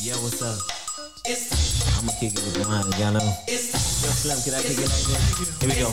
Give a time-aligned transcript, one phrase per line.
[0.00, 0.58] Yo, what's up?
[1.98, 3.34] I'ma kick it with mine, y'all know.
[3.48, 5.58] Yo, Slim, can I kick it like this?
[5.58, 5.90] Here we go.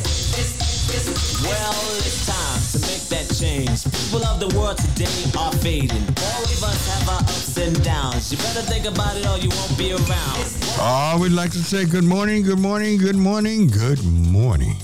[1.49, 3.83] Well, it's time to make that change.
[3.83, 6.05] People of the world today are fading.
[6.21, 8.31] All of us have our ups and downs.
[8.31, 10.45] You better think about it or you won't be around.
[10.77, 14.75] Oh, we'd like to say good morning, good morning, good morning, good morning.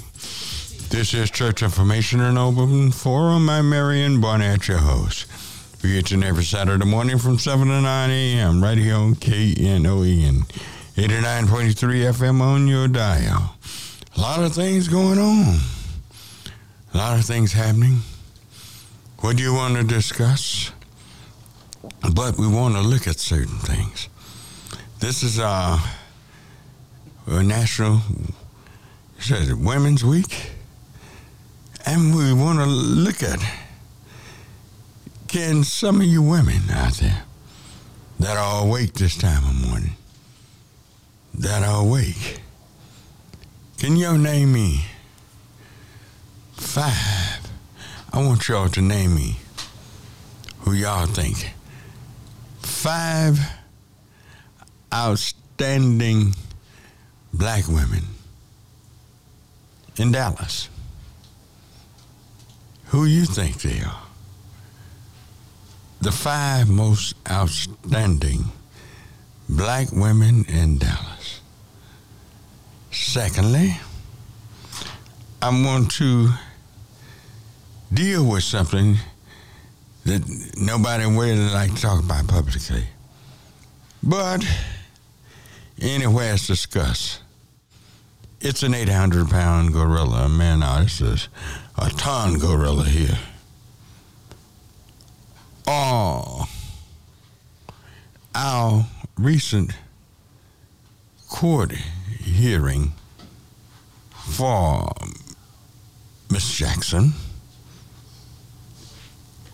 [0.89, 3.49] This is Church Information and Open Forum.
[3.49, 5.27] I'm Marion Barnett, your host.
[5.84, 8.61] We get you every Saturday morning from 7 to 9 a.m.
[8.61, 10.45] right here on KNON
[10.95, 13.55] 89.3 FM on your dial.
[14.16, 15.59] A lot of things going on.
[16.94, 17.99] A lot of things happening.
[19.21, 20.71] What do you want to discuss?
[22.13, 24.07] But we want to look at certain things.
[24.99, 25.79] This is uh,
[27.26, 28.02] a national
[29.18, 30.52] says Women's Week,
[31.88, 33.40] and we want to look at
[35.31, 37.23] can some of you women out there
[38.20, 39.95] that are awake this time of morning,
[41.34, 42.41] that are awake,
[43.77, 44.84] can you name me
[46.52, 47.49] five?
[48.12, 49.37] I want y'all to name me
[50.59, 51.54] who y'all think
[52.59, 53.40] five
[54.93, 56.35] outstanding
[57.34, 58.04] black women
[59.96, 60.68] in Dallas.
[62.87, 64.10] Who you think they are?
[66.02, 68.46] The five most outstanding
[69.47, 71.41] black women in Dallas.
[72.91, 73.78] Secondly,
[75.41, 76.30] I want to
[77.94, 78.97] deal with something
[80.06, 80.22] that
[80.58, 82.86] nobody really like to talk about publicly.
[84.02, 84.44] But
[85.80, 87.22] anywhere it's discussed,
[88.40, 90.28] it's an 800 pound gorilla.
[90.30, 91.28] Man, no, this is
[91.78, 93.19] a ton gorilla here.
[95.67, 96.45] Oh,
[98.34, 98.85] our
[99.17, 99.72] recent
[101.29, 101.72] court
[102.19, 102.94] hearing
[104.12, 104.91] for
[106.29, 107.13] Miss Jackson.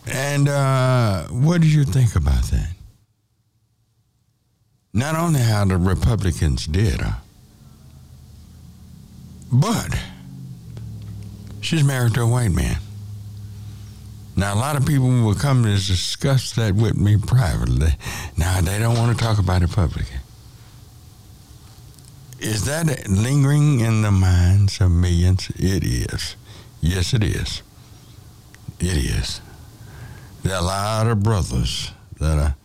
[0.06, 2.70] And uh, what did you think about that?
[4.94, 7.18] Not only how the Republicans did her,
[9.52, 9.98] but
[11.62, 12.78] she's married to a white man.
[14.38, 17.96] Now, a lot of people will come to discuss that with me privately.
[18.38, 20.18] Now, they don't want to talk about it publicly.
[22.40, 25.50] Is that lingering in the minds of millions?
[25.56, 26.36] It is.
[26.82, 27.64] Yes, it is.
[28.80, 29.42] It is.
[30.44, 32.56] There are a lot of brothers that are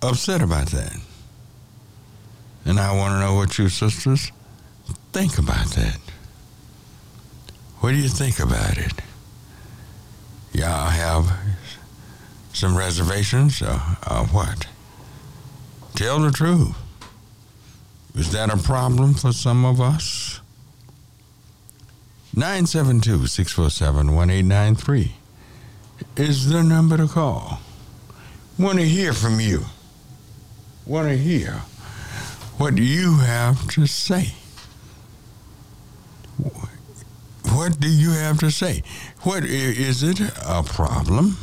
[0.00, 0.96] upset about that.
[2.64, 4.32] And I want to know what you sisters
[5.12, 5.98] think about that.
[7.80, 8.92] What do you think about it?
[10.52, 11.32] Y'all have
[12.52, 13.80] some reservations or,
[14.10, 14.66] or what?
[15.94, 16.76] Tell the truth.
[18.14, 20.40] Is that a problem for some of us?
[22.34, 25.14] 972 647 1893
[26.16, 27.60] is the number to call.
[28.58, 29.64] Want to hear from you.
[30.86, 31.62] Want to hear
[32.58, 34.34] what you have to say.
[37.60, 38.82] What do you have to say?
[39.20, 41.36] What is it a problem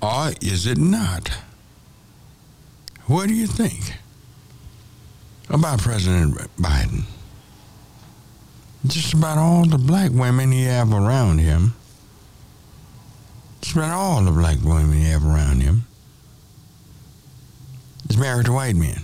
[0.00, 1.28] or is it not?
[3.06, 3.94] What do you think
[5.48, 7.02] about President Biden?
[8.86, 11.74] Just about all the black women he have around him.
[13.62, 15.84] Just about all the black women he have around him
[18.08, 19.02] is married to white men.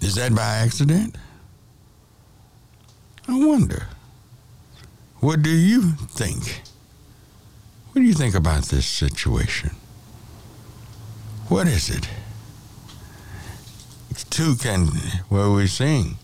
[0.00, 1.16] Is that by accident?
[3.28, 3.88] I wonder.
[5.20, 6.62] What do you think?
[7.92, 9.70] What do you think about this situation?
[11.48, 12.08] What is it?
[14.30, 14.88] Two can,
[15.28, 16.18] what are we sing,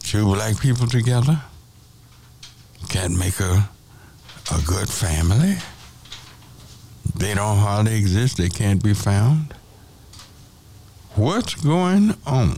[0.00, 1.42] two black people together
[2.88, 3.68] can't make a,
[4.50, 5.56] a good family.
[7.14, 9.52] They don't hardly exist, they can't be found.
[11.14, 12.56] What's going on?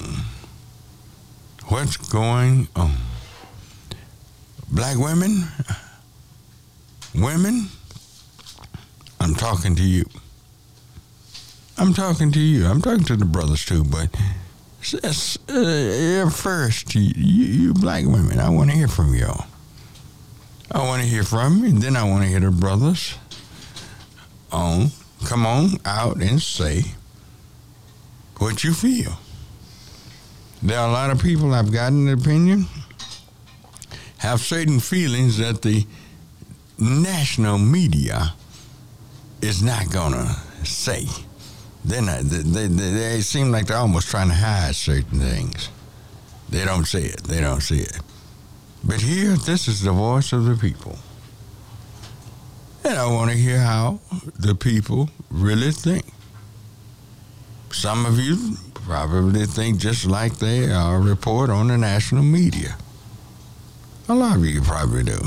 [1.69, 2.94] What's going on?
[4.70, 5.44] Black women,
[7.15, 7.67] women,
[9.20, 10.06] I'm talking to you.
[11.76, 12.67] I'm talking to you.
[12.67, 14.09] I'm talking to the brothers too, but
[14.94, 19.44] uh, first, you, you black women, I want to hear from y'all.
[20.73, 23.15] I want to hear from you, then I want to hear the brothers
[24.50, 24.87] on.
[25.26, 26.82] Come on out and say
[28.38, 29.19] what you feel.
[30.62, 32.66] There are a lot of people I've gotten an opinion
[34.19, 35.87] have certain feelings that the
[36.78, 38.34] national media
[39.40, 40.26] is not gonna
[40.64, 41.06] say.
[41.84, 45.70] They, they, they seem like they're almost trying to hide certain things.
[46.49, 47.22] They don't see it.
[47.25, 47.99] They don't see it.
[48.82, 50.99] But here, this is the voice of the people.
[52.84, 54.00] And I want to hear how
[54.38, 56.05] the people really think.
[57.70, 58.56] Some of you
[58.88, 62.75] probably think just like they are report on the national media.
[64.08, 65.19] A lot of you probably do.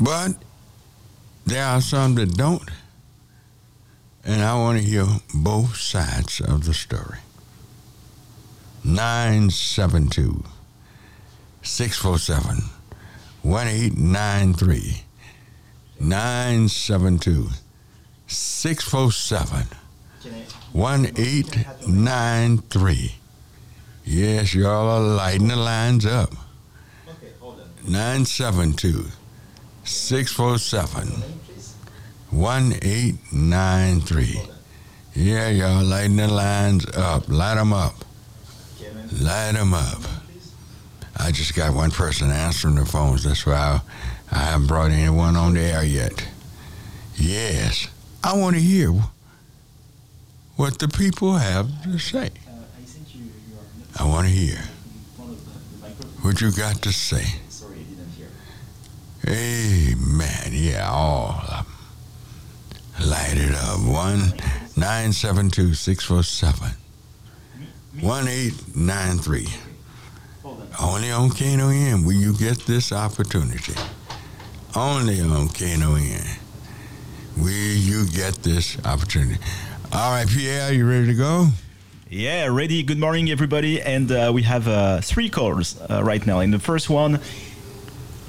[0.00, 0.32] But
[1.46, 2.68] there are some that don't.
[4.24, 7.18] And I want to hear both sides of the story.
[8.82, 10.42] 972
[11.62, 12.64] 647
[13.42, 15.04] 1893.
[16.00, 17.48] 972
[18.26, 19.66] 647
[20.72, 23.14] 1893.
[24.04, 26.32] Yes, y'all are lighting the lines up.
[27.84, 29.06] 972
[29.84, 31.22] 647
[32.30, 34.40] 1893.
[35.14, 37.28] Yeah, y'all lighting the lines up.
[37.28, 37.94] Light them up.
[39.20, 40.02] Light them up.
[41.16, 43.24] I just got one person answering the phones.
[43.24, 43.80] That's why I,
[44.30, 46.28] I haven't brought anyone on the air yet.
[47.16, 47.88] Yes,
[48.22, 48.92] I want to hear
[50.58, 52.30] what the people have to say.
[53.98, 54.58] I want to hear
[56.22, 57.24] what you got to say.
[59.26, 60.50] Amen.
[60.50, 63.08] Yeah, all of them.
[63.08, 63.80] Light it up.
[63.80, 64.32] One
[64.76, 66.70] nine seven two six four seven
[68.00, 69.46] one eight nine three.
[70.80, 73.74] Only on KNON will you get this opportunity.
[74.74, 76.38] Only on KNON
[77.36, 79.40] will you get this opportunity.
[79.92, 81.46] All right, Pierre, you ready to go?
[82.10, 82.82] Yeah, ready.
[82.82, 83.80] Good morning, everybody.
[83.80, 86.40] And uh, we have uh, three calls uh, right now.
[86.40, 87.20] And the first one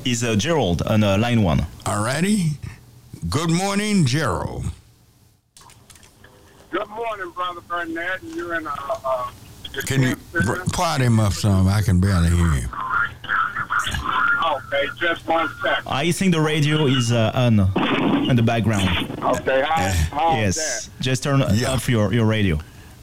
[0.05, 1.65] is uh, Gerald on uh, line one.
[1.85, 2.51] All righty.
[3.29, 4.65] Good morning, Gerald.
[6.71, 8.23] Good morning, Brother Barnett.
[8.23, 8.73] You're in a.
[9.05, 9.31] Uh,
[9.85, 11.67] Can you br- quiet him up some?
[11.67, 12.69] I can barely hear him.
[13.87, 15.83] Okay, just one second.
[15.87, 17.59] I think the radio is uh, on
[18.29, 18.87] in the background.
[19.21, 21.71] Okay, how, how's yes, just turn Yeah.
[21.73, 22.59] off your, your radio.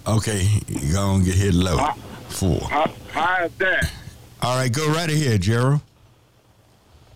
[0.06, 1.78] Okay, you gonna get hit low.
[2.28, 2.60] Four.
[2.60, 2.70] that?
[2.70, 3.92] How, how's that?
[4.42, 5.80] All right, go right ahead, Gerald.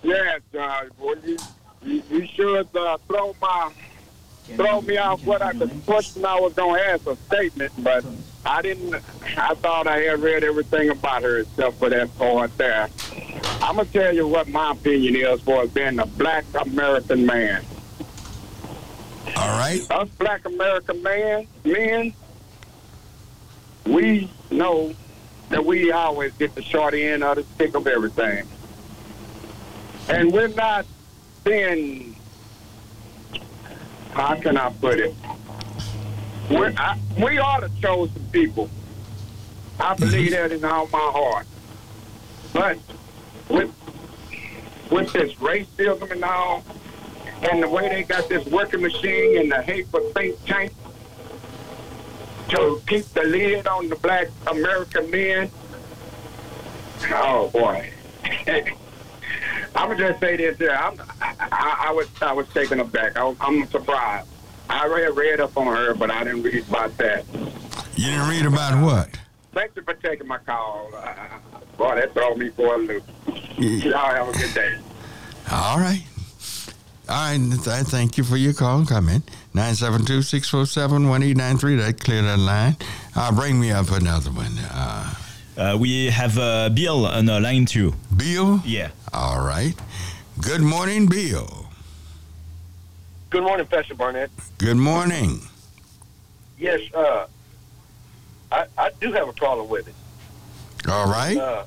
[0.03, 1.37] Yes, uh, well, you,
[1.83, 3.73] you, you should uh, throw my
[4.57, 8.05] throw me off what I the question I was gonna ask a statement, but
[8.45, 8.95] I didn't.
[9.37, 12.89] I thought I had read everything about her except for that point there.
[13.61, 17.65] I'm gonna tell you what my opinion is for being a black American man.
[19.37, 19.81] All right.
[19.91, 22.15] us black American man, men,
[23.87, 24.95] we know
[25.51, 28.47] that we always get the short end of the stick of everything.
[30.09, 30.87] And we're not
[31.45, 32.17] being,
[34.13, 35.15] how can I put it?
[36.51, 38.69] We're, I, we are the chosen people.
[39.79, 40.05] I mm-hmm.
[40.05, 41.47] believe that in all my heart.
[42.53, 42.79] But
[43.49, 43.73] with,
[44.91, 46.65] with this racism and all,
[47.51, 50.73] and the way they got this working machine and the hate for think tank
[52.49, 55.51] to keep the lid on the black American men.
[57.09, 57.91] Oh boy.
[59.75, 60.73] I'm gonna just say this here.
[60.73, 63.17] I'm, I, I, I was I was taken aback.
[63.17, 64.30] I, I'm surprised.
[64.71, 67.25] I read read up on her, but I didn't read about that.
[67.97, 69.09] You didn't read about what?
[69.53, 70.91] Thank you for taking my call.
[70.95, 71.15] Uh,
[71.77, 73.03] boy, that threw me for a loop.
[73.59, 73.91] Yeah.
[73.91, 74.79] Y'all have a good day.
[75.51, 76.05] All right.
[77.09, 77.39] All right.
[77.65, 79.29] th- Thank you for your call and comment.
[79.55, 81.77] 972 647 1893.
[81.77, 82.77] That cleared that line.
[83.17, 84.57] Uh, bring me up another one.
[84.73, 85.15] Uh,
[85.59, 87.93] Uh, we have uh, Bill on uh, line two.
[88.17, 88.63] Bill?
[88.65, 88.93] Yeah.
[89.13, 89.75] All right.
[90.41, 91.60] Good morning, Bill.
[93.31, 94.31] Good morning, Pastor Barnett.
[94.59, 95.41] Good morning.
[96.59, 97.27] Yes, uh,
[98.51, 99.95] I, I do have a problem with it.
[100.89, 101.37] All right.
[101.37, 101.65] Uh,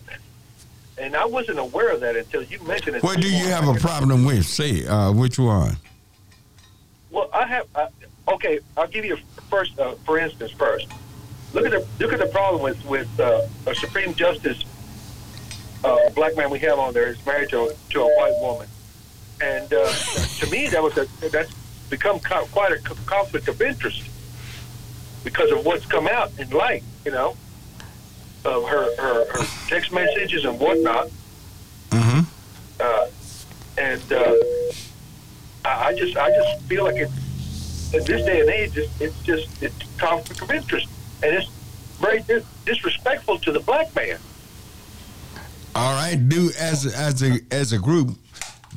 [0.98, 3.04] and I wasn't aware of that until you mentioned it.
[3.04, 4.46] What do you have a problem with?
[4.46, 5.78] Say, uh, which one?
[7.10, 7.68] Well, I have.
[7.74, 7.88] Uh,
[8.28, 9.80] okay, I'll give you a first.
[9.80, 10.88] Uh, for instance, first,
[11.54, 14.64] look at the look at the problem with with uh, a Supreme Justice
[15.84, 18.68] uh, black man we have on there is married to to a white woman,
[19.42, 19.92] and uh,
[20.40, 21.54] to me that was a that's
[21.90, 24.04] become co- quite a conflict of interest
[25.24, 26.84] because of what's come out in light.
[27.06, 27.36] You know,
[28.46, 31.10] of her her, her text messages and whatnot.
[31.90, 32.22] Mm-hmm.
[32.80, 33.08] uh,
[33.78, 34.36] and uh,
[35.66, 39.22] I, I just I just feel like it's in this day and age it's, it's
[39.24, 40.88] just it's conflict of interest
[41.22, 41.50] and it's
[42.00, 44.18] very dis- disrespectful to the black man.
[45.76, 46.16] All right.
[46.16, 48.18] Do as as a as a group,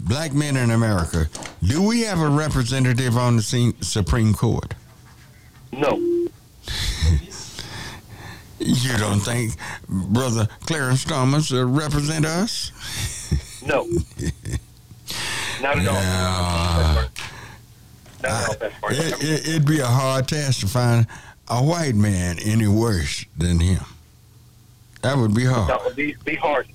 [0.06, 1.28] black men in America,
[1.62, 4.74] do we have a representative on the Supreme Court?
[5.72, 6.00] No.
[8.58, 9.52] You don't think
[9.86, 12.72] Brother Clarence Thomas uh, represent us?
[13.64, 13.84] No.
[15.60, 15.94] Not at all.
[15.94, 17.08] Yeah.
[18.22, 18.98] Not at all, Pastor Martin.
[18.98, 21.06] It, it, it'd be a hard task to find
[21.48, 23.84] a white man any worse than him.
[25.02, 25.68] That would be hard.
[25.68, 26.66] That would be, be hard.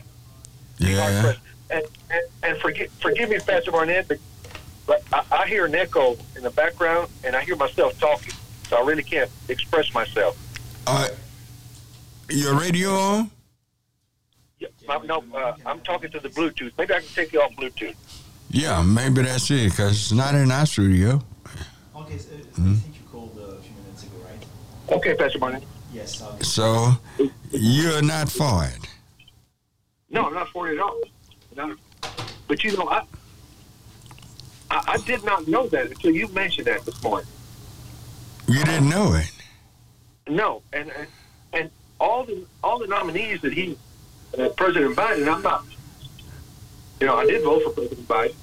[0.79, 1.33] Be hard Yeah.
[1.71, 4.19] And, and, and forgive, forgive me, Pastor Barnett, but,
[4.85, 8.33] but I, I hear an echo in the background, and I hear myself talking,
[8.67, 10.37] so I really can't express myself.
[10.85, 11.07] Uh,
[12.29, 13.31] your radio on?
[14.59, 16.73] Yeah, I'm, no, uh, I'm talking to the Bluetooth.
[16.77, 17.95] Maybe I can take you off Bluetooth.
[18.49, 21.21] Yeah, maybe that's it, because it's not in our studio.
[21.95, 22.73] Okay, so, Hmm?
[22.73, 24.97] I think you called a few minutes ago, right?
[24.97, 25.63] Okay, Pastor Barnett.
[25.93, 26.21] Yes.
[26.21, 26.43] Okay.
[26.43, 26.97] So
[27.51, 28.87] you're not for it.
[30.09, 30.99] No, I'm not for it at all.
[31.55, 31.75] No.
[32.47, 33.03] But you know, I,
[34.69, 37.27] I I did not know that until you mentioned that this morning.
[38.47, 39.31] You didn't know it.
[40.27, 41.07] No, and and,
[41.53, 43.77] and all the all the nominees that he,
[44.37, 45.27] uh, President Biden.
[45.33, 45.65] I'm not.
[46.99, 48.35] You know, I did vote for President Biden,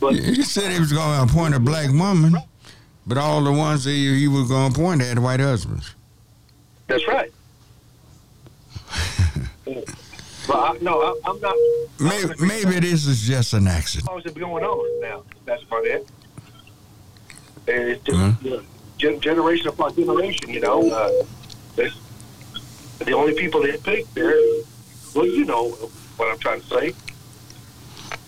[0.00, 2.36] but He said he was going to appoint a black woman,
[3.06, 5.94] but all the ones that he he was going to appoint had white husbands.
[6.88, 7.30] that's right.
[10.50, 11.54] but I, no, I, I'm not.
[12.00, 14.08] Maybe, maybe this is just an accident.
[14.08, 15.22] How is it going on now?
[15.44, 16.08] That's about it.
[17.68, 18.56] And it's just Huh?
[18.56, 18.62] uh,
[18.98, 20.50] gen- generation upon generation.
[20.50, 21.10] You know, uh,
[22.98, 24.34] the only people they pick there.
[25.14, 25.68] Well, you know
[26.16, 26.94] what I'm trying to say.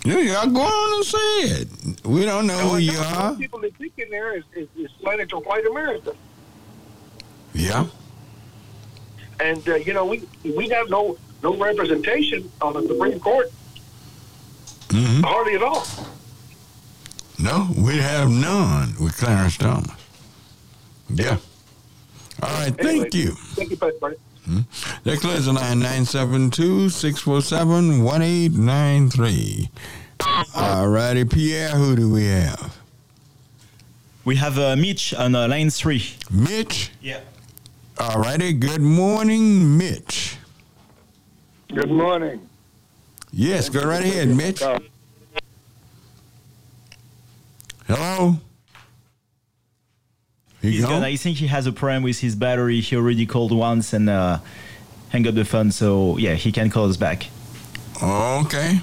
[0.05, 1.69] Yeah, y'all go on and say it.
[2.05, 3.31] We don't know who you The are.
[3.31, 4.91] only people that pick in there is, is, is
[5.29, 6.15] to white America.
[7.55, 7.87] Yeah.
[9.41, 13.51] And uh, you know, we we have no no representation on the Supreme Court,
[14.91, 15.87] hmm hardly at all.
[17.39, 19.91] No, we have none with Clarence Thomas.
[21.09, 21.39] Yeah.
[22.43, 23.09] All right, thank Anyway.
[23.13, 23.31] you.
[23.55, 23.99] Thank you, Pastor.
[24.01, 24.19] Barnett.
[25.05, 29.71] That clears the line 972 647 1893.
[30.55, 32.77] All righty, Pierre, who do we have?
[34.25, 36.05] We have uh, Mitch on uh, line three.
[36.31, 36.91] Mitch?
[37.01, 37.21] Yeah.
[37.99, 40.37] All righty, good morning, Mitch.
[41.75, 42.49] Good morning.
[43.33, 44.63] Yes, go right ahead, Mitch.
[47.87, 48.37] Hello?
[50.61, 50.89] You He's go?
[50.89, 52.81] gonna, I think he has a problem with his battery.
[52.81, 54.39] He already called once and uh,
[55.09, 55.73] hang up the phone.
[55.73, 57.29] So yeah, he can call us back.
[58.03, 58.81] Okay.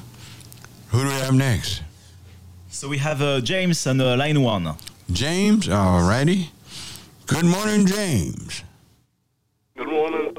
[0.89, 1.84] Who do we have next?
[2.69, 4.75] So we have uh, James on uh, line one.
[5.12, 6.50] James, all righty.
[7.27, 8.63] Good morning, James.
[9.77, 10.36] Good morning,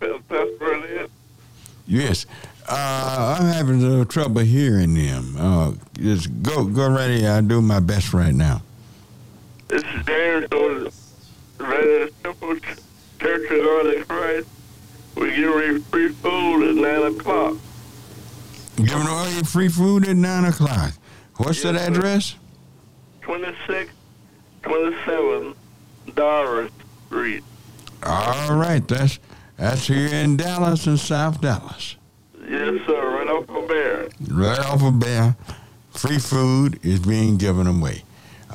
[0.00, 1.10] Pastor Barnett.
[1.88, 2.26] Yes.
[2.68, 5.34] Uh, I'm having a little trouble hearing them.
[5.38, 7.24] Uh, just go, go ahead.
[7.24, 8.60] I'll do my best right now.
[9.68, 10.84] This is James on
[11.58, 12.56] the Temple
[13.18, 14.48] Church of God in Christ.
[15.16, 17.56] We give away free food at 9 o'clock.
[18.76, 20.92] Giving away free food at 9 o'clock.
[21.36, 22.34] What's Yes, that address?
[23.22, 23.90] 26,
[24.62, 25.54] 27
[26.14, 26.70] Doris
[27.06, 27.44] Street.
[28.04, 28.86] All right.
[28.86, 29.18] That's
[29.58, 31.96] that's here in Dallas and South Dallas.
[32.48, 34.08] Yes, sir, right off of Bexar.
[34.34, 35.36] Right off of Bexar.
[35.90, 38.04] Free food is being given away.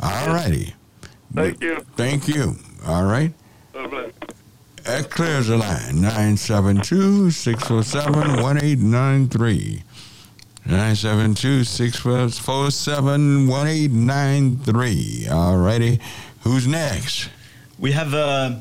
[0.02, 0.74] All righty.
[1.34, 1.86] Thank you.
[1.96, 2.56] Thank you.
[2.88, 3.34] All right.
[3.74, 4.12] God bless.
[4.84, 6.02] That clears the line.
[6.02, 9.84] 972 647 1893.
[10.66, 15.28] 972 647 1893.
[15.30, 16.00] All righty.
[16.42, 17.30] Who's next?
[17.78, 18.60] We have uh,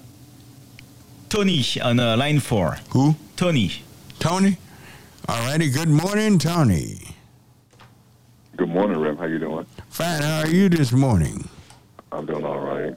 [1.32, 2.76] Tony on uh, line four.
[2.90, 3.16] Who?
[3.36, 3.72] Tony.
[4.18, 4.58] Tony?
[5.26, 5.70] All righty.
[5.70, 6.98] Good morning, Tony.
[8.58, 9.18] Good morning, Rev.
[9.18, 9.64] How you doing?
[9.88, 10.20] Fine.
[10.20, 11.48] How are you this morning?
[12.12, 12.94] I'm doing all right.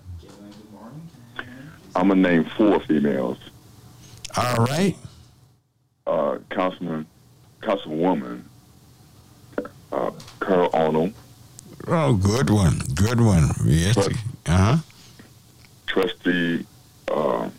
[1.95, 3.37] I'm gonna name four females.
[4.35, 4.97] All right.
[6.05, 7.05] Uh, Councilman,
[7.61, 8.41] Councilwoman,
[9.93, 10.11] uh,
[10.41, 11.13] Carol Arnold,
[11.87, 12.79] Oh, good one.
[12.95, 13.51] Good one.
[13.63, 13.97] Yes.
[13.97, 14.11] Uh
[14.45, 14.77] huh.
[15.87, 16.65] Trustee.
[17.07, 17.49] Uh,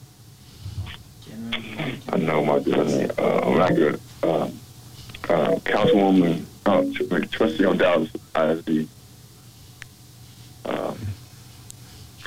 [2.08, 3.10] I know my good name.
[3.18, 4.00] Uh, I'm not good.
[4.22, 4.44] Uh,
[5.28, 8.88] uh, Councilwoman, uh, tr- Trustee on Dallas ISD.
[10.64, 10.98] Um,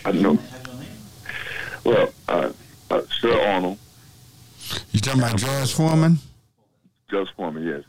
[0.05, 0.37] I know.
[1.83, 2.51] Well, uh,
[2.91, 3.77] uh, Sir Arnold,
[4.91, 6.19] You talking about George Foreman?
[7.09, 7.83] just for me, yes.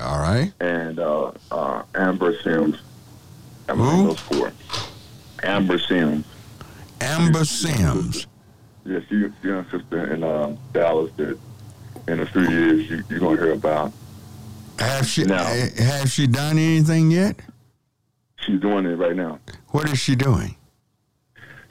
[0.00, 0.52] All right.
[0.60, 2.78] and uh, uh, Amber Sims.
[3.68, 3.84] I'm Who?
[3.84, 4.52] naming those four.
[5.42, 6.24] Amber Sims.
[7.00, 8.26] Amber Sims.
[8.84, 11.38] Yes, you, young sister in um, Dallas that
[12.08, 13.92] in a few years you, you're going to hear about.
[14.78, 15.36] Have she No.
[15.36, 17.36] eh, have she done anything yet?
[18.40, 19.38] She's doing it right now.
[19.68, 20.56] What is she doing?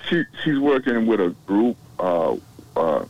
[0.09, 2.35] she she's working with a group, uh,
[2.75, 3.05] uh,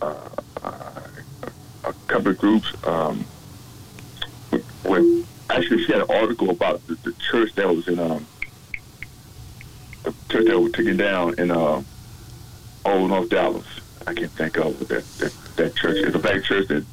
[0.00, 0.30] uh,
[0.62, 2.72] a couple of groups.
[2.86, 3.24] Um,
[4.52, 8.26] with, with actually, she had an article about the, the church that was in um,
[10.04, 11.82] the church that was taken down in uh,
[12.88, 13.66] Old North Dallas.
[14.06, 15.96] I can't think of that that, that church.
[15.98, 16.84] It's a black church that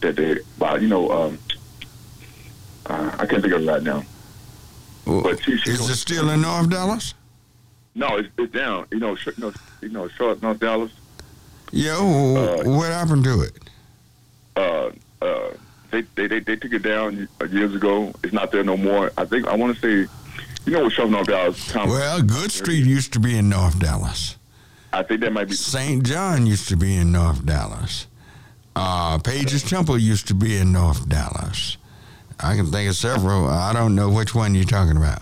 [0.00, 1.38] that they, well, you know, um,
[2.86, 4.04] uh, I can't think of it right now.
[5.06, 7.14] But she, she Is it still in North Dallas?
[7.94, 8.86] No, it's, it's down.
[8.90, 9.52] You know, sh- you know,
[9.82, 10.92] you know, short North Dallas.
[11.72, 11.94] Yo,
[12.36, 13.52] Uh, what happened to it?
[14.56, 14.90] Uh,
[15.22, 15.50] uh,
[15.90, 18.12] they, they they they took it down years ago.
[18.22, 19.12] It's not there no more.
[19.18, 20.10] I think I want to say,
[20.66, 21.72] you know, what short North Dallas.
[21.72, 24.36] Tom, Well, Good Street used to be in North Dallas.
[24.94, 25.54] I think that might be.
[25.54, 26.06] St.
[26.06, 28.06] John used to be in North Dallas.
[28.76, 31.78] Uh, Page's Temple used to be in North Dallas.
[32.38, 33.48] I can think of several.
[33.48, 35.20] I don't know which one you're talking about.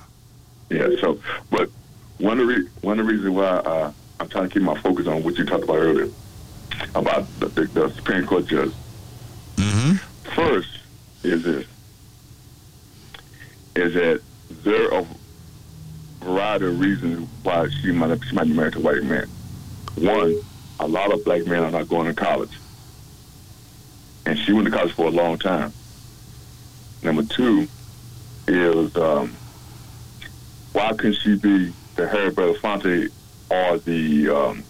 [0.68, 0.88] Yeah.
[1.00, 1.70] So, but
[2.18, 4.78] one of the re- one of the reasons why uh, I'm trying to keep my
[4.80, 6.10] focus on what you talked about earlier
[6.94, 8.72] about the, the, the Supreme Court judge.
[9.56, 9.94] Mm-hmm.
[10.34, 10.68] First
[11.22, 11.66] is this:
[13.74, 14.20] is that
[14.64, 15.06] there are a
[16.24, 19.28] variety of reasons why she might she might be married to a white man.
[19.96, 20.36] One,
[20.80, 22.56] a lot of black men are not going to college,
[24.26, 25.72] and she went to college for a long time.
[27.02, 27.68] Number two
[28.48, 29.34] is um,
[30.72, 33.10] why couldn't she be the Harry Belafonte
[33.50, 34.64] or the um,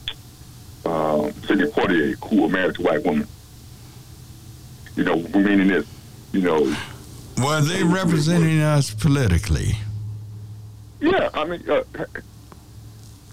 [0.85, 3.29] um, Sidney Poitier who were married to white women?
[4.97, 5.87] You know, meaning this,
[6.33, 6.77] you know,
[7.43, 9.77] Were they representing us politically?
[11.01, 11.83] Yeah, I mean, uh,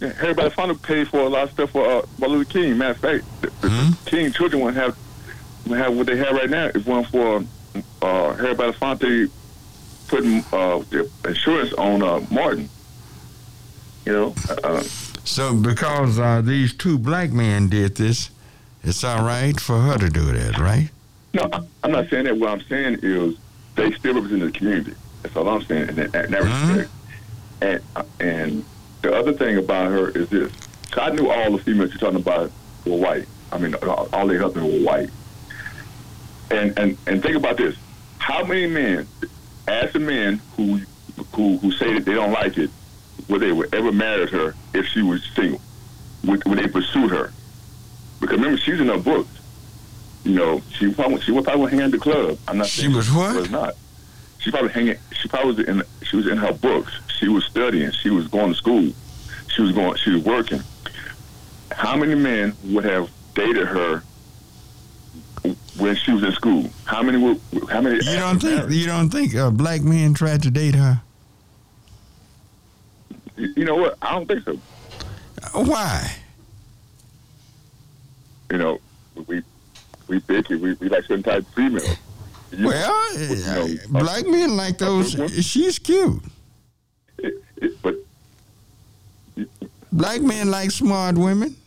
[0.01, 2.77] yeah, Harry Belafonte paid for a lot of stuff for uh, Martin Luther King.
[2.77, 3.91] Matter of fact, the, the Hmm?
[4.06, 4.98] King children won't have
[5.68, 7.44] will have what they have right now is one for
[8.01, 9.29] uh, Harry Belafonte
[10.08, 12.70] putting uh, the insurance on uh, Martin.
[14.06, 14.82] You know, uh,
[15.25, 18.32] So, because uh, these two black men did this,
[18.84, 20.89] it's all right for her to do that, right?
[21.34, 21.47] no,
[21.84, 22.38] I'm not saying that.
[22.38, 23.36] What I'm saying is
[23.76, 24.95] they still represent the community.
[25.21, 26.69] That's all I'm saying in that, in that Mhm.
[26.69, 26.91] respect.
[27.62, 27.82] And
[28.19, 28.65] and
[29.02, 30.52] the other thing about her is this:
[30.94, 32.52] so I knew all the females you're talking about
[32.86, 33.28] were white.
[33.52, 35.10] I mean, all their husbands were white.
[36.52, 37.76] And and and think about this:
[38.18, 39.08] how many men,
[39.68, 40.82] as the men who
[41.36, 42.70] who who say that they don't like it,
[43.28, 45.62] would they would ever married her if she was single?
[46.26, 47.32] Would, would they pursue her?
[48.20, 49.30] Because remember, she's in her books.
[50.26, 52.38] You know, she probably she would probably hang at the club.
[52.48, 53.36] I'm not She was what?
[53.36, 53.76] was not.
[54.40, 54.98] She probably hanging.
[55.12, 55.84] She probably was in.
[56.04, 56.92] She was in her books.
[57.19, 57.91] She was studying.
[57.91, 58.91] She was going to school.
[59.49, 59.97] She was going.
[59.97, 60.62] She was working.
[61.71, 64.03] How many men would have dated her
[65.77, 66.69] when she was in school?
[66.86, 67.39] How many would?
[67.69, 67.95] How many?
[67.97, 71.01] You don't think you don't think uh, black men tried to date her?
[73.38, 73.97] You know what?
[74.01, 74.60] I don't think so.
[75.53, 76.13] Why?
[78.51, 78.79] You know,
[79.27, 79.41] we
[80.08, 80.55] we picky.
[80.55, 81.88] We, we like certain type of females.
[82.51, 85.12] You- Well, you know, black men like those.
[85.45, 86.21] She's cute.
[87.19, 87.95] it, it, but
[90.00, 91.58] Black men like smart women.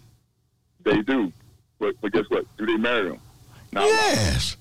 [0.84, 1.30] they do.
[1.78, 2.46] But but guess what?
[2.56, 3.20] Do they marry them?
[3.72, 3.84] Not.
[3.84, 4.56] Yes.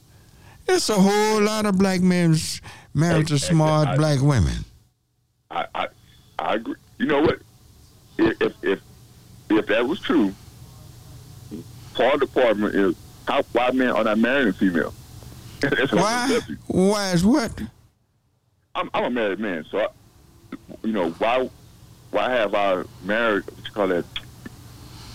[0.68, 2.36] It's a whole lot of black men
[2.94, 4.66] married to smart I- black women.
[5.50, 5.88] I, I
[6.38, 6.76] I agree.
[6.98, 7.40] You know what?
[8.18, 8.80] If if if,
[9.50, 10.34] if that was true,
[11.94, 14.94] part of the problem is how why men are not marrying female.
[15.62, 16.40] That's what I'm Why?
[16.68, 17.62] Why is what?
[18.76, 19.88] I'm, I'm a married man, so I,
[20.84, 21.50] you know why
[22.12, 24.06] why have our marriage what you call that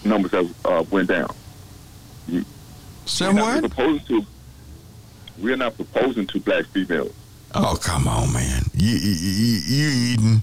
[0.04, 1.34] numbers have uh, went down?
[2.28, 2.46] We're not
[3.04, 3.72] Somewhat?
[4.08, 4.26] to
[5.38, 7.12] we're not proposing to black females.
[7.54, 8.62] Oh, come on, man.
[8.74, 10.42] You, you, you, you eating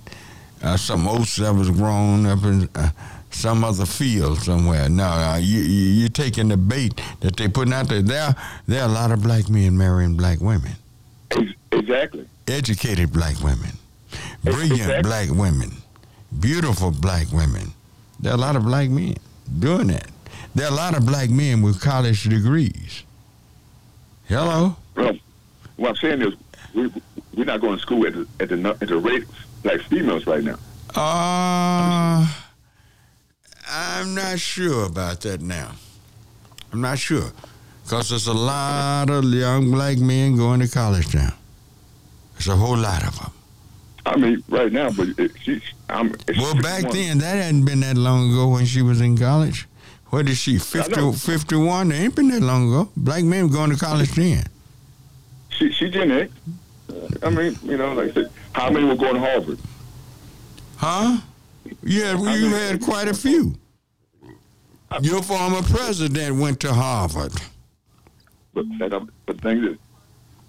[0.62, 2.90] uh, some oats that was grown up in uh,
[3.32, 4.88] some other field somewhere.
[4.90, 8.02] No, uh, you, you, you're taking the bait that they putting out there.
[8.02, 8.36] There,
[8.68, 10.72] there are a lot of black men marrying black women.
[11.72, 12.28] Exactly.
[12.48, 13.72] Educated black women.
[14.44, 15.02] Brilliant Exactly.
[15.04, 15.72] black women.
[16.40, 17.74] Beautiful black women.
[18.20, 19.16] There are a lot of black men
[19.60, 20.08] doing that.
[20.56, 23.04] There are a lot of black men with college degrees.
[24.28, 24.76] Hello?
[24.96, 25.18] Well,
[25.78, 26.34] what I'm saying is
[26.74, 26.92] we
[27.36, 29.30] we're not going to school at the at the, at the rate of
[29.64, 30.58] black females right now.
[30.96, 32.28] Uh,
[33.68, 35.72] I'm not sure about that now.
[36.72, 37.32] I'm not sure.
[37.84, 41.34] Because there's a lot of young black men going to college now.
[42.34, 43.32] There's a whole lot of them.
[44.06, 46.14] I mean, right now, but it, she, I'm.
[46.38, 46.92] Well, back 51.
[46.92, 49.68] then, that hadn't been that long ago when she was in college.
[50.10, 51.92] What is she, 50, 51?
[51.92, 52.92] It ain't been that long ago.
[52.96, 54.46] Black men going to college then.
[55.50, 56.20] she she Gen eh?
[56.22, 56.32] X.
[57.24, 59.60] I mean, you know, like I said, how many were going to Harvard?
[60.78, 61.18] Huh?
[61.82, 63.56] Yeah, well, you had quite a few.
[65.02, 67.34] Your former president went to Harvard.
[68.54, 68.66] But
[69.26, 69.78] but think this: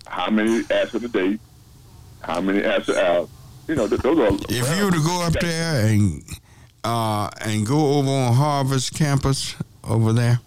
[0.07, 1.41] how many answer the date?
[2.21, 3.31] How many answer out?
[3.67, 4.37] You know, those are.
[4.49, 6.23] If you were to go up there and
[6.85, 10.41] uh, and go over on Harvard's campus over there,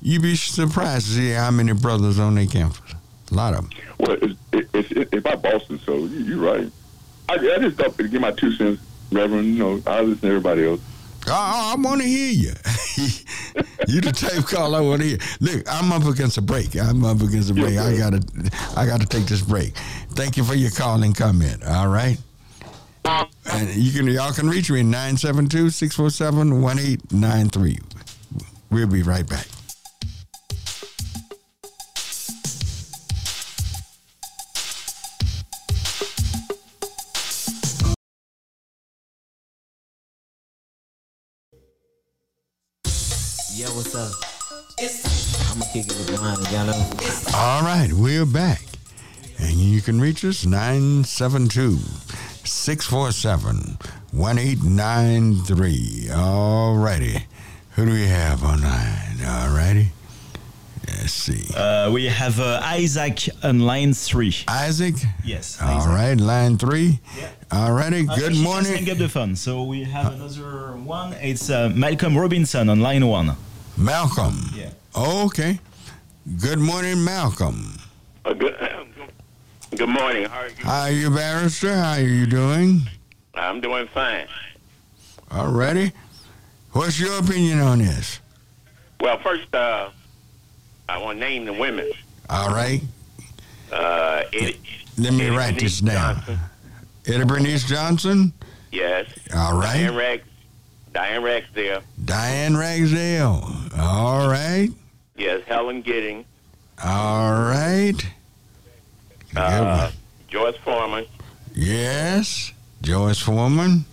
[0.00, 2.80] you'd be surprised to see how many brothers on their campus.
[3.30, 3.70] A lot of them.
[3.98, 6.70] Well, it's, it, it's, it, it's by Boston, so you, you're right.
[7.28, 9.46] I, I just thought to give my two cents, Reverend.
[9.46, 10.80] You know, I listen to everybody else.
[11.26, 12.48] I, I want to hear you.
[13.88, 15.18] you the tape call I want to hear.
[15.40, 16.76] Look, I'm up against a break.
[16.76, 17.78] I'm up against a break.
[17.78, 18.22] I gotta,
[18.76, 19.74] I gotta take this break.
[20.10, 21.64] Thank you for your call and comment.
[21.64, 22.18] All right.
[23.04, 27.82] And you can y'all can reach me 972-647-1893.
[28.70, 29.46] We'll be right back.
[43.56, 44.10] Yeah, what's up?
[45.52, 46.20] I'ma kick it with.
[47.34, 48.62] All right, we're back.
[49.38, 51.78] And you can reach us 972
[52.44, 53.78] 647
[54.12, 56.10] 1893.
[56.14, 57.24] All righty.
[57.72, 59.18] Who do we have online?
[59.26, 59.88] All righty.
[60.86, 61.52] Let's see.
[61.54, 64.34] Uh, we have uh, Isaac on line three.
[64.48, 64.94] Isaac?
[65.24, 65.58] Yes.
[65.60, 65.90] All Isaac.
[65.90, 67.00] right, line three.
[67.50, 68.06] All righty.
[68.08, 68.74] Uh, Good morning.
[68.74, 69.34] hang up the phone.
[69.34, 71.14] So we have another one.
[71.14, 73.34] It's uh, Malcolm Robinson on line one.
[73.76, 74.38] Malcolm.
[74.54, 74.70] Yeah.
[74.96, 75.58] Okay.
[76.40, 77.78] Good morning, Malcolm.
[78.24, 78.54] Uh, good,
[79.76, 80.24] good morning.
[80.26, 80.54] How are you?
[80.58, 81.74] How are you, barrister?
[81.74, 82.82] How are you doing?
[83.34, 84.26] I'm doing fine.
[85.30, 85.92] All righty.
[86.72, 88.20] What's your opinion on this?
[89.00, 89.90] Well, first, uh,
[90.88, 91.90] I want to name the women.
[92.30, 92.80] All right.
[93.72, 94.60] Uh, Eddie,
[94.98, 96.16] Let me Eddie write this down.
[96.16, 96.38] Johnson,
[97.06, 98.32] Eddie Bernice Johnson.
[98.72, 99.06] yes.
[99.34, 99.74] All right.
[99.78, 99.94] Diane.
[99.96, 100.24] Rex.
[100.92, 101.80] Diane there.
[102.04, 103.52] Diane Ragsdale.
[103.78, 104.68] All right.
[105.16, 105.42] Yes.
[105.46, 106.24] Helen Gidding.
[106.84, 107.94] All right.
[109.36, 109.90] Uh.
[110.28, 111.06] Joyce Foreman.
[111.54, 112.52] Yes.
[112.82, 113.84] Joyce Foreman.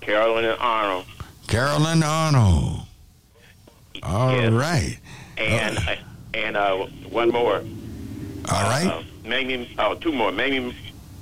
[0.00, 1.04] Carolyn and Arnold.
[1.46, 2.80] Carolyn Arnold.
[4.02, 4.52] All Yes.
[4.52, 4.98] right.
[5.36, 5.96] And uh,
[6.34, 6.76] and uh,
[7.10, 7.56] one more.
[8.50, 8.86] All right.
[8.86, 9.70] Uh, Mamie.
[9.78, 10.30] Oh, two more.
[10.32, 10.74] Mamie.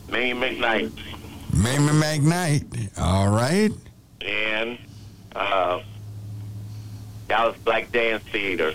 [0.08, 0.92] Mamie McKnight.
[1.52, 2.98] Mamie McKnight.
[2.98, 3.70] All right.
[4.20, 4.78] and
[5.34, 5.80] uh,
[7.28, 8.74] Dallas Black Dance Theater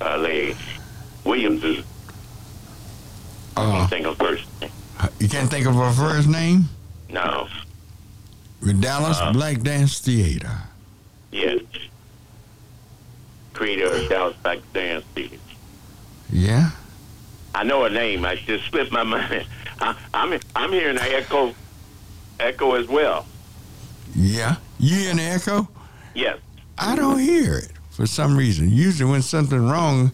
[0.00, 0.54] uh, lady
[1.24, 1.84] Williams is
[3.56, 4.44] I Uh, can't think of first.
[4.60, 4.70] name.
[5.18, 6.68] you can't think of her first name?
[7.08, 7.48] No,
[8.60, 10.50] With Dallas Uh, Black Dance Theater.
[11.30, 11.60] yes,
[13.52, 15.36] creator of Dallas Black Dance Theater.
[16.30, 16.70] Yeah.
[17.54, 18.24] I know her name.
[18.24, 19.46] I just slipped my mind.
[19.80, 21.54] I, I'm I'm hearing the echo,
[22.40, 23.26] echo as well.
[24.14, 24.56] Yeah.
[24.78, 25.68] You hear an echo?
[26.14, 26.38] Yes.
[26.78, 28.70] I don't hear it for some reason.
[28.70, 30.12] Usually, when something's wrong,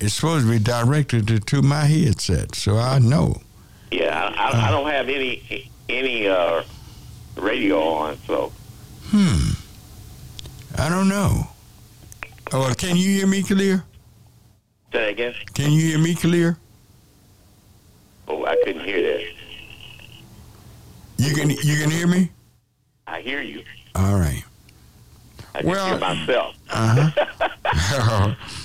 [0.00, 3.40] it's supposed to be directed to, my headset, so I know.
[3.90, 4.32] Yeah.
[4.36, 6.62] I, I, I don't have any any uh,
[7.36, 8.52] radio on, so
[9.06, 9.50] Hmm.
[10.78, 11.48] I don't know.
[12.52, 13.84] Oh, can you hear me clear?
[14.92, 15.34] say again.
[15.54, 16.56] Can you hear me clear?
[18.28, 19.24] Oh, I couldn't hear that.
[21.18, 21.50] You can.
[21.50, 22.30] You can hear me.
[23.06, 23.62] I hear you.
[23.94, 24.42] All right.
[25.54, 26.56] I Well- hear myself.
[26.70, 28.34] Uh-huh.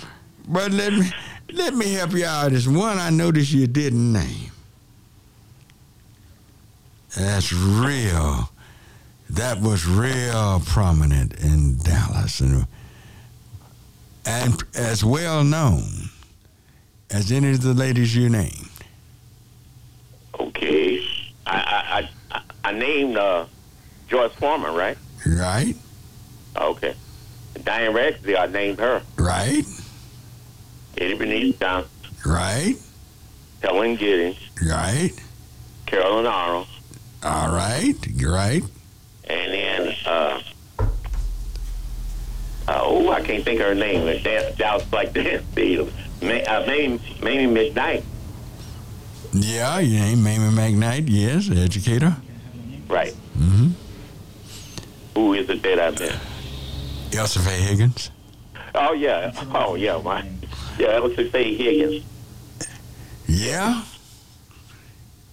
[0.49, 1.11] but let me
[1.53, 2.49] let me help you out.
[2.51, 4.51] There's one I noticed you didn't name.
[7.15, 8.49] That's real.
[9.29, 12.67] That was real prominent in Dallas and
[14.25, 15.83] and as well known
[17.11, 18.69] as any of the ladies you named.
[20.39, 21.07] Okay.
[21.45, 23.45] I I I, I named uh,
[24.07, 24.97] Joyce Foreman, right?
[25.25, 25.75] Right?
[26.55, 26.95] Okay.
[27.63, 29.03] Diane Rexley, I named her.
[29.17, 29.63] Right?
[30.99, 31.89] Eddie Bernice Johnson,
[32.25, 32.75] Right?
[33.63, 35.11] Helen Giddings, Right?
[35.85, 36.67] Carolyn Arnold,
[37.23, 37.93] All right?
[38.23, 38.63] Right?
[39.25, 40.41] and then uh,
[42.67, 44.05] uh, oh, I can't think of her name.
[44.05, 45.85] The dance, Dallas Black Dance Theater.
[46.21, 48.03] Ma- uh, Mamie, Mamie McKnight.
[49.33, 52.15] Yeah, you named Mamie McKnight, yes, educator.
[52.87, 53.13] Right.
[53.37, 53.69] Mm-hmm.
[55.15, 56.19] Who is it that I missed?
[57.15, 58.09] Elsie Heggins.
[58.75, 59.31] Oh yeah.
[59.53, 59.99] Oh yeah.
[60.03, 60.23] My
[60.79, 60.99] yeah.
[60.99, 62.03] Was to say Heggins.
[63.27, 63.83] Yeah.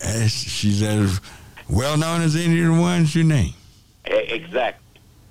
[0.02, 1.20] As she's as
[1.68, 3.54] well known as any of the ones you name.
[4.04, 4.82] Exactly.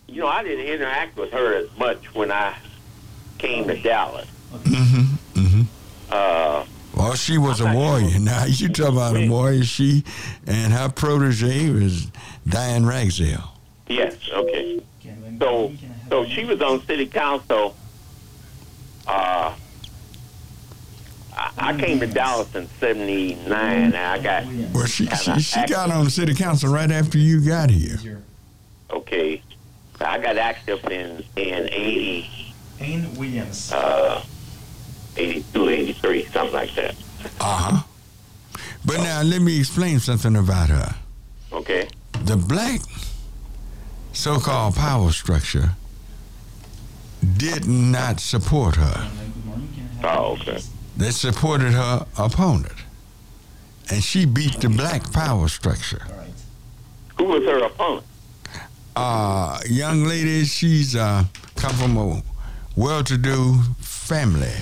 [0.07, 2.55] You know, I didn't interact with her as much when I
[3.37, 4.27] came to Dallas.
[4.53, 5.39] Mm-hmm.
[5.39, 5.61] Mm-hmm.
[6.09, 8.19] Uh, Well, she was a warrior.
[8.19, 9.63] Now you talk about a warrior.
[9.63, 10.03] She
[10.47, 12.07] and her protege was
[12.47, 13.51] Diane Ragsdale.
[13.87, 14.15] Yes.
[14.31, 14.81] Okay.
[15.39, 15.73] So,
[16.09, 17.75] so she was on city council.
[19.05, 19.53] Uh,
[21.65, 23.51] I, I came to Dallas in '79.
[23.51, 27.17] and I got Well, she, Kinda she, she got on the city council right after
[27.17, 28.21] you got here.
[28.89, 29.41] okay.
[30.01, 32.29] I got active in in '80,
[32.81, 33.71] Anne Williams.
[33.71, 34.21] uh,
[35.17, 36.95] '82, '83, something like that.
[37.39, 37.83] Uh huh.
[38.85, 40.95] But now let me explain something about her.
[41.51, 41.87] Okay.
[42.25, 42.81] The black
[44.13, 45.71] so called power structure
[47.37, 49.09] did not support her.
[50.03, 50.59] Oh, okay.
[50.97, 52.73] They supported her opponent.
[53.91, 56.05] And she beat the black power structure.
[57.17, 58.05] Who was her opponent?
[58.95, 62.23] Uh, young lady, she's uh, come from a
[62.75, 64.53] well-to-do family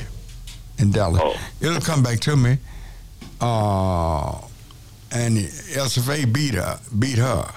[0.79, 1.21] in Dallas.
[1.23, 1.39] Oh.
[1.61, 2.57] It'll come back to me.
[3.39, 4.39] Uh,
[5.11, 5.37] and
[5.75, 6.79] Elsie Faye beat her.
[6.97, 7.49] Beat her.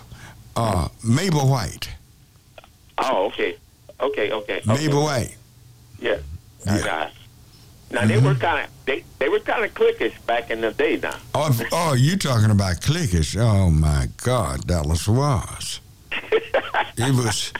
[0.55, 1.89] Uh, Mabel White.
[2.99, 3.57] Oh, okay.
[4.01, 4.61] Okay, okay.
[4.61, 4.63] okay.
[4.67, 5.37] Mabel White.
[5.99, 6.19] Yeah.
[6.67, 7.11] Yeah.
[7.91, 8.07] I got it.
[8.07, 10.97] Now they were kind of they they were kind of cliquish back in the day.
[10.97, 11.17] Now.
[11.35, 13.37] Oh, oh, you talking about cliquish?
[13.41, 15.81] Oh my God, Dallas was.
[16.99, 17.53] It was.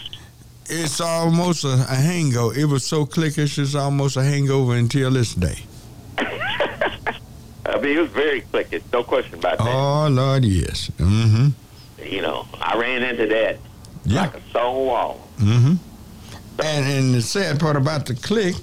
[0.69, 2.59] It's almost a, a hangover.
[2.59, 3.59] It was so cliquish.
[3.59, 5.59] It's almost a hangover until this day.
[6.19, 8.83] I mean, it was very cliquish.
[8.93, 9.67] No question about that.
[9.69, 10.91] Oh Lord, yes.
[10.99, 11.49] Mm-hmm.
[12.03, 13.59] You know, I ran into that
[14.05, 14.23] Yeah.
[14.23, 15.29] like a stone wall.
[15.39, 15.75] Mm-hmm.
[16.63, 18.55] And and the sad part about the click,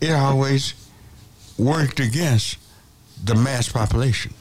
[0.00, 0.74] it always
[1.58, 2.58] worked against
[3.22, 4.32] the mass population.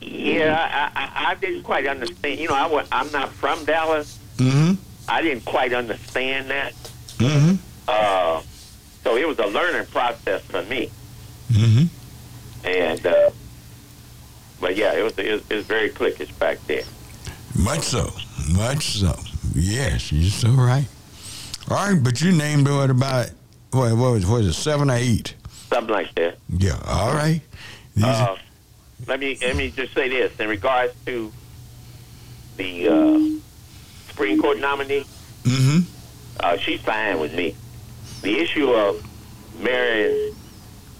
[0.00, 2.40] Yeah, I, I, I didn't quite understand.
[2.40, 4.18] You know, I I'm not from Dallas.
[4.36, 4.74] Mm-hmm.
[5.08, 6.72] I didn't quite understand that.
[7.18, 7.56] Mm-hmm.
[7.86, 8.42] Uh,
[9.04, 10.90] so it was a learning process for me.
[11.50, 12.66] Mm-hmm.
[12.66, 13.30] And uh,
[14.60, 16.84] but yeah, it was it was, it was very cliquish back then.
[17.56, 18.10] Much so.
[18.52, 19.18] Much so.
[19.54, 20.86] Yes, you're so right.
[21.68, 23.30] All right, but you named what about
[23.72, 25.34] what, what was what was it, seven or eight?
[25.68, 26.38] Something like that.
[26.48, 27.40] Yeah, all right.
[28.02, 28.36] Uh,
[29.06, 31.32] let me let me just say this in regards to
[32.56, 33.20] the uh,
[34.08, 35.04] Supreme Court nominee.
[35.44, 35.80] mm-hmm.
[36.38, 37.54] Uh, she's fine with me.
[38.22, 39.04] The issue of
[39.60, 40.34] marrying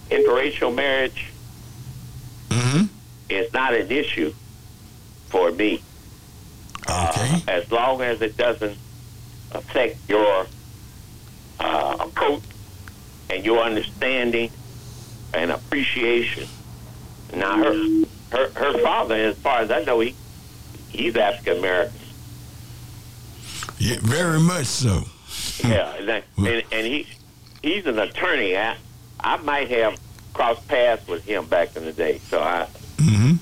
[0.09, 1.27] interracial marriage
[2.49, 2.85] Mm-hmm.
[3.29, 4.33] is not an issue
[5.29, 5.81] for me.
[6.83, 7.35] Okay.
[7.35, 8.77] Uh, as long as it doesn't
[9.53, 10.45] affect your
[11.59, 12.41] uh, approach
[13.31, 14.51] and your understanding
[15.33, 16.47] and appreciation.
[17.35, 17.73] Now, her
[18.31, 20.15] her her father, as far as I know, he
[20.89, 21.97] he's African American.
[23.77, 25.03] Yeah, very much so.
[25.63, 27.07] Yeah, and, that- and and he
[27.63, 28.57] he's an attorney.
[28.57, 28.75] I
[29.19, 29.97] I might have
[30.33, 32.19] crossed paths with him back in the day.
[32.29, 32.67] So I
[32.97, 33.35] Mm-hmm.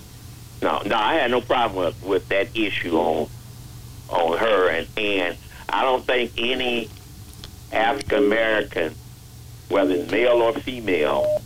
[0.61, 3.29] no no I had no problem with with that issue on
[4.09, 6.89] on her and and I don't think any
[7.71, 8.95] African American,
[9.69, 11.41] whether it's male or female,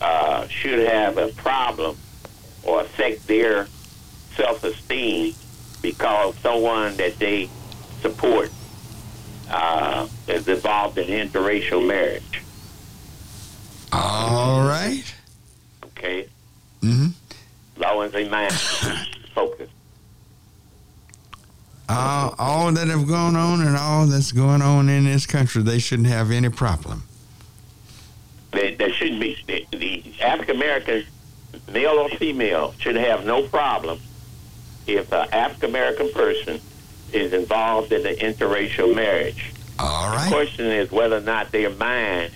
[0.00, 1.96] uh, should have a problem
[2.64, 3.68] or affect their
[4.36, 5.34] self esteem
[5.82, 7.48] because someone that they
[8.00, 8.50] support
[9.50, 12.42] uh, is involved in interracial marriage.
[13.92, 15.04] All right.
[15.84, 16.26] Okay,
[16.82, 17.08] Mm-hmm.
[17.76, 18.52] as long as they mind
[19.34, 19.68] focus.
[21.94, 25.78] Uh, all that have gone on and all that's going on in this country, they
[25.78, 27.02] shouldn't have any problem.
[28.52, 31.04] There shouldn't be the, the African American,
[31.70, 34.00] male or female, should have no problem
[34.86, 36.60] if an African American person
[37.12, 39.52] is involved in an interracial marriage.
[39.78, 42.32] All The question is whether or not their mind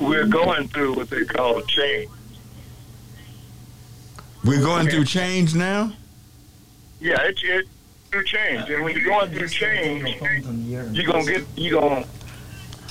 [0.00, 2.08] we're going through what they call a change.
[4.44, 5.92] We're going through change now?
[7.00, 7.66] Yeah, it's it
[8.12, 10.20] through change, and when you're going through change,
[10.94, 12.04] you're gonna get you gonna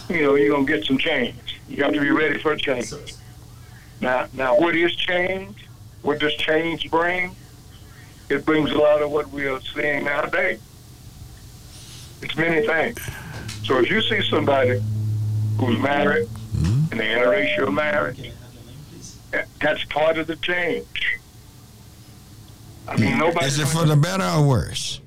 [0.10, 1.62] you know you're gonna get some change.
[1.70, 2.94] You have to be ready for change.
[4.06, 5.66] Now, now, what is change?
[6.04, 7.36] What does change bring?
[8.30, 10.60] It brings a lot of what we are seeing nowadays.
[12.22, 13.00] It's many things.
[13.64, 14.80] So if you see somebody
[15.58, 16.94] who's married mm-hmm.
[16.94, 18.32] in an interracial marriage,
[19.32, 21.18] that- that's part of the change.
[22.88, 23.48] I mean, nobody.
[23.48, 25.02] Is it for the better or worse?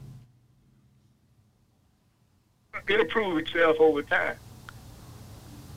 [2.88, 4.34] it'll prove itself over time.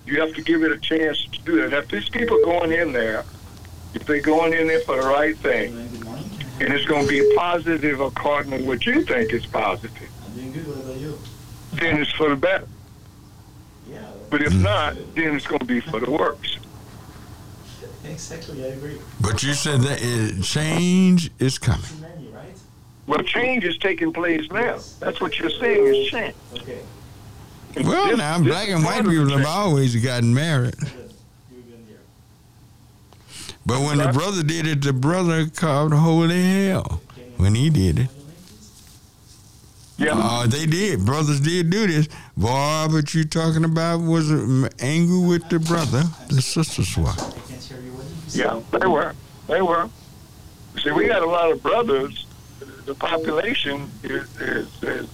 [0.05, 1.73] You have to give it a chance to do that.
[1.73, 3.23] If these people going in there,
[3.93, 5.75] if they're going in there for the right thing,
[6.59, 10.09] and it's going to be positive according to what you think is positive,
[11.73, 12.67] then it's for the better.
[14.29, 16.57] But if not, then it's going to be for the worse.
[18.05, 18.97] Exactly, I agree.
[19.19, 21.85] But you said that it, change is coming.
[23.07, 24.79] Well, change is taking place now.
[24.99, 26.35] That's what you're saying is change.
[26.53, 26.79] Okay.
[27.83, 30.75] Well, This- now black and white people have always gotten married.
[33.65, 37.01] But when the brother did it, the brother called holy hell
[37.37, 38.09] when he did it.
[39.97, 40.13] Yeah.
[40.15, 41.05] Uh, they did.
[41.05, 42.07] Brothers did do this.
[42.35, 47.19] Boy, what you talking about was um, angry with the brother, the sisters swap.
[47.19, 47.91] I can't hear you.
[47.93, 48.39] What did you say?
[48.39, 49.13] Yeah, they were.
[49.47, 49.89] They were.
[50.83, 52.25] See, we got a lot of brothers.
[52.85, 55.07] The population is, is, is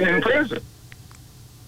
[0.00, 0.62] in prison.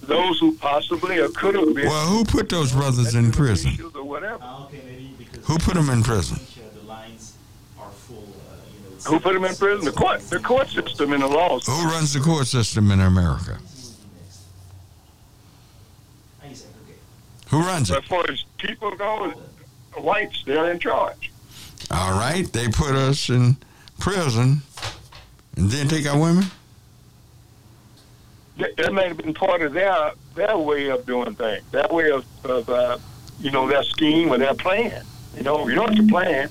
[0.03, 1.87] Those who possibly or could have been.
[1.87, 3.73] Well, who put those brothers in prison?
[3.95, 4.39] Or whatever.
[4.43, 6.37] Ah, okay, maybe because Who put them in prison?
[6.37, 7.35] I think, uh, the lines
[7.79, 8.17] are full.
[8.19, 9.85] Uh, you know, it's- Who put them in prison?
[9.85, 10.21] The court.
[10.31, 11.67] The court system and the laws.
[11.67, 13.59] Who runs the court system in America?
[17.49, 17.97] Who runs it?
[17.99, 19.33] As far as people go,
[19.97, 21.33] whites, they're in charge.
[21.91, 23.57] All right, they put us in
[23.99, 24.63] prison
[25.57, 26.45] and then take our women.
[28.59, 32.11] That, that may have been part of their their way of doing things, their way
[32.11, 32.99] of, of uh,
[33.41, 35.05] you know, their scheme or their plan.
[35.37, 36.51] You know, you know what's the plan?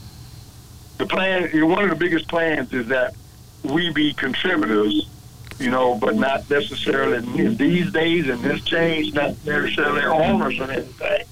[0.98, 3.14] The plan, you know, one of the biggest plans is that
[3.64, 5.08] we be contributors,
[5.60, 10.72] you know, but not necessarily in these days and this change, not necessarily owners or
[10.72, 11.24] anything.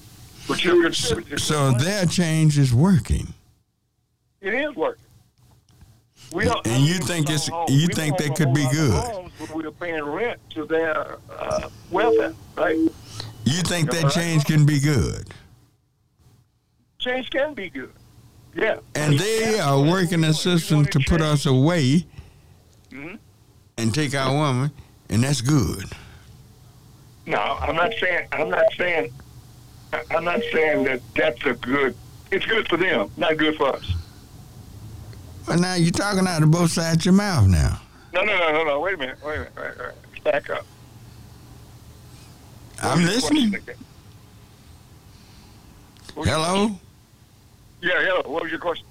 [0.47, 1.43] But you're contributors.
[1.43, 3.34] So their change is working.
[4.41, 5.03] It is working.
[6.32, 9.26] We don't, And you think it's- you we think they could be good?
[9.39, 12.78] But We're paying rent to their uh, welfare, right?
[13.45, 15.28] You think that change can be good?
[17.00, 17.93] Change can be good.
[18.56, 18.80] Yeah.
[18.95, 22.06] And they are working a system to put us away
[22.91, 23.19] Mhm.
[23.78, 24.71] and take our woman,
[25.10, 25.86] and that's good.
[27.28, 28.28] No, I'm not saying.
[28.32, 29.12] I'm not saying.
[30.12, 31.95] I'm not saying that that's a good.
[32.32, 33.86] It's good for them, not good for us.
[35.47, 37.80] Well, now you're talking out of both sides of your mouth now.
[38.17, 38.80] No, no, no, no, no.
[38.80, 39.17] Wait a minute.
[39.23, 39.53] Wait a minute.
[39.56, 40.23] Wait, wait.
[40.23, 40.65] Back up.
[42.82, 43.51] I'm listening.
[43.51, 43.86] question again?
[46.15, 46.80] What was your Hello?
[47.82, 48.32] Yeah, hello.
[48.32, 48.88] What was your question?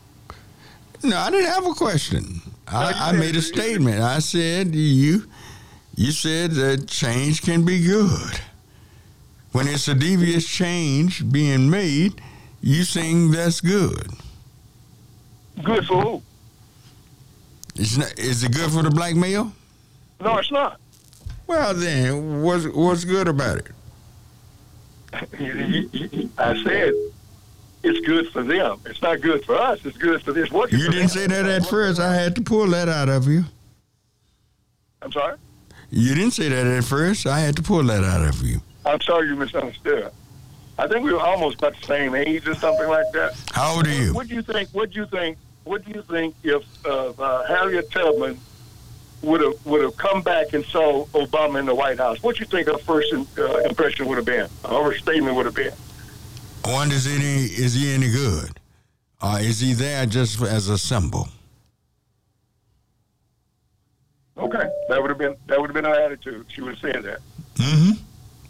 [1.02, 2.40] No, I didn't have a question.
[2.68, 4.00] I, I made a statement.
[4.00, 5.24] I said you
[5.96, 8.40] you said that change can be good.
[9.50, 12.20] When it's a devious change being made,
[12.60, 14.08] you saying that's good.
[15.64, 16.22] Good for who?
[17.78, 19.52] It's not, is it good for the black male?
[20.20, 20.80] No, it's not.
[21.46, 23.66] Well, then, what's what's good about it?
[25.12, 26.92] I said
[27.82, 28.80] it's good for them.
[28.86, 29.84] It's not good for us.
[29.84, 30.78] It's good for this working.
[30.78, 32.00] You didn't say that at first.
[32.00, 33.44] I had to pull that out of you.
[35.02, 35.36] I'm sorry.
[35.90, 37.26] You didn't say that at first.
[37.26, 38.60] I had to pull that out of you.
[38.84, 40.10] I'm sorry you misunderstood.
[40.78, 43.34] I think we were almost about the same age or something like that.
[43.52, 44.12] How old are you?
[44.12, 44.68] What do you think?
[44.70, 45.38] What do you think?
[45.66, 48.38] What do you think if uh, uh, Harriet Tubman
[49.22, 52.22] would have would have come back and saw Obama in the White House?
[52.22, 54.48] What do you think her first uh, impression would have been?
[54.64, 55.72] Her statement would have been?
[56.66, 58.60] One is any is he any good?
[59.20, 61.26] Or is he there just as a symbol?
[64.38, 66.46] Okay, that would have been that would have been her attitude.
[66.46, 67.18] She would have said that.
[67.56, 67.90] Mm-hmm.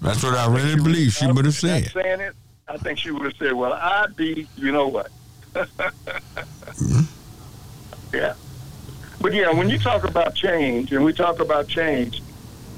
[0.03, 1.87] That's what I really believe she would have said.
[1.93, 2.35] saying it,
[2.69, 5.11] I think she would have said, "Well, I'd be, you know what."
[8.13, 8.35] Yeah,
[9.21, 12.23] but yeah, when you talk about change, and we talk about change,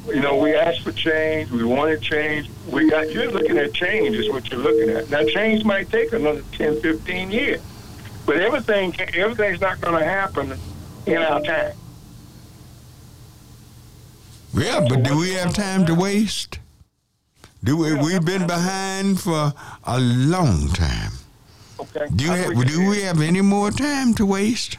[0.06, 2.48] you know, we ask for change, we want wanted change.
[2.70, 5.10] We got you're looking at change is what you're looking at.
[5.10, 7.60] Now, change might take another 10, 15 years,
[8.24, 10.58] but everything everything's not going to happen
[11.06, 11.74] in our time.
[14.54, 16.58] Yeah, but do we have time to waste?
[17.62, 17.94] Do we?
[17.94, 19.52] We've been behind for
[19.84, 21.17] a long time.
[21.80, 22.06] Okay.
[22.14, 24.78] Do you have, do we have any more time to waste?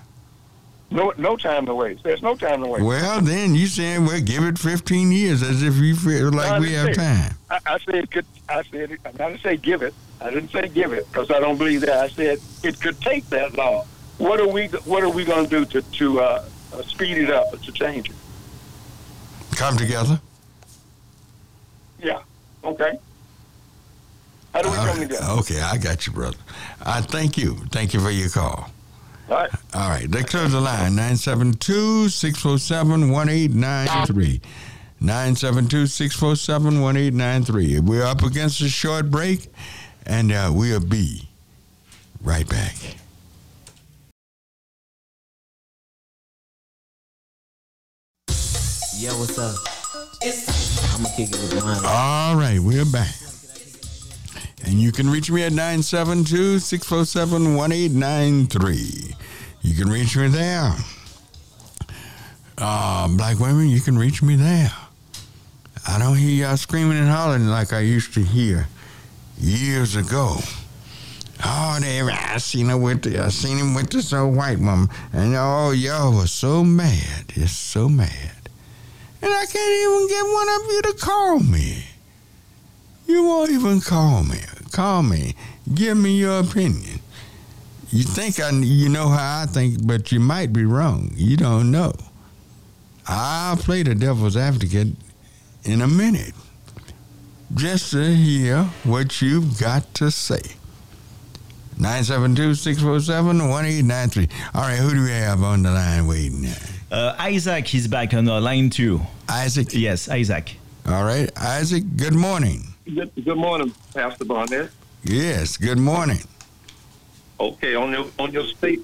[0.91, 2.04] No, no time to waste.
[2.04, 2.84] There's no time to waste.
[2.84, 6.60] Well, then you saying well, give it 15 years as if you feel like No,
[6.60, 7.34] we have say- time.
[7.50, 9.93] I, I said, could, I said, I didn't to say give it.
[10.22, 11.97] I didn't say give it because I don't believe that.
[12.04, 13.86] I said it could take that long.
[14.18, 17.30] What are we What are we going to do to to uh, uh, speed it
[17.30, 18.16] up or to change it?
[19.56, 20.20] Come together.
[22.02, 22.20] Yeah.
[22.64, 23.00] Okay.
[24.54, 25.10] How do we All come right.
[25.10, 25.26] together?
[25.39, 26.38] Okay, I got you, brother.
[26.86, 27.56] I thank you.
[27.72, 28.72] Thank you for your call.
[29.30, 29.50] All right.
[29.76, 34.41] All right, they close the line 972 647 1893.
[35.02, 37.80] 972 647 1893.
[37.80, 39.47] We're up against a short break,
[40.06, 41.30] and uh, we'll be
[42.24, 42.76] right back.
[48.97, 49.56] Yo, what's up?
[50.93, 51.82] I'm gonna kick it with mine.
[51.86, 53.16] All right, we're back.
[54.70, 59.15] And you can reach me at 972 647 1893.
[59.63, 60.76] You can reach me there.
[62.55, 64.72] Uh, black women, you can reach me there.
[65.88, 68.67] I don't hear y'all screaming and hollering like I used to hear
[69.39, 70.38] years ago.
[71.43, 74.88] Oh, they, I seen her with the, I seen him with this old white woman,
[75.11, 78.49] and oh, y'all was so mad, just so mad,
[79.20, 81.86] and I can't even get one of you to call me.
[83.07, 84.38] You won't even call me.
[84.70, 85.36] Call me.
[85.74, 86.99] Give me your opinion.
[87.91, 91.11] You think I, you know how I think, but you might be wrong.
[91.15, 91.93] You don't know.
[93.07, 94.89] I'll play the devil's advocate
[95.63, 96.34] in a minute,
[97.55, 100.41] just to hear what you've got to say.
[101.78, 104.30] 972-647-1893.
[104.53, 106.45] All right, who do we have on the line waiting?
[106.91, 109.01] Uh, Isaac is back on the line two.
[109.28, 109.70] Isaac.
[109.72, 110.57] Yes, Isaac.
[110.88, 111.84] All right, Isaac.
[111.95, 112.68] Good morning.
[112.95, 114.71] Good, good morning, Pastor Barnett.
[115.03, 116.19] Yes, good morning.
[117.39, 118.83] Okay, on your on your state,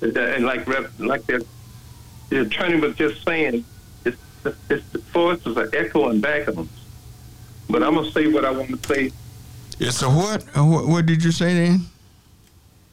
[0.00, 0.66] and like
[0.98, 1.44] like the,
[2.28, 3.64] the attorney was just saying,
[4.04, 4.16] it's
[4.70, 6.68] it's the force is an echo and back of them.
[7.68, 9.10] But I'm gonna say what I want to say.
[9.80, 10.44] It's a what?
[10.54, 10.86] What?
[10.86, 11.80] What did you say then?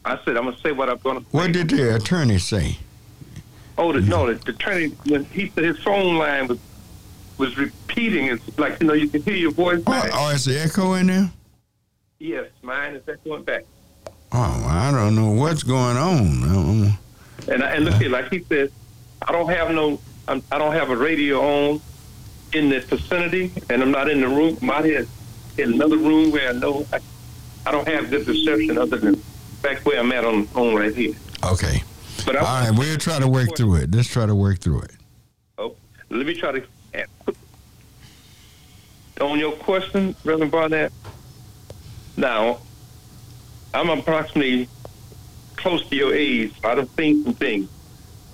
[0.04, 1.20] I said I'm gonna say what I'm gonna.
[1.20, 1.26] Say.
[1.30, 2.80] What did the attorney say?
[3.78, 4.10] Oh, the, mm-hmm.
[4.10, 6.60] no, the, the attorney when he said his phone line was
[7.40, 8.28] was repeating.
[8.28, 10.12] It's like you know you can hear your voice Oh, back.
[10.14, 11.32] oh, is the echo in there?
[12.20, 13.64] Yes, mine is echoing back.
[14.32, 16.44] Oh, I don't know what's going on.
[16.44, 16.98] Um,
[17.48, 18.72] And I, and look here, like he said,
[19.28, 21.82] I don't have no, I'm, I don't have a radio on
[22.54, 24.58] in the vicinity, and I'm not in the room.
[24.62, 25.08] I'm out here
[25.58, 27.00] in another room where I know I,
[27.66, 29.22] I don't have good reception other than
[29.62, 31.14] back where I'm at on the on right here.
[31.44, 31.82] Okay.
[32.26, 33.96] But I, All right, we'll try to work through it.
[33.96, 34.92] Let's try to work through it.
[35.58, 35.76] Oh,
[36.10, 36.64] let me try to
[39.22, 40.92] on your question, Reverend Barnett.
[42.18, 42.60] Now,
[43.74, 44.68] I'm approximately
[45.56, 46.54] close to your age.
[46.64, 47.70] I done seen some things,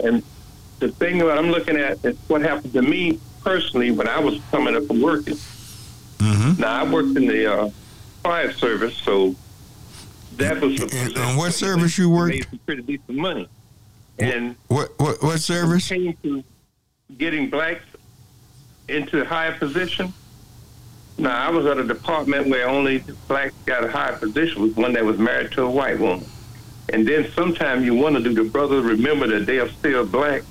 [0.04, 0.24] and
[0.80, 4.40] the thing that I'm looking at is what happened to me personally when I was
[4.52, 5.36] coming up and working.
[6.20, 6.62] Mm-hmm.
[6.62, 7.70] Now, I worked in the uh,
[8.24, 9.36] fire service, so
[10.38, 12.36] that was And, and what service you worked?
[12.36, 13.50] made some pretty decent money.
[14.18, 15.90] And What what what service?
[15.90, 16.42] came to
[17.18, 17.84] getting blacks
[18.88, 20.14] into a higher position.
[21.18, 24.94] Now, I was at a department where only blacks got a higher position was one
[24.94, 26.26] that was married to a white woman.
[26.92, 30.44] And then sometimes you wonder, do the brothers remember that they are still black?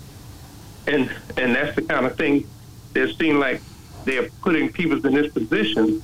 [0.87, 2.47] And and that's the kind of thing
[2.93, 3.63] that seem like
[4.05, 6.03] they're putting people in this position.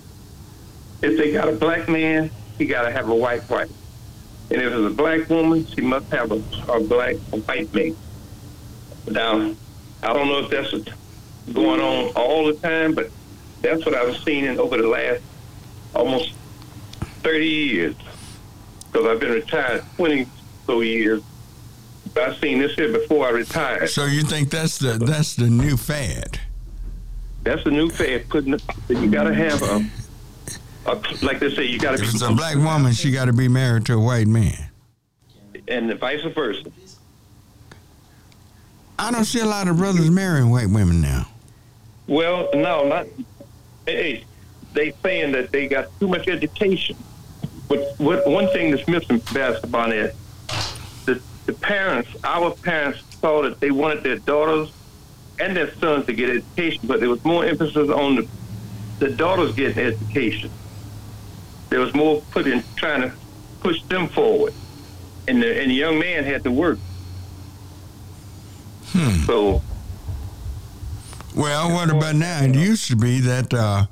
[1.02, 3.70] If they got a black man, he got to have a white wife.
[4.50, 7.96] And if it's a black woman, she must have a, a black a white mate.
[9.08, 9.54] Now,
[10.02, 10.72] I don't know if that's
[11.52, 13.10] going on all the time, but
[13.62, 15.22] that's what I've seen in over the last
[15.94, 16.32] almost
[17.22, 17.96] 30 years.
[18.90, 20.26] Because I've been retired 20
[20.66, 21.22] so years.
[22.12, 23.88] But I've seen this here before I retired.
[23.90, 26.40] So you think that's the that's the new fad?
[27.44, 28.28] That's the new fad.
[28.28, 29.86] Putting you got to have a,
[30.86, 33.26] a like they say, you got to If be it's a black woman, she got
[33.26, 34.70] to be married to a white man.
[35.68, 36.64] and vice versa.
[38.98, 41.26] I don't see a lot of brothers marrying white women now.
[42.06, 43.06] Well, no, not.
[43.86, 44.24] Hey,
[44.72, 46.96] they saying that they got too much education.
[47.68, 50.14] But what one thing that's missing, basketball is
[51.06, 54.72] the the parents, our parents, saw that they wanted their daughters
[55.38, 58.28] and their sons to get education, but there was more emphasis on the
[58.98, 60.50] the daughters getting education.
[61.70, 63.12] There was more put in trying to
[63.60, 64.52] push them forward,
[65.26, 66.78] and the and the young man had to work.
[68.92, 69.24] Hmm.
[69.24, 69.62] So
[71.40, 72.42] Well, what about now?
[72.42, 73.86] It used to be that uh,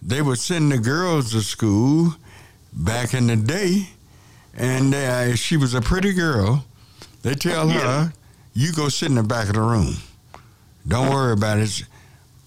[0.00, 2.14] they would send the girls to school
[2.72, 3.88] back in the day,
[4.54, 6.64] and uh, if she was a pretty girl,
[7.22, 8.12] they tell her,
[8.54, 9.96] "You go sit in the back of the room.
[10.86, 11.82] Don't worry about it.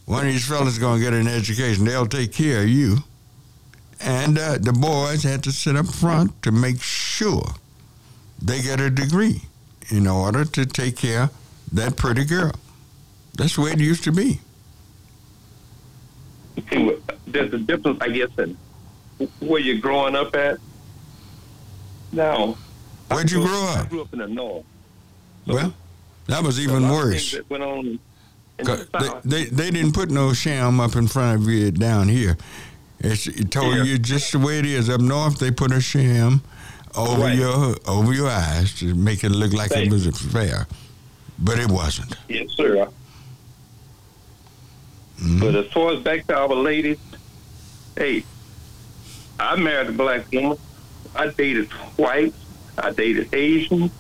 [0.06, 1.84] One of these fellas gonna get an education.
[1.84, 3.00] They'll take care of you."
[4.00, 7.44] and uh, the boys had to sit up front to make sure
[8.42, 9.42] they get a degree
[9.90, 11.32] in order to take care of
[11.74, 12.54] that pretty girl.
[13.38, 14.40] That's the way it used to be.
[16.70, 16.98] See,
[17.28, 18.58] there's a difference, I guess, in
[19.40, 20.58] where you're growing up at.
[22.12, 22.58] Now,
[23.10, 23.86] Where'd you grow up?
[23.86, 24.66] I grew up in the north.
[25.46, 25.74] Well,
[26.28, 27.32] that was even worse.
[27.32, 28.00] things that went on in
[28.66, 32.38] They, they, they didn't put no sham up in front of you down here.
[33.00, 33.84] It's, it told Yeah.
[33.84, 34.90] you just the way it is.
[34.90, 36.42] Up north, they put a sham
[36.96, 37.38] over Right.
[37.38, 39.86] your over your eyes to make it look like Right.
[39.88, 40.66] it was a fair,
[41.38, 42.16] but it wasn't.
[42.30, 42.88] Yes, sir.
[45.20, 45.40] Mhm.
[45.40, 46.98] But as far as back to our ladies,
[47.98, 48.24] hey,
[49.40, 50.58] I married a black woman.
[51.16, 52.38] I dated whites.
[52.78, 53.92] I dated Asians.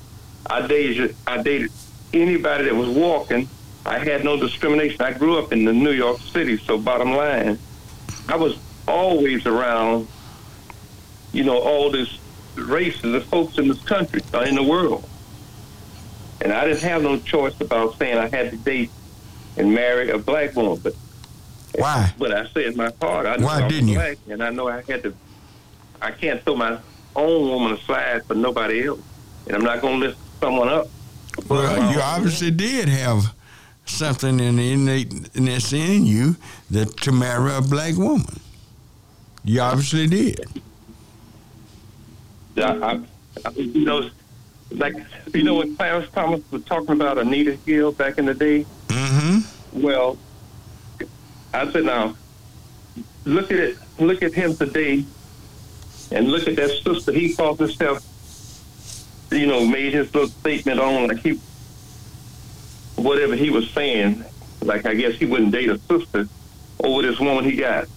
[0.47, 1.72] I dated I dated
[2.13, 3.47] anybody that was walking.
[3.86, 5.01] I had no discrimination.
[5.01, 7.59] I grew up in the New York City, so bottom line,
[8.28, 8.57] I was
[8.88, 10.07] always around,
[11.34, 12.18] you know, all this
[12.55, 15.07] races of folks in this country, uh, in the world.
[16.41, 18.91] And I didn't have no choice about saying I had to date
[19.57, 20.80] and marry a black woman.
[20.82, 20.95] But
[21.78, 22.13] Why?
[22.17, 24.15] but I said in my heart, I Why didn't you?
[24.30, 25.13] and I know I had to.
[26.01, 26.78] I can't throw my
[27.15, 29.01] own woman aside for nobody else,
[29.47, 30.88] and I'm not going to lift someone up.
[31.49, 33.34] Well, you obviously did have
[33.86, 36.36] something in the innate in you
[36.71, 38.39] that to marry a black woman.
[39.43, 40.45] You obviously did.
[42.57, 43.01] I,
[43.45, 44.09] I, you know,
[44.71, 44.95] like
[45.34, 48.65] you know when Clarence Thomas was talking about Anita Hill back in the day.
[48.88, 49.82] Mm-hmm.
[49.82, 50.17] Well,
[51.56, 52.16] I said now,
[53.24, 53.78] look at it.
[53.97, 55.06] Look at him today,
[56.12, 57.14] and look at that sister.
[57.14, 58.03] He called himself,
[59.32, 61.39] you know, made his little statement on like he,
[62.97, 64.26] whatever he was saying.
[64.62, 66.28] Like I guess he wouldn't date a sister
[66.84, 67.88] over this woman he got,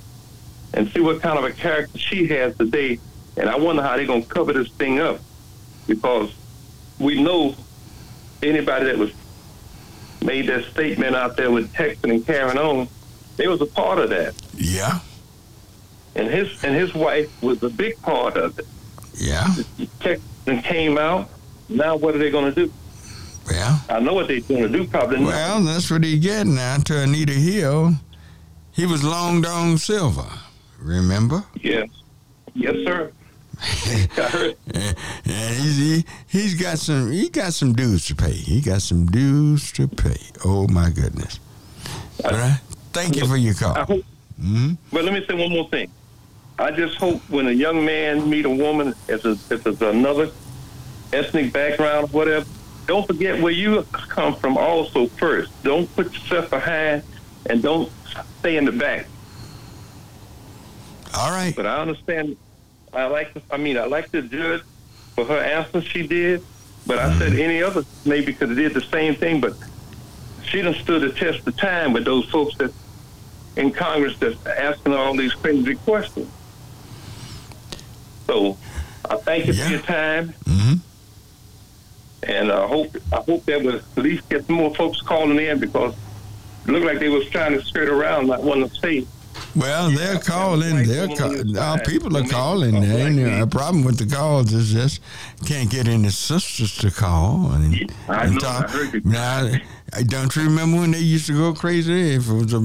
[0.75, 3.01] and see what kind of a character she has today.
[3.37, 5.21] And I wonder how they're gonna cover this thing up,
[5.89, 6.33] because
[7.01, 7.57] we know
[8.41, 9.11] anybody that was
[10.25, 12.89] made that statement out there with texting and carrying on,
[13.39, 14.35] they was a part of that.
[14.55, 14.99] Yeah.
[16.15, 18.67] And his and his wife was a big part of it.
[19.15, 19.47] Yeah.
[20.47, 21.31] And came out.
[21.69, 22.73] Now what are they going to do?
[23.49, 23.83] Well.
[23.89, 24.87] I know what they're going to do.
[24.87, 25.21] Probably.
[25.21, 25.29] not.
[25.29, 27.95] Well, that's what he getting now to Anita Hill.
[28.73, 30.29] He was Long Dong Silver.
[30.79, 31.45] Remember?
[31.61, 31.89] Yes.
[32.55, 33.13] Yes, sir.
[33.61, 34.57] I heard.
[34.75, 38.33] and he's he, he's got some he got some dues to pay.
[38.33, 40.21] He got some dues to pay.
[40.45, 41.41] Oh my goodness!
[42.25, 42.61] All right.
[42.93, 43.75] Thank you for your call.
[43.75, 44.05] hope.
[44.41, 45.91] hmm But let me say one more thing.
[46.59, 50.31] I just hope when a young man meet a woman, if it's, if it's another
[51.13, 52.47] ethnic background, whatever,
[52.87, 54.57] don't forget where you come from.
[54.59, 57.03] Also, first, don't put yourself behind,
[57.47, 57.93] and don't
[58.41, 59.07] stay in the back.
[61.15, 61.55] All right.
[61.55, 62.37] But I understand.
[62.93, 63.33] I like.
[63.51, 64.63] I mean, I like the judge
[65.15, 66.43] for her answer she did.
[66.87, 69.41] But I said any other maybe could have did the same thing.
[69.41, 69.55] But
[70.49, 72.73] she done stood the test of time with those folks that
[73.57, 76.29] in Congress that's asking all these crazy questions.
[78.27, 78.57] So
[79.09, 79.65] I thank you Yeah.
[79.65, 80.75] for your time, hmm
[82.25, 85.61] and I hope I hope that will at least get some more folks calling in
[85.61, 85.95] because
[86.67, 89.07] it looked like they was trying to skirt around, not wanting to say.
[89.59, 90.87] Well, they're calling.
[90.87, 92.81] They're call, our people are calling.
[92.81, 94.53] There ain't a problem with the calls.
[94.53, 95.01] Is just
[95.47, 98.65] can't get any sisters to call and, I and know, talk.
[98.67, 99.01] I heard you.
[99.05, 99.51] Now,
[99.95, 102.61] I don't you remember when they used to go crazy if it was a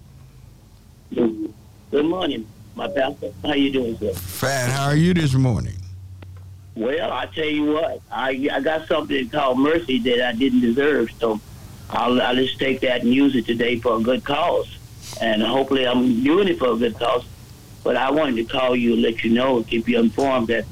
[1.14, 2.46] Good morning,
[2.78, 3.32] my pastor.
[3.44, 4.12] How you doing, sir?
[4.12, 5.74] Fat, how are you this morning?
[6.76, 11.10] Well, I tell you what, I I got something called mercy that I didn't deserve,
[11.18, 11.40] so
[11.90, 14.78] I'll I'll just take that and use it today for a good cause,
[15.20, 17.24] and hopefully I'm doing it for a good cause.
[17.82, 20.64] But I wanted to call you and let you know, keep you informed that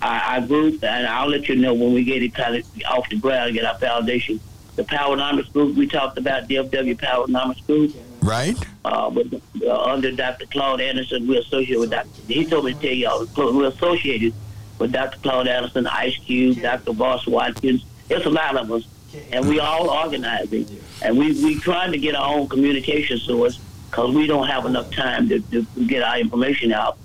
[0.00, 3.08] I, I group, and I'll let you know when we get it kind of off
[3.08, 4.40] the ground, get our foundation.
[4.74, 7.94] The Powernomics group we talked about, DFW Powernomics group.
[8.22, 8.56] Right?
[8.84, 10.46] uh, with, uh, under Dr.
[10.46, 11.26] Claude Anderson.
[11.26, 12.08] We're associated with Dr.
[12.26, 14.34] He told me to tell y'all, we're associated
[14.78, 15.18] with Dr.
[15.18, 16.92] Claude Anderson, Ice Cube, Dr.
[16.92, 17.84] Boyce Watkins.
[18.08, 18.86] There's a lot of us,
[19.30, 20.66] and we all organizing,
[21.02, 23.58] and we we trying to get our own communication source
[23.90, 26.98] because we don't have enough time to, to get our information out.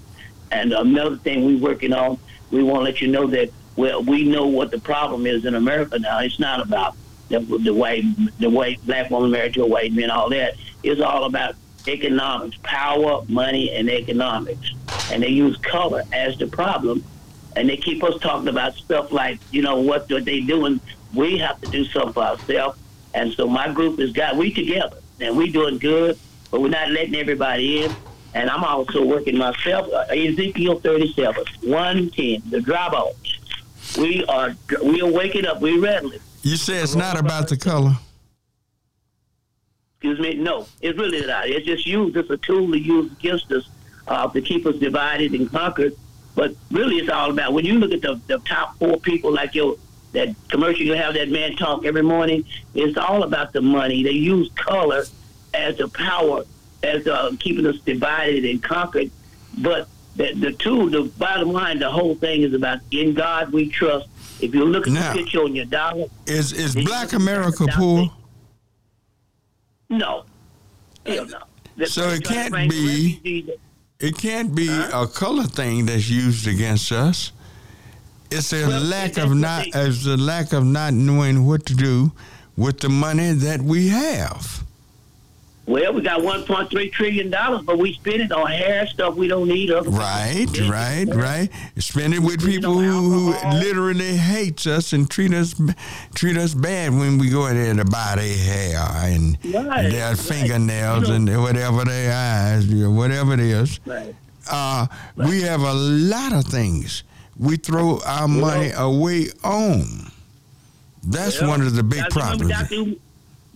[0.52, 2.18] And another thing we're working on,
[2.52, 5.54] we want to let you know that well, we know what the problem is in
[5.54, 6.20] America now.
[6.20, 6.96] It's not about
[7.30, 8.04] the, the white,
[8.40, 11.56] the white black woman married to a white man, all that is all about
[11.88, 14.74] economics, power, money, and economics.
[15.12, 17.04] And they use color as the problem.
[17.56, 20.80] And they keep us talking about stuff like, you know, what are they doing?
[21.16, 22.78] We have to do something for ourselves.
[23.14, 26.20] And so my group has got, we together, and we doing good,
[26.52, 27.96] but we're not letting everybody in.
[28.34, 33.40] And I'm also working myself, uh, Ezekiel 37, 110, the dry bones.
[33.98, 36.20] We are, we are waking up, we readily.
[36.48, 37.98] You say it's not about the color.
[39.96, 40.36] Excuse me.
[40.36, 41.50] No, it's really not.
[41.50, 43.68] It's just used as a tool to use against us
[44.08, 45.94] uh, to keep us divided and conquered.
[46.36, 49.56] But really, it's all about when you look at the, the top four people, like
[49.56, 49.76] your
[50.14, 52.46] that commercial you have that man talk every morning.
[52.74, 54.02] It's all about the money.
[54.04, 55.04] They use color
[55.54, 56.46] as a power,
[56.82, 59.12] as uh, keeping us divided and conquered.
[59.58, 63.68] But the, the tool, the bottom line, the whole thing is about in God we
[63.68, 64.08] trust.
[64.40, 68.12] If you look at Now, the picture on your dollar, Is is Black America poor?
[69.90, 70.24] no,
[71.06, 71.86] hell no.
[71.86, 73.50] So it can't be-
[74.00, 77.32] It can't be a color thing that's used against us.
[78.30, 82.12] It's a Well, lack of not as a lack of not knowing what to do
[82.56, 84.64] with the money that we have.
[85.68, 89.50] Well, we got 1.3 trillion dollars, but we spend it on hair stuff we don't
[89.50, 89.70] need.
[89.70, 91.50] Other Right, people- right, right.
[91.78, 95.54] Spend it with people who, who literally hates us and treat us
[96.16, 98.78] treat us bad when we go in there to buy their hair
[99.12, 100.18] and Right, their right.
[100.18, 103.80] fingernails You know- and whatever their eyes, you know, whatever it is.
[103.86, 104.16] Right.
[104.50, 104.88] Uh,
[105.18, 107.04] we have a lot of things
[107.38, 110.12] we throw our money away on.
[111.04, 112.50] That's one of the big problems.
[112.52, 112.94] Dr.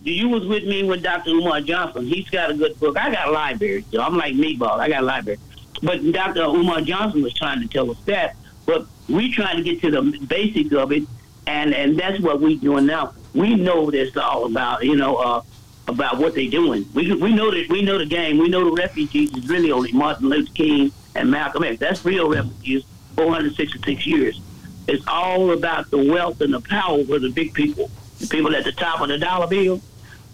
[0.04, 1.30] You was with me with Dr.
[1.30, 2.06] Umar Johnson.
[2.06, 2.96] He's got a good book.
[2.96, 4.78] I got a library, so I'm like meatball.
[4.78, 5.38] I got a library.
[5.80, 6.42] But Dr.
[6.42, 8.36] Umar Johnson was trying to tell us that.
[8.66, 11.04] But we trying to get to the basics of it,
[11.46, 13.14] and and that's what we doing now.
[13.34, 15.42] We know what it's all about, you know, uh,
[15.86, 16.84] about what they doing.
[16.94, 18.38] We we know that we know the game.
[18.38, 21.78] We know the refugees is really only Martin Luther King and Malcolm X.
[21.78, 22.84] That's real refugees.
[23.16, 24.40] 466 years.
[24.88, 28.64] It's all about the wealth and the power for the big people, the people at
[28.64, 29.80] the top of the dollar bill.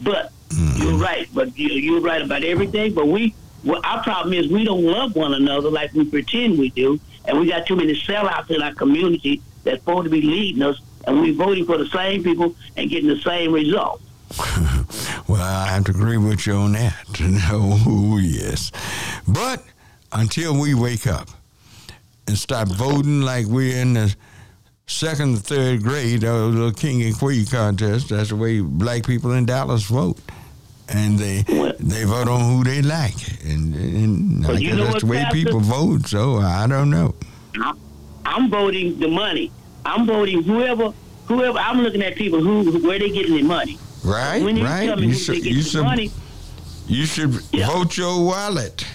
[0.00, 1.02] But you're mm-hmm.
[1.02, 1.28] right.
[1.32, 2.94] But you, you're right about everything.
[2.94, 3.34] But we,
[3.64, 7.38] well, our problem is we don't love one another like we pretend we do, and
[7.38, 11.20] we got too many sellouts in our community that's supposed to be leading us, and
[11.20, 14.00] we voting for the same people and getting the same result.
[15.28, 16.94] Well, I have to agree with you on that.
[17.50, 18.72] Oh, yes.
[19.26, 19.62] But
[20.10, 21.28] until we wake up
[22.26, 24.16] and stop voting like we're in the
[24.88, 29.46] second third grade of the King and Queen contest, that's the way black people in
[29.46, 30.18] Dallas vote.
[30.88, 31.42] And they
[31.78, 33.14] they vote on who they like.
[33.44, 35.36] And, and I guess that's the way Pastor?
[35.36, 37.14] people vote, so I don't know.
[38.24, 39.50] I'm- voting the money.
[39.84, 40.92] I'm voting whoever,
[41.26, 41.58] whoever.
[41.58, 43.78] I'm looking at people who where they getting their money.
[44.04, 44.86] Right, When you right.
[44.86, 46.10] tell me You who should, they you should, money,
[46.86, 47.66] you should Yeah.
[47.66, 48.86] vote your wallet.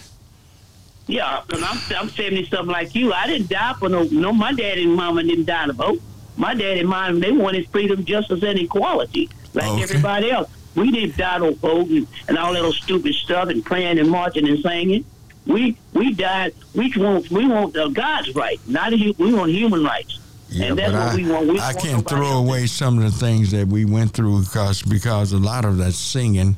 [1.08, 3.12] Yeah, because I'm I'm seventy something like you.
[3.14, 4.32] I didn't die for no no.
[4.32, 6.02] My daddy and mama didn't die to vote.
[6.38, 9.84] My daddy and mom they wanted freedom, justice, and equality like Okay.
[9.84, 10.50] everybody else.
[10.76, 14.10] We didn't die to vote and, and all that little stupid stuff and praying and
[14.10, 15.06] marching and singing.
[15.46, 16.54] We we died.
[16.74, 20.20] We want we want uh, God's right, not a, we want human rights.
[20.50, 21.48] Yeah, and that's but what I, we want.
[21.48, 22.48] We I want can't throw else.
[22.48, 25.92] away some of the things that we went through because because a lot of that
[25.94, 26.56] singing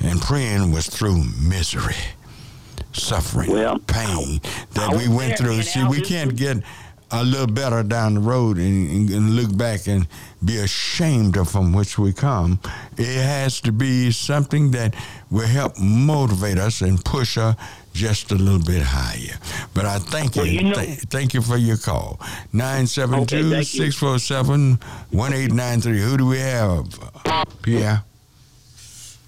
[0.00, 1.94] and praying was through misery,
[2.96, 4.40] suffering, Well, pain
[4.72, 5.62] that we went through.
[5.62, 6.58] See, we can't get
[7.12, 10.08] a little better down the road and, and, look back and
[10.44, 12.58] be ashamed of from which we come.
[12.98, 14.96] It has to be something that
[15.30, 17.54] will help motivate us and push us
[17.92, 19.38] just a little bit higher.
[19.72, 20.42] But I thank you.
[20.42, 22.18] Well, you know- Th- thank you for your call.
[22.20, 23.90] Okay, 972 thank you.
[23.92, 24.78] 647
[25.12, 26.00] 1893.
[26.00, 26.86] Who do we have?
[27.62, 28.02] Pierre.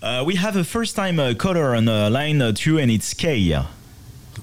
[0.02, 3.12] Uh, we have a first time uh, caller on uh, line uh, two, and it's
[3.14, 3.50] Kay.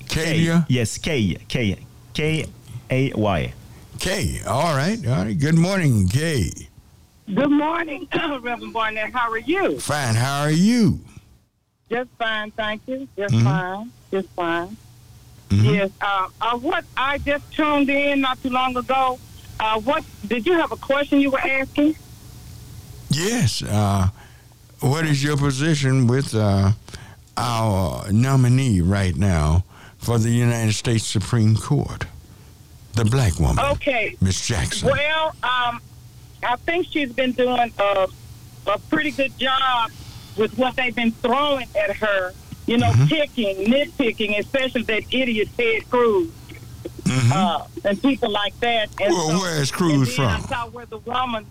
[0.07, 0.65] Kadia?
[0.67, 1.35] Yes, K.
[1.47, 1.77] K.
[2.13, 2.45] K.
[2.89, 3.13] A.
[3.13, 3.53] Y.
[3.99, 4.41] Kay.
[4.45, 4.99] All right.
[5.07, 5.37] All right.
[5.39, 6.51] Good morning, Kay.
[7.33, 9.11] Good morning, Reverend Barnett.
[9.13, 9.79] How are you?
[9.79, 10.15] Fine.
[10.15, 10.99] How are you?
[11.89, 13.07] Just fine, thank you.
[13.17, 13.43] Just Mhm.
[13.43, 13.91] fine.
[14.11, 14.77] Just fine.
[15.49, 15.73] Mhm.
[15.75, 15.89] Yes.
[16.01, 19.19] Uh, uh, what I just tuned in not too long ago.
[19.59, 21.95] Uh, what did you have a question you were asking?
[23.09, 23.63] Yes.
[23.63, 24.09] Uh,
[24.81, 26.71] what is your position with uh,
[27.37, 29.63] our nominee right now
[29.97, 32.05] for the United States Supreme Court?
[32.93, 34.15] The black woman, Okay.
[34.21, 34.89] Miss Jackson.
[34.89, 35.81] Well, um,
[36.43, 38.07] I think she's been doing a,
[38.67, 39.91] a pretty good job
[40.37, 42.33] with what they've been throwing at her.
[42.67, 43.05] You know, Mm-hmm.
[43.07, 46.31] picking, nitpicking, especially that idiot Ted Cruz
[47.33, 48.89] uh, and people like that.
[49.01, 49.27] And Mm-hmm.
[49.27, 50.47] Well, where is Cruz and then I from?
[50.49, 51.45] saw where the woman,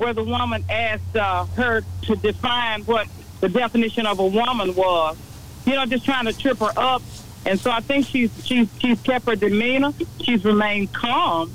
[0.00, 3.06] where the woman asked uh, her to define what
[3.40, 5.18] the definition of a woman was.
[5.66, 7.02] You know, just trying to trip her up.
[7.44, 9.92] And so I think she's she's she's kept her demeanor.
[10.22, 11.52] She's remained calm.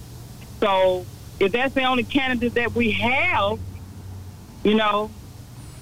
[0.60, 1.06] So
[1.40, 3.60] if that's the only candidate that we have,
[4.64, 5.10] you know,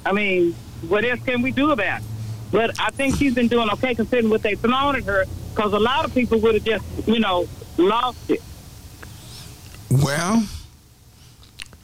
[0.06, 0.54] I mean,
[0.88, 2.08] what else can we do about it?
[2.52, 5.26] But I think she's been doing okay considering what they've thrown at her.
[5.54, 7.48] Because a lot of people would have just, you know,
[7.78, 8.42] lost it.
[9.92, 10.44] Well,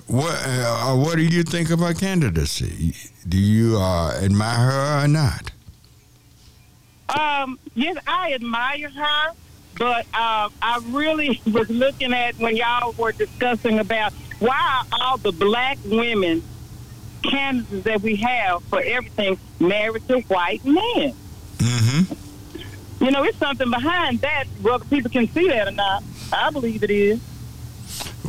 [0.09, 2.95] what uh, what do you think of her candidacy?
[3.27, 5.51] Do you uh, admire her or not?
[7.09, 9.31] Um, yes, I admire her,
[9.77, 15.17] but um, I really was looking at when y'all were discussing about why are all
[15.17, 16.41] the black women
[17.21, 21.13] candidates that we have for everything married to white men.
[21.57, 23.05] Mm-hmm.
[23.05, 26.03] You know, it's something behind that, whether people can see that or not.
[26.33, 27.21] I believe it is.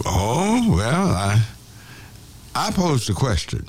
[0.05, 1.43] Oh well, I
[2.55, 3.67] I posed the question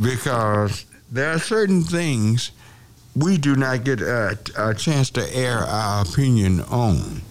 [0.00, 2.50] because there are certain things
[3.14, 7.22] we do not get a, a chance to air our opinion on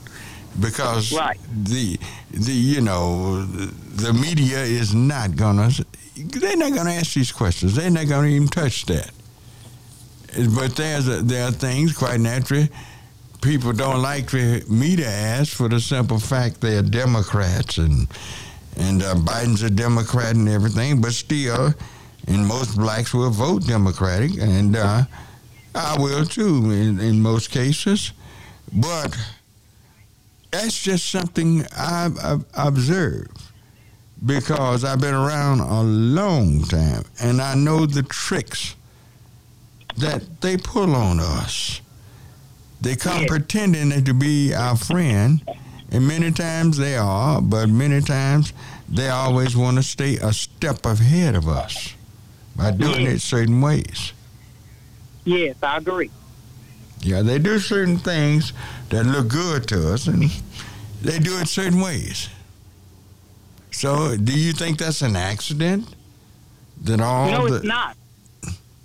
[0.60, 1.10] because
[1.64, 2.00] the
[2.32, 3.66] the you know the,
[4.04, 5.70] the media is not gonna
[6.16, 7.76] they're not gonna ask these questions.
[7.76, 9.12] They're not gonna even touch that.
[10.56, 12.70] But there's a, there are things quite naturally
[13.44, 18.08] people don't like for me to ask for the simple fact they're Democrats and
[18.78, 21.74] and uh, Biden's a Democrat and everything, but still,
[22.28, 25.04] and most blacks will vote Democratic, and uh,
[25.76, 28.14] I will too in, in most cases.
[28.72, 29.16] But
[30.52, 33.42] that's just something I've, I've observed
[34.26, 38.76] because I've been around a long time, and I know the tricks
[39.98, 41.82] that they pull on us.
[42.82, 45.42] They come pretending to be our friend,
[45.94, 48.52] and many times they are, but many times
[48.90, 51.94] they always want to stay a step ahead of us
[52.56, 54.12] by doing it certain ways.
[55.24, 56.10] Yes, I agree.
[57.02, 58.54] Yeah, they do certain things
[58.90, 60.32] that look good to us, and
[61.02, 62.28] they do it certain ways.
[63.72, 65.96] So, do you think that's an accident?
[66.82, 67.96] That all no, the it's not.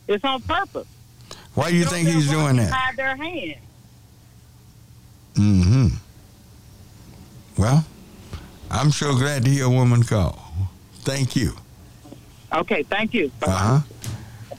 [0.06, 0.86] It's on purpose.
[1.54, 2.70] why do you think he's doing that?
[2.70, 3.56] Hide their hand.
[5.34, 5.96] Mm-hmm.
[7.58, 7.84] Well,
[8.70, 10.38] I'm so glad to hear a woman call.
[11.00, 11.52] Thank you.
[12.52, 13.32] Okay, thank you.
[13.42, 13.80] Uh huh.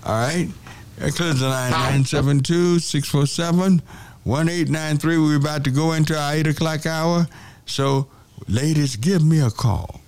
[0.06, 0.50] All right.
[0.98, 3.82] That clears the line 972 647
[4.26, 5.18] 1893.
[5.18, 7.26] We're about to go into our 8 o'clock hour.
[7.66, 8.08] So,
[8.50, 10.02] ladies, give me a call.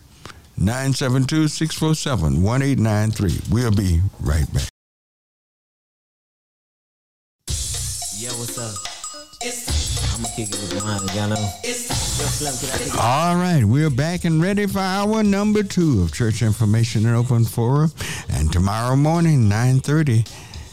[0.58, 3.54] 972 647 1893.
[3.54, 4.68] We'll be right back.
[8.18, 8.76] Yo, what's up?
[9.42, 9.81] I'ma
[13.00, 17.44] All right, we're back and ready for hour number two of Church Information and Open
[17.44, 17.92] Forum.
[18.30, 20.28] And tomorrow morning, 9.30,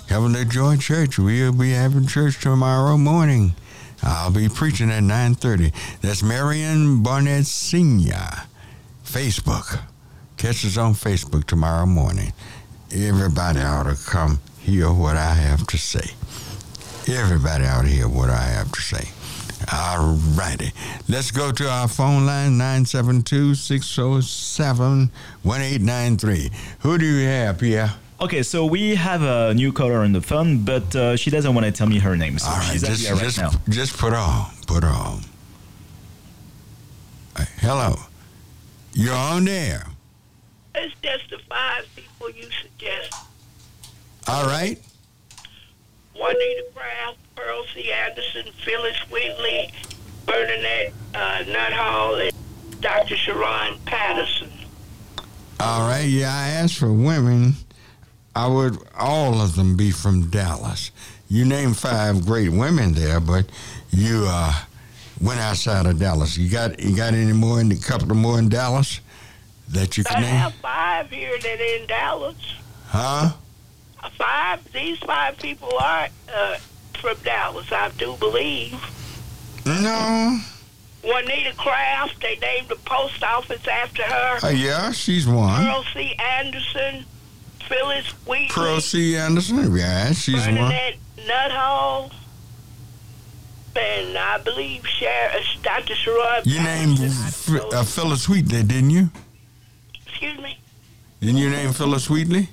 [0.08, 1.18] Heavenly Joy Church.
[1.18, 3.54] We'll be having church tomorrow morning.
[4.02, 5.72] I'll be preaching at 9.30.
[6.02, 8.28] That's Marion Barnett Senior.
[9.04, 9.80] Facebook.
[10.36, 12.32] Catch us on Facebook tomorrow morning.
[12.92, 16.14] Everybody ought to come hear what I have to say.
[17.12, 19.08] Everybody ought to hear what I have to say.
[19.72, 20.72] All righty.
[21.08, 25.10] Let's go to our phone line 972 607
[25.42, 26.50] 1893.
[26.80, 27.94] Who do you have, Pierre?
[28.20, 31.66] Okay, so we have a new caller on the phone, but uh, she doesn't want
[31.66, 33.50] to tell me her name, so All right, she's just, here right just, now.
[33.68, 34.46] just put on.
[34.66, 35.20] Put on.
[37.36, 37.94] Uh, hello.
[38.92, 39.86] You're on there.
[40.74, 43.14] It's just the five people you suggest.
[44.26, 44.80] All right.
[46.18, 47.92] Juanita Craft, Pearl C.
[47.92, 49.70] Anderson, Phyllis Wheatley,
[50.26, 53.16] Bernadette uh, Nutall, and Dr.
[53.16, 54.50] Sharon Patterson.
[55.60, 56.04] All right.
[56.04, 57.54] Yeah, I asked for women.
[58.34, 60.92] I would all of them be from Dallas.
[61.28, 63.46] You named five great women there, but
[63.90, 64.52] you uh,
[65.20, 66.38] went outside of Dallas.
[66.38, 69.00] You got you got any more in a couple of more in Dallas
[69.70, 70.34] that you I can name?
[70.34, 72.36] I have five here that are in Dallas.
[72.86, 73.32] Huh?
[74.16, 74.72] Five.
[74.72, 76.56] These five people are uh,
[77.00, 78.74] from Dallas, I do believe.
[79.66, 80.38] No.
[81.04, 84.38] Juanita Craft, they named the post office after her.
[84.46, 85.64] Uh, yeah, she's one.
[85.64, 86.14] Pearl C.
[86.18, 87.04] Anderson,
[87.68, 89.16] Phyllis Wheatley, Pearl C.
[89.16, 89.74] Anderson.
[89.76, 90.54] Yeah, she's one.
[90.56, 92.12] Bernadette Nutall,
[93.76, 95.94] and I believe Share, uh, Dr.
[95.94, 96.42] Sherrod.
[96.46, 99.10] You named F- uh, Phyllis Wheatley, didn't you?
[100.06, 100.58] Excuse me.
[101.20, 102.48] Didn't you name Phyllis Wheatley?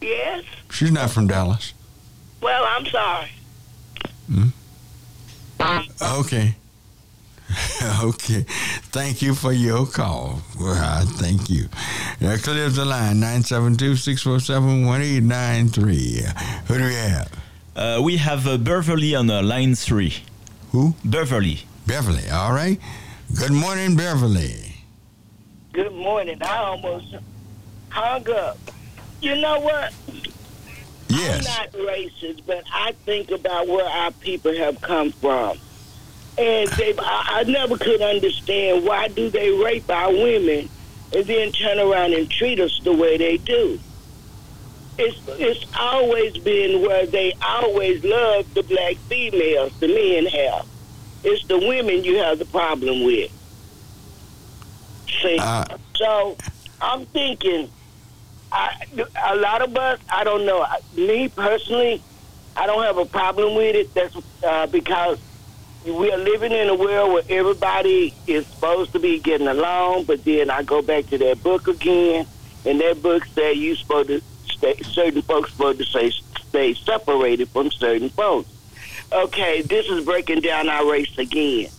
[0.00, 0.44] Yes.
[0.70, 1.74] She's not from Dallas.
[2.40, 3.30] Well, I'm sorry.
[6.02, 6.54] Okay.
[8.02, 8.44] okay.
[8.92, 10.40] Thank you for your call.
[10.58, 11.68] Well, I thank you.
[12.22, 16.22] Uh, clears the line 972 647 1893.
[16.66, 17.32] Who do we have?
[17.76, 20.14] Uh, we have uh, Beverly on uh, line three.
[20.72, 20.94] Who?
[21.04, 21.60] Beverly.
[21.86, 22.78] Beverly, all right.
[23.36, 24.76] Good morning, Beverly.
[25.72, 26.38] Good morning.
[26.42, 27.14] I almost
[27.88, 28.58] hung up.
[29.20, 29.92] You know what?
[31.08, 31.46] Yes.
[31.46, 35.58] I'm not racist, but I think about where our people have come from.
[36.38, 40.68] And they, I, I never could understand why do they rape our women
[41.14, 43.78] and then turn around and treat us the way they do.
[44.96, 50.66] It's it's always been where they always love the black females, the men have.
[51.24, 53.30] It's the women you have the problem with.
[55.22, 55.64] See, Uh,
[55.96, 56.36] so
[56.80, 57.70] I'm thinking,
[58.52, 58.84] I,
[59.26, 60.66] a lot of us, I don't know.
[60.96, 62.02] Me personally,
[62.56, 63.94] I don't have a problem with it.
[63.94, 65.18] That's uh, because
[65.86, 70.04] we are living in a world where everybody is supposed to be getting along.
[70.04, 72.26] But then I go back to that book again,
[72.64, 74.76] and that book said you supposed to stay.
[74.82, 76.10] Certain folks supposed to say
[76.48, 78.50] stay separated from certain folks.
[79.12, 81.70] Okay, this is breaking down our race again.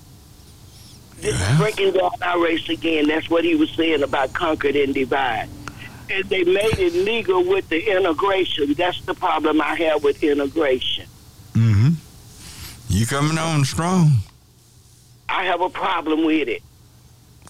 [1.18, 3.08] This is breaking down our race again.
[3.08, 5.50] That's what he was saying about conquered and divide.
[6.12, 8.74] And they made it legal with the integration.
[8.74, 11.06] That's the problem I have with integration.
[11.54, 11.90] Mm-hmm.
[12.90, 14.18] You coming on strong.
[15.30, 16.62] I have a problem with it.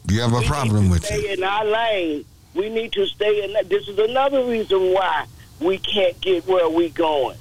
[0.08, 1.08] You have a problem with it.
[1.08, 2.26] Stay in our lane.
[2.54, 3.68] We need to stay in.
[3.68, 5.26] This is another reason why
[5.60, 7.38] we can't get where we going.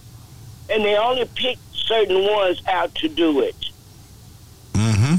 [0.70, 3.56] And they only pick certain ones out to do it.
[4.72, 5.16] Mm-hmm.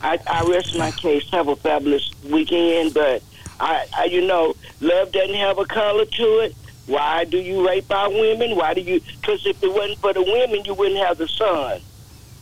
[0.00, 1.28] I, I rest my case.
[1.30, 3.22] Have a fabulous weekend, but
[3.60, 6.54] I, I, you know, love doesn't have a color to it.
[6.86, 8.56] Why do you rape our women?
[8.56, 9.00] Why do you?
[9.00, 11.80] Because if it wasn't for the women, you wouldn't have the son,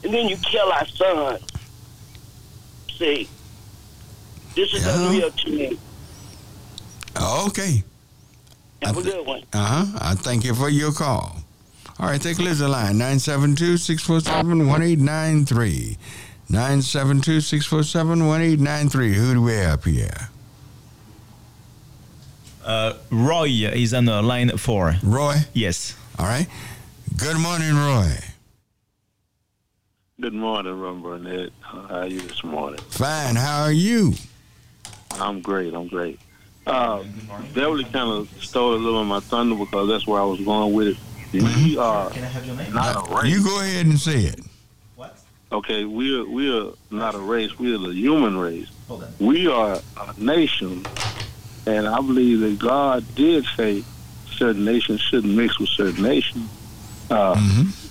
[0.02, 1.38] and then you kill our son.
[2.98, 3.28] See,
[4.54, 5.78] this is unreal to me.
[7.16, 7.82] Okay.
[8.82, 9.42] Have a good one.
[9.52, 9.98] Uh huh.
[10.00, 11.36] I thank you for your call.
[11.98, 15.96] All right, take Liz line 972 647 1893.
[16.50, 19.14] 972 647 1893.
[19.14, 20.28] Who do we have here?
[22.64, 24.94] Uh, Roy is on uh, line four.
[25.02, 25.34] Roy?
[25.52, 25.96] Yes.
[26.18, 26.46] All right.
[27.16, 28.16] Good morning, Roy.
[30.20, 31.50] Good morning, Ron Barnett.
[31.60, 32.80] How are you this morning?
[32.88, 33.36] Fine.
[33.36, 34.14] How are you?
[35.12, 35.74] I'm great.
[35.74, 36.18] I'm great.
[36.66, 37.04] Uh,
[37.52, 40.72] Beverly kind of stole a little of my thunder because that's where I was going
[40.72, 40.96] with it.
[41.32, 42.10] We are
[42.72, 43.26] not a race.
[43.34, 44.40] You go ahead and say it.
[44.94, 45.18] What?
[45.52, 47.58] Okay, we're we're not a race.
[47.58, 48.68] We're the human race.
[49.18, 50.86] We are a nation,
[51.66, 53.84] and I believe that God did say
[54.32, 56.48] certain nations shouldn't mix with certain nations.
[57.10, 57.34] Uh,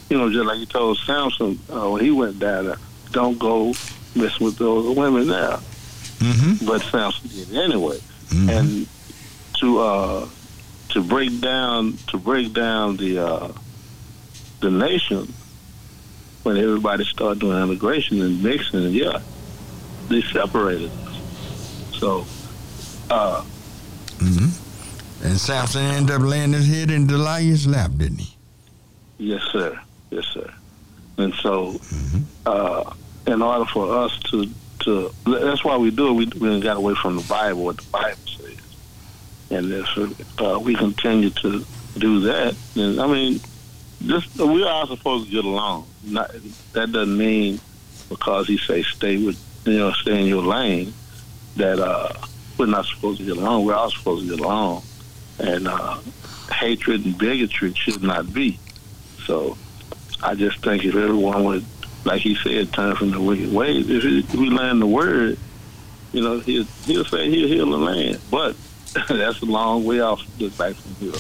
[0.09, 2.77] You know, just like he told Samson uh, when he went down there,
[3.11, 3.73] don't go
[4.15, 5.57] mess with those women there.
[6.19, 6.65] Mm-hmm.
[6.67, 7.99] But Samson did anyway.
[8.49, 8.87] And
[9.59, 10.27] to uh,
[10.89, 13.51] to break down to break down the uh,
[14.59, 15.33] the nation
[16.43, 19.19] when everybody started doing integration and mixing, yeah,
[20.09, 21.97] they separated us.
[21.97, 22.25] So,
[23.09, 23.43] uh,
[24.23, 25.25] Mm-hmm.
[25.25, 28.35] And Samson ended up laying his head in Delilah's lap, didn't he?
[29.19, 30.51] yes, sir, yes, sir.
[31.17, 31.79] And so,
[32.45, 32.93] uh,
[33.27, 34.49] in order for us to
[34.79, 36.35] to that's why we do it.
[36.35, 38.57] We we got away from the Bible, what the Bible says,
[39.49, 41.65] and if uh, we continue to
[41.97, 43.39] do that, then I mean,
[44.05, 45.87] just we are supposed to get along.
[46.03, 46.31] Not
[46.73, 47.59] that doesn't mean
[48.09, 50.93] because he say stay with you know stay in your lane
[51.55, 52.11] that uh,
[52.57, 53.65] we're not supposed to get along.
[53.65, 54.83] We're all supposed to get along,
[55.39, 55.99] and uh,
[56.53, 58.59] hatred and bigotry should not be.
[59.25, 59.57] So
[60.21, 61.65] I just think if everyone would,
[62.05, 65.37] like he said, turn from the wicked ways, if, it, if we learn the word,
[66.11, 68.19] you know, he'll, he'll say he'll heal the land.
[68.29, 68.55] But
[69.09, 71.11] that's a long way off to get back from here.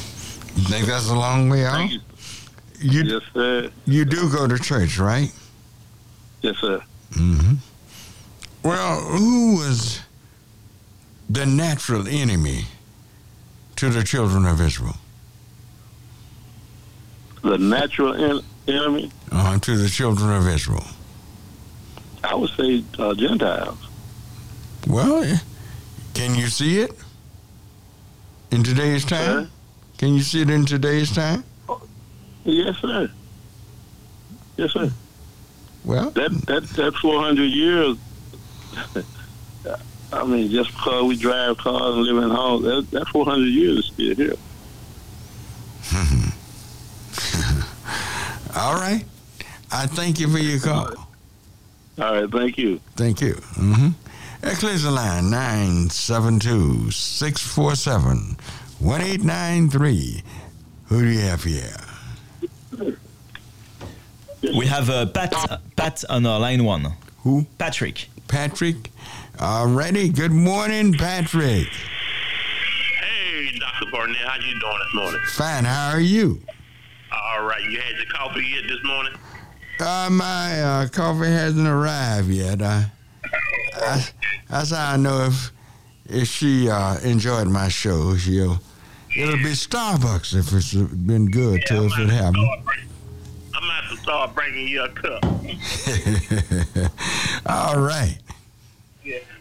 [0.55, 1.89] You think that's a long way out?
[1.89, 1.99] you.
[2.79, 3.71] You, yes, sir.
[3.85, 5.31] you do go to church, right?
[6.41, 6.83] Yes, sir.
[7.13, 7.53] Mm-hmm.
[8.61, 10.02] Well, who was
[11.33, 12.65] the natural enemy
[13.75, 14.95] to the children of Israel?
[17.41, 20.85] The natural en- enemy, Uh, to the children of Israel.
[22.23, 23.79] I would say uh, Gentiles.
[24.87, 25.37] Well, eh,
[26.13, 26.91] can you see it
[28.51, 29.49] in today's time?
[29.97, 31.43] Can you see it in today's time?
[32.45, 33.09] Yes, sir.
[34.57, 34.91] Yes, sir.
[35.83, 37.97] Well, that that that 400 years.
[40.13, 43.77] I mean, just because we drive cars and live in homes, that, that 400 years
[43.79, 44.35] is still here.
[48.55, 49.03] All right.
[49.71, 50.93] I thank you for your call.
[51.99, 52.79] All right, thank you.
[52.95, 53.33] Thank you.
[53.33, 53.89] Mm-hmm.
[54.47, 58.37] Ecclesia line 972 647
[58.79, 60.23] 1893.
[60.85, 61.75] Who do you have here?
[64.55, 65.33] We have uh, Pat
[65.75, 66.93] Pat on uh, line one.
[67.19, 67.45] Who?
[67.57, 68.09] Patrick.
[68.27, 68.91] Patrick.
[69.37, 70.15] Alrighty.
[70.15, 71.67] Good morning, Patrick.
[72.99, 73.91] Hey, Dr.
[73.91, 75.21] Barnett, how you doing this morning?
[75.33, 75.65] Fine.
[75.65, 76.39] How are you?
[77.11, 79.13] All right, you had your coffee yet this morning?
[79.79, 82.61] Uh, my uh, coffee hasn't arrived yet.
[82.61, 82.91] I,
[83.75, 84.05] I,
[84.49, 85.51] that's how I know if
[86.05, 88.15] if she uh, enjoyed my show.
[88.15, 88.59] She'll
[89.17, 92.35] it'll be Starbucks if it's been good Yeah, to if it gonna haven't.
[92.45, 92.79] start bring-
[93.55, 95.23] I'm gonna to start bringing you a cup.
[97.47, 98.17] All right.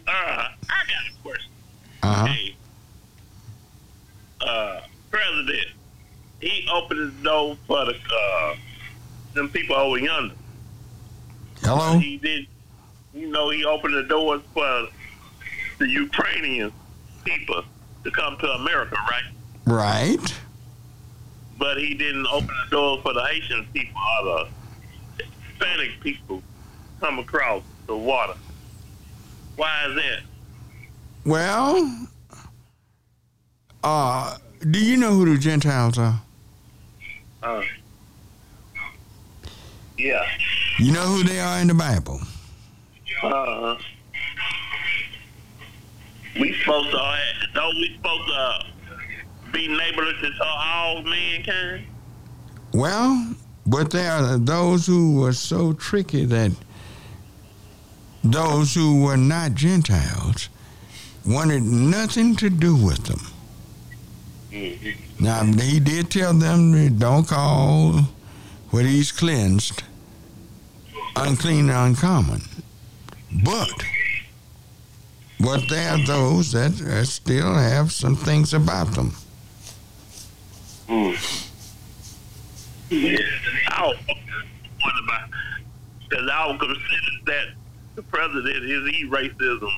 [0.07, 1.51] Uh, I got a question.
[2.03, 2.25] Uh huh.
[2.27, 2.55] Hey,
[4.41, 4.81] uh,
[5.11, 5.67] President,
[6.41, 8.55] he opened the door for the uh,
[9.33, 10.35] them people over yonder.
[11.61, 11.97] Hello.
[11.97, 12.47] He did.
[13.13, 14.87] You know, he opened the doors for
[15.77, 16.71] the Ukrainian
[17.23, 17.63] people
[18.03, 19.23] to come to America, right?
[19.65, 20.39] Right.
[21.59, 24.45] but he didn't open the door for the Haitian people or
[25.17, 26.41] the Hispanic people
[26.99, 28.33] come across the water.
[29.55, 30.19] Why is that?
[31.25, 32.07] Well,
[33.83, 34.37] uh,
[34.69, 36.21] do you know who the Gentiles are?
[37.41, 37.61] Uh,
[39.97, 40.25] yeah.
[40.79, 42.19] You know who they are in the Bible.
[43.21, 43.75] Uh,
[46.39, 47.17] we supposed to, uh,
[47.53, 48.63] don't we supposed to uh,
[49.53, 51.85] be neighborly to all mankind?
[52.73, 53.35] Well,
[53.65, 56.51] but there are those who were so tricky that
[58.23, 60.49] those who were not Gentiles
[61.25, 63.21] wanted nothing to do with them.
[65.19, 68.01] Now, he did tell them, don't call
[68.69, 69.83] what he's cleansed
[71.15, 72.41] unclean and uncommon.
[73.43, 73.71] But,
[75.39, 79.13] but there are those that uh, still have some things about them.
[82.89, 85.29] I was wondering about,
[86.09, 87.47] because I would consider that
[87.95, 89.71] the president is he racism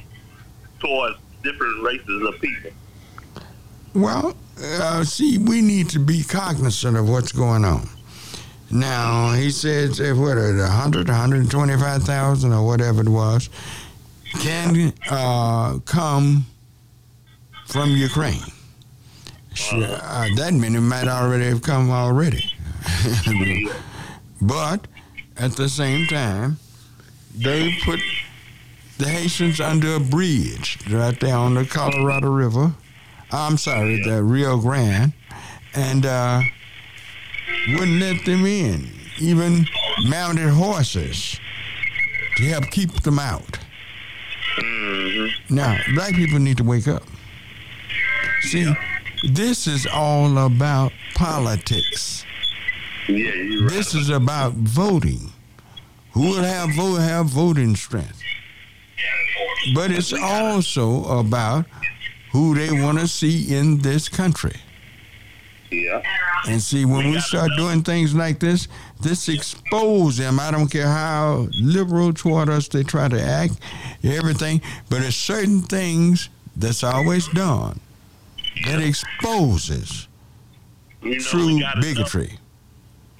[0.79, 2.71] towards different races of people.
[3.93, 7.89] Well, uh, see, we need to be cognizant of what's going on.
[8.71, 13.49] Now, he says, if what, a 100, 125,000 or whatever it was,
[14.39, 16.45] can uh, come
[17.67, 18.41] from Ukraine.
[19.53, 22.53] Sure, uh, that many might already have come already.
[24.41, 24.87] but
[25.37, 26.57] at the same time,
[27.37, 27.99] they put
[28.97, 32.73] the Haitians under a bridge right there on the Colorado River.
[33.31, 35.13] I'm sorry, the Rio Grande,
[35.73, 36.41] and uh,
[37.69, 38.89] wouldn't let them in.
[39.19, 39.65] Even
[40.07, 41.39] mounted horses
[42.37, 43.59] to help keep them out.
[45.49, 47.03] Now, black people need to wake up.
[48.41, 48.73] See,
[49.29, 52.25] this is all about politics.
[53.07, 55.31] Yeah, you're This is about voting.
[56.15, 58.21] Who will have vote have voting strength?
[59.73, 61.65] But it's also about
[62.31, 64.55] who they want to see in this country.
[65.69, 66.01] Yeah.
[66.47, 68.69] And see, when we start doing things like this,
[69.01, 70.39] this expose them.
[70.39, 73.59] I don't care how liberal toward us they try to act,
[74.01, 77.81] everything, but there's certain things that's always done
[78.65, 80.07] that exposes
[81.01, 82.39] You know, true bigotry.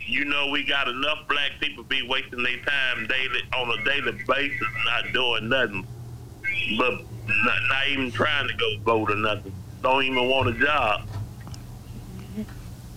[0.06, 4.12] You know, we got enough black people be wasting their time daily on a daily
[4.28, 5.86] basis, not doing nothing,
[6.78, 9.54] but not, not even trying to go vote or nothing.
[9.82, 11.08] Don't even want a job.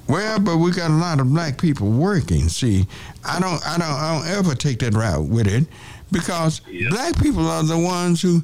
[0.07, 2.49] Well, but we got a lot of black people working.
[2.49, 2.87] See,
[3.25, 5.67] I don't, I don't, I don't ever take that route with it,
[6.11, 8.43] because black people are the ones who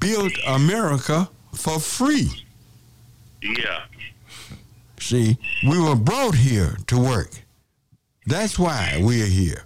[0.00, 2.44] built America for free.
[3.42, 3.82] Yeah.
[4.98, 7.30] See, we were brought here to work.
[8.28, 9.64] That's why we are here.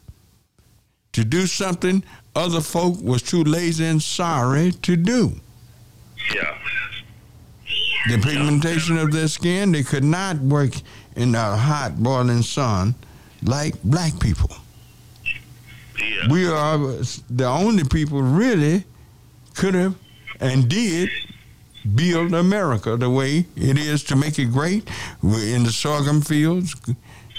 [1.14, 2.04] To do something
[2.36, 5.32] other folk was too lazy and sorry to do.
[6.32, 6.56] Yeah.
[8.08, 10.74] The pigmentation of their skin, they could not work
[11.16, 12.94] in the hot boiling sun
[13.42, 14.50] like black people.
[15.98, 16.28] Yeah.
[16.30, 18.84] We are the only people really
[19.54, 19.96] could have
[20.38, 21.10] and did
[21.96, 24.88] build America the way it is to make it great.
[25.20, 26.76] We're in the sorghum fields,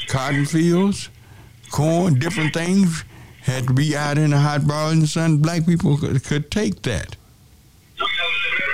[0.08, 1.10] cotton fields,
[1.74, 3.04] corn, different things.
[3.42, 5.38] had to be out in the hot bar in the sun.
[5.38, 7.18] Black people could, could take that.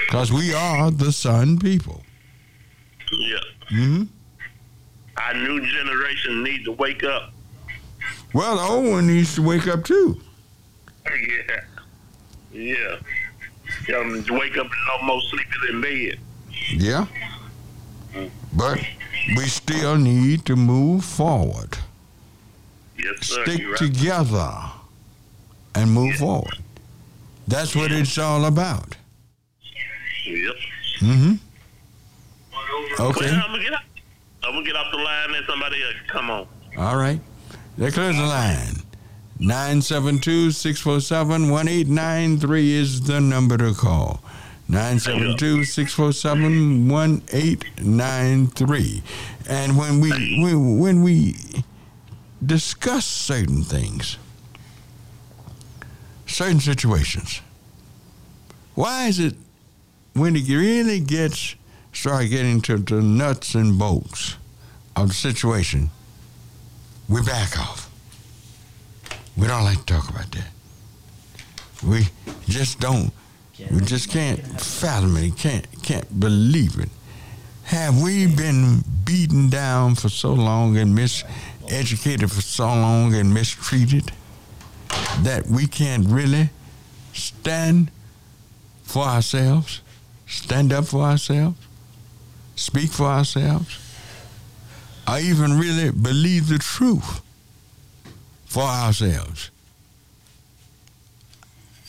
[0.06, 2.04] Because we are the sun people.
[3.12, 3.38] Yeah.
[3.70, 4.04] hmm
[5.18, 7.32] Our new generation needs to wake up.
[8.34, 10.20] Well, the old one needs to wake up too.
[12.52, 13.00] Yeah.
[13.88, 14.24] Yeah.
[14.26, 16.20] To wake up and no more sleeping in bed.
[16.72, 17.06] Yeah.
[18.54, 18.80] But
[19.38, 21.78] we still need to move forward.
[23.04, 23.46] Yes, sir.
[23.46, 23.78] Stick right.
[23.78, 24.54] together
[25.76, 26.58] and move forward.
[27.48, 28.96] That's what it's all about.
[30.26, 30.56] Yep.
[31.00, 31.34] hmm
[33.00, 33.32] Okay.
[33.32, 33.82] Well, I'm gonna get up.
[34.44, 36.46] I'm gonna get off the line and somebody else come on.
[36.78, 37.22] All right.
[37.78, 38.76] There clears the line.
[39.40, 44.22] 972 647 1893 is the number to call.
[44.68, 49.02] 972 647 1893.
[49.48, 50.10] And when we,
[50.44, 51.36] when, when we
[52.46, 54.18] discuss certain things,
[56.26, 57.42] certain situations,
[58.76, 59.36] why is it
[60.14, 61.56] when it really gets,
[61.94, 64.36] start getting to the nuts and bolts
[64.96, 65.90] of the situation,
[67.08, 67.90] we back off.
[69.38, 70.50] We don't like to talk about that.
[71.86, 72.08] We
[72.48, 73.12] just don't.
[73.72, 75.38] We just can't fathom it.
[75.38, 76.90] Can't can't believe it.
[77.64, 80.96] Have we been beaten down for so long and
[81.70, 84.12] miseducated for so long and mistreated
[85.22, 86.50] that we can't really
[87.14, 87.92] stand
[88.84, 89.82] for ourselves,
[90.28, 91.58] stand up for ourselves,
[92.56, 93.78] speak for ourselves,
[95.08, 97.22] or even really believe the truth
[98.46, 99.52] for ourselves?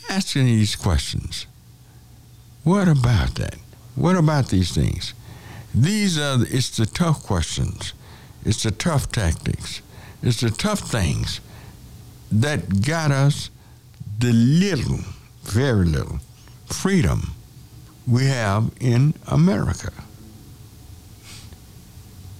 [0.09, 1.47] Asking these questions.
[2.63, 3.55] What about that?
[3.95, 5.13] What about these things?
[5.73, 7.93] These are it's the tough questions.
[8.43, 9.81] It's the tough tactics.
[10.23, 11.41] It's the tough things
[12.31, 13.49] that got us
[14.19, 14.99] the little,
[15.43, 16.19] very little
[16.65, 17.33] freedom
[18.07, 19.91] we have in America.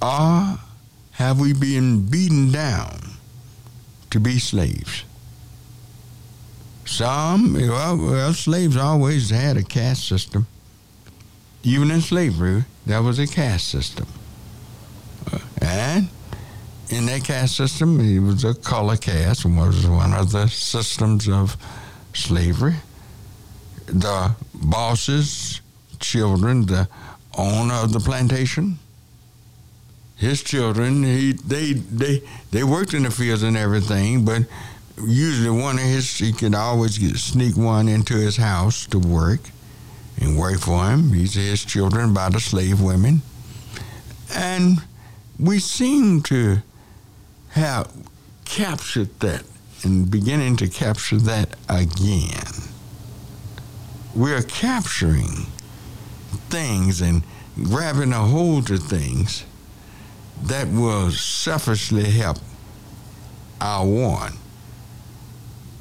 [0.01, 0.59] Or
[1.11, 2.99] have we been beaten down
[4.09, 5.03] to be slaves?
[6.85, 10.47] Some, well, slaves always had a caste system.
[11.63, 14.07] Even in slavery, there was a caste system.
[15.61, 16.09] And
[16.89, 21.29] in that caste system, he was a color caste, and was one of the systems
[21.29, 21.55] of
[22.13, 22.75] slavery.
[23.85, 25.61] The boss's
[25.99, 26.87] children, the
[27.37, 28.79] owner of the plantation,
[30.17, 34.43] his children, he, they, they, they worked in the fields and everything, but
[35.03, 39.39] usually one of his, he could always get, sneak one into his house to work
[40.19, 41.11] and work for him.
[41.11, 43.21] These are his children by the slave women.
[44.35, 44.83] And
[45.41, 46.57] we seem to
[47.49, 47.91] have
[48.45, 49.43] captured that
[49.83, 52.45] and beginning to capture that again.
[54.15, 55.47] We're capturing
[56.49, 57.23] things and
[57.63, 59.43] grabbing a hold of things
[60.43, 62.37] that will selfishly help
[63.59, 64.33] our one,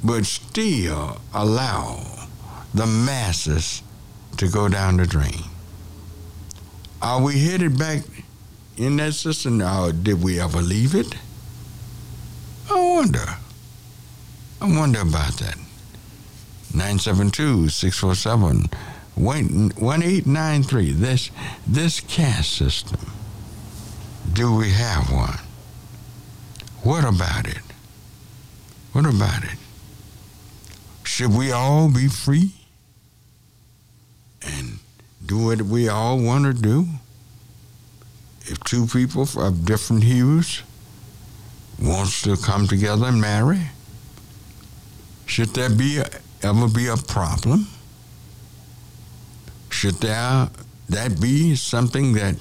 [0.03, 2.03] but still allow
[2.73, 3.83] the masses
[4.37, 5.43] to go down the drain.
[7.01, 8.01] Are we headed back
[8.81, 11.15] in that system, or did we ever leave it?
[12.69, 13.37] I wonder.
[14.59, 15.57] I wonder about that.
[16.73, 18.69] 972 647
[19.15, 20.91] 1893.
[20.93, 21.29] This,
[21.67, 23.11] this caste system,
[24.33, 25.37] do we have one?
[26.83, 27.61] What about it?
[28.93, 29.57] What about it?
[31.03, 32.53] Should we all be free
[34.41, 34.79] and
[35.23, 36.87] do what we all want to do?
[38.51, 40.61] If two people of different hues
[41.81, 43.61] wants to come together and marry,
[45.25, 46.01] should there be
[46.43, 47.67] ever be a problem?
[49.69, 50.49] Should there
[50.89, 52.35] that be something that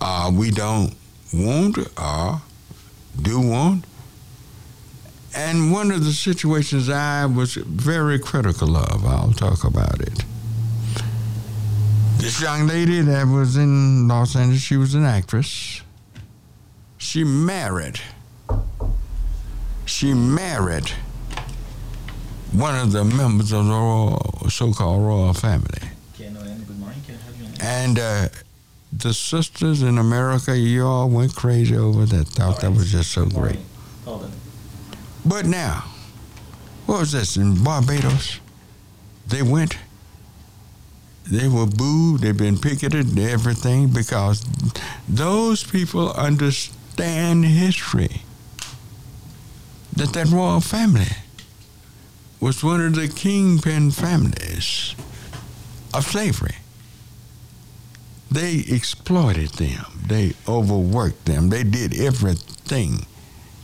[0.00, 0.96] uh, we don't
[1.32, 2.42] want or
[3.22, 3.84] do want?
[5.36, 10.24] And one of the situations I was very critical of, I'll talk about it.
[12.20, 15.80] This young lady that was in Los Angeles, she was an actress.
[16.98, 17.98] She married.
[19.86, 20.90] She married
[22.52, 25.66] one of the members of the royal, so-called royal family.
[26.18, 27.00] Good morning.
[27.06, 27.56] Can I have your name?
[27.60, 28.28] And uh,
[28.92, 32.28] the sisters in America, you all went crazy over that.
[32.28, 33.58] Thought that was just so great.
[35.24, 35.84] But now,
[36.84, 38.40] what was this in Barbados?
[39.26, 39.76] They went.
[41.28, 42.20] They were booed.
[42.22, 44.44] They've been picketed everything because
[45.08, 48.22] those people understand history.
[49.96, 51.06] that that royal family
[52.40, 54.94] was one of the kingpin families
[55.92, 56.56] of slavery.
[58.30, 59.84] They exploited them.
[60.06, 61.50] They overworked them.
[61.50, 63.06] They did everything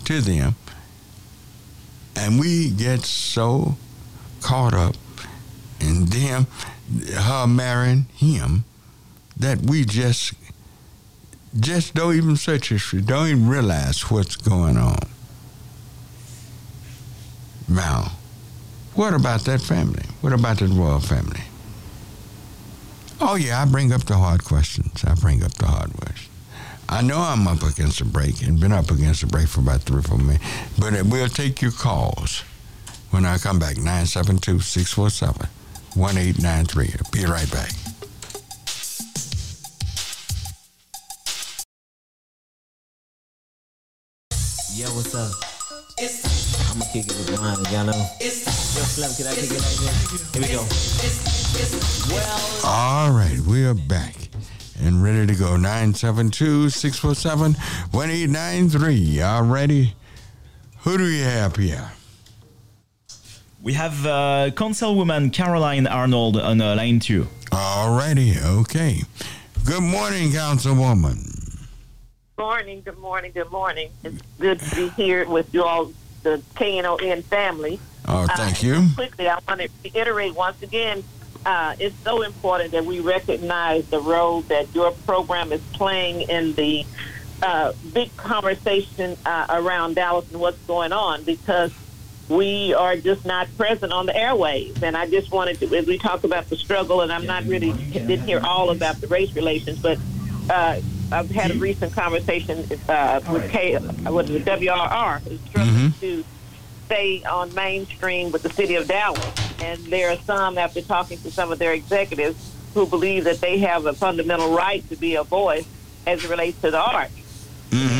[0.05, 0.57] to them.
[2.17, 3.77] And we get so
[4.43, 4.97] caught up
[5.81, 6.47] in them,
[7.15, 8.65] her marrying him,
[9.37, 10.35] that we just
[11.59, 14.99] just don't even search history, don't even realize what's going on.
[17.69, 18.13] Now,
[18.95, 20.05] what about that family?
[20.21, 21.41] What about the royal family?
[23.21, 25.05] Oh yeah, I bring up the hard questions.
[25.05, 26.31] I bring up the hard questions.
[26.89, 29.83] I know I'm up against a break and been up against a break for about
[29.83, 30.45] three or four minutes,
[30.79, 32.43] but we'll take your calls
[33.11, 33.77] when I come back.
[33.77, 35.49] 972 647
[35.97, 36.95] 1893.
[37.05, 37.71] I'll be right back.
[44.75, 45.33] Yo, what's up?
[46.69, 48.07] I'm gonna kick it with mine, y'all know.
[48.21, 50.33] Yo, Slim, can I kick it like this?
[50.35, 50.67] Here we go.
[52.15, 54.15] Well, All right, we are back
[54.83, 55.57] and ready to go.
[55.57, 57.55] 972 647
[57.93, 59.23] 1893.
[59.23, 59.95] All righty.
[60.81, 61.91] Who do we have here?
[63.67, 67.27] We have uh, Councilwoman Carolyn Arnold on uh, line two.
[67.51, 69.03] All righty, okay.
[69.65, 71.67] Good morning, Councilwoman.
[72.39, 73.91] morning, good morning, good morning.
[74.05, 77.81] It's good to be here with you all, the KNON family.
[78.07, 78.89] Oh, thank Uh, you.
[78.95, 81.03] Quickly, I want to reiterate once again,
[81.45, 86.53] uh, it's so important that we recognize the role that your program is playing in
[86.55, 86.87] the
[87.43, 91.73] uh, big conversation uh, around Dallas and what's going on because
[92.29, 94.83] we are just not present on the airwaves.
[94.83, 97.73] And I just wanted to, as we talk about the struggle, and I'm not really,
[97.73, 99.99] didn't hear all about the race relations, but
[100.51, 100.81] uh,
[101.13, 106.25] I've had a recent conversation uh, with K, what is it, WRR, who's struggling to
[106.87, 109.25] stay on mainstream with the city of Dallas.
[109.61, 113.59] And there are some, after talking to some of their executives, who believe that they
[113.59, 115.67] have a fundamental right to be a voice
[116.07, 117.13] as it relates to the arts.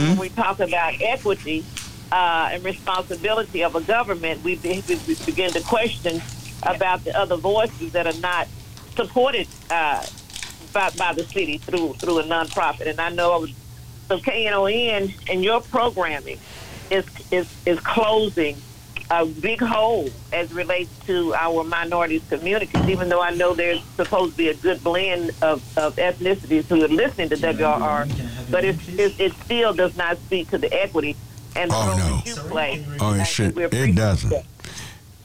[0.09, 1.65] When we talk about equity
[2.13, 6.21] uh, and responsibility of a government, we, be, we begin to question
[6.63, 8.49] about the other voices that are not
[8.95, 10.05] supported uh,
[10.73, 12.89] by, by the city through through a nonprofit.
[12.89, 13.53] And I know I was,
[14.09, 16.39] so KNON and your programming
[16.91, 18.57] is is is closing
[19.11, 22.89] a big hole as relates to our minorities communities.
[22.89, 26.85] Even though I know there's supposed to be a good blend of, of ethnicities who
[26.85, 31.17] are listening to WRR, but it, it it still does not speak to the equity
[31.57, 32.21] and the Oh, role no.
[32.25, 32.85] you play.
[33.01, 33.59] Oh, it And should.
[33.59, 34.31] It doesn't.
[34.31, 34.45] that.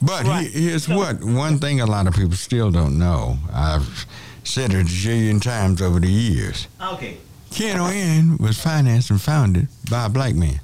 [0.02, 3.38] But he, here's what one thing a lot of people still don't know.
[3.54, 4.06] I've
[4.44, 6.68] said it a zillion times over the years.
[6.82, 7.18] okay.
[7.52, 10.62] KNON was financed and founded by a black man.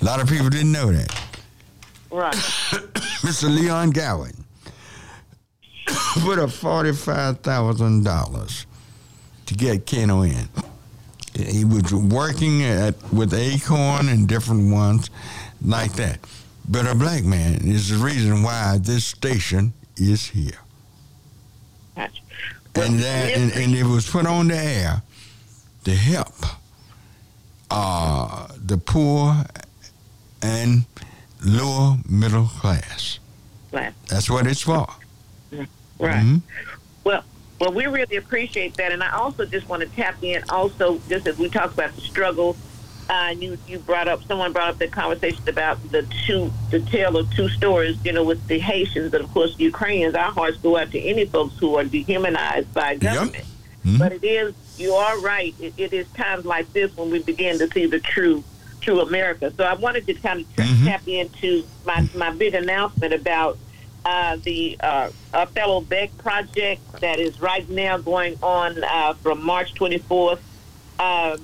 [0.00, 1.10] A lot of people didn't know that.
[2.12, 2.32] Right.
[3.24, 3.52] Mr.
[3.54, 4.44] Leon Gowan
[6.20, 8.66] put up forty-five thousand dollars
[9.46, 10.48] to get KNON.
[11.36, 15.10] He was working at with Acorn and different ones
[15.62, 16.18] like that.
[16.68, 20.58] But a black man is the reason why this station is here.
[22.74, 25.02] And, that, and, and it was put on the air
[25.84, 26.34] to help
[27.70, 29.34] uh, the poor
[30.42, 30.84] and
[31.42, 33.18] lower middle class.
[33.72, 33.94] Right.
[34.08, 34.86] That's what it's for.
[35.98, 36.22] Right.
[36.22, 36.42] Mhm.
[37.04, 37.24] Well,
[37.60, 40.42] well, we really appreciate that, and I also just want to tap in.
[40.48, 42.56] Also, just as we talk about the struggle,
[43.08, 47.16] uh, you you brought up someone brought up the conversation about the two the tale
[47.16, 47.96] of two stories.
[48.04, 50.14] You know, with the Haitians and of course the Ukrainians.
[50.14, 53.44] Our hearts go out to any folks who are dehumanized by government.
[53.98, 55.54] But it is you are right.
[55.60, 58.42] It, it is times like this when we begin to see the true
[58.80, 59.52] true America.
[59.56, 63.58] So I wanted to kind of tra- tap into my my big announcement about
[64.06, 69.74] uh, the uh, Arthello Beck project that is right now going on uh, from March
[69.74, 70.38] 24th.
[71.00, 71.40] Um,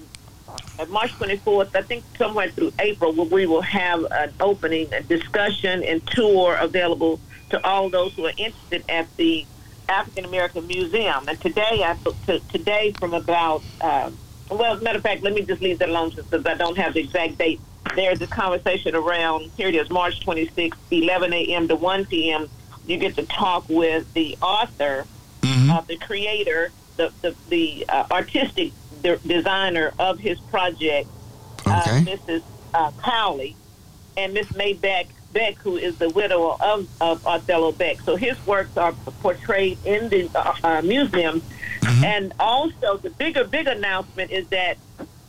[0.88, 6.06] March 24th, I think somewhere through April, we will have an opening, a discussion, and
[6.06, 7.18] tour available
[7.50, 9.44] to all those who are interested at the
[9.88, 11.28] African American Museum.
[11.28, 14.10] And today, I to, today from about uh,
[14.50, 16.78] well, as a matter of fact, let me just leave that alone since I don't
[16.78, 17.60] have the exact date.
[17.94, 19.68] There's a conversation around here.
[19.68, 21.68] It is March 26th, 11 a.m.
[21.68, 22.48] to 1 p.m.
[22.86, 25.06] You get to talk with the author,
[25.44, 28.72] uh, the creator, the the, the uh, artistic
[29.02, 31.08] de- designer of his project,
[31.66, 32.42] uh, Mrs.
[32.72, 33.56] Uh, Cowley,
[34.16, 38.00] and Miss May Beck, Beck, who is the widow of, of Arthello Beck.
[38.00, 38.92] So his works are
[39.22, 40.30] portrayed in the
[40.64, 41.42] uh, museum.
[42.04, 44.76] And also, the bigger, big announcement is that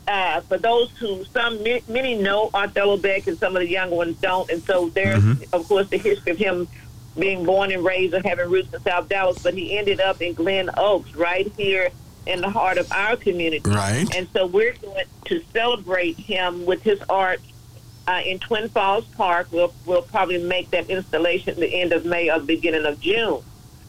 [0.07, 4.17] uh, for those who some many know Arthello Beck and some of the younger ones
[4.21, 5.47] don't, and so there's Mhm.
[5.53, 6.67] of course the history of him
[7.17, 10.33] being born and raised and having roots in South Dallas, but he ended up in
[10.33, 11.89] Glen Oaks, right here
[12.25, 13.69] in the heart of our community.
[13.69, 14.07] Right.
[14.15, 17.39] And so we're going to celebrate him with his art
[18.07, 19.47] uh, in Twin Falls Park.
[19.51, 23.41] We'll we'll probably make that installation the end of May or the beginning of June.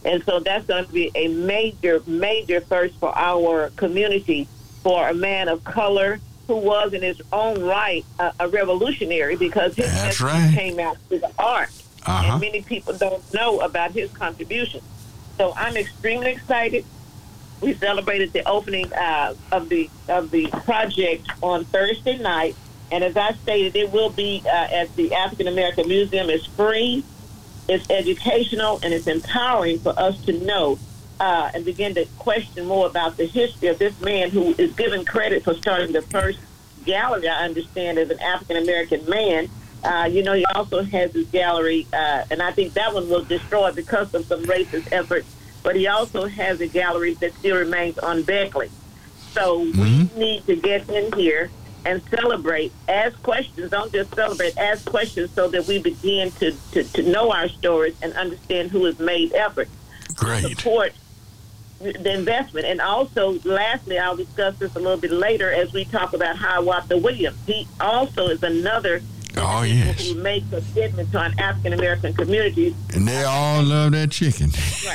[0.05, 4.47] And so that's going to be a major, major first for our community
[4.85, 9.75] for a man of color who was in his own right a, a revolutionary because
[9.75, 10.55] his That's message right.
[10.55, 11.71] came out through the art.
[12.07, 12.33] Uh-huh.
[12.33, 14.83] And many people don't know about his contribution.
[15.39, 16.85] So I'm extremely excited.
[17.63, 22.55] We celebrated the opening uh, of the of the project on Thursday night,
[22.93, 26.29] and as I stated, it will be uh, at the African American Museum.
[26.29, 27.05] It's free,
[27.67, 30.79] it's educational, and it's empowering for us to know
[31.25, 35.07] uh, and begin to question more about the history of this man who is given
[35.07, 36.39] credit for starting the first
[36.85, 37.27] gallery.
[37.27, 39.49] I understand as an African American man.
[39.83, 43.27] Uh, you know, he also has his gallery, uh, and I think that one was
[43.27, 45.27] destroyed because of some racist efforts.
[45.63, 48.71] But he also has a gallery that still remains on Beckley.
[49.33, 51.51] So we need to get in here
[51.87, 53.71] and celebrate, ask questions.
[53.71, 57.97] Don't just celebrate, ask questions so that we begin to, to, to know our stories
[58.03, 59.69] and understand who has made effort.
[60.17, 60.45] Great.
[60.45, 60.93] Support
[61.81, 62.67] the investment.
[62.67, 66.97] And also, lastly, I'll discuss this a little bit later as we talk about Hiawatha
[66.99, 67.39] Williams.
[67.47, 69.03] He also is another
[69.37, 70.07] Oh, yes.
[70.07, 72.73] who makes a commitment to an African American communities.
[72.95, 74.51] And they all love that chicken.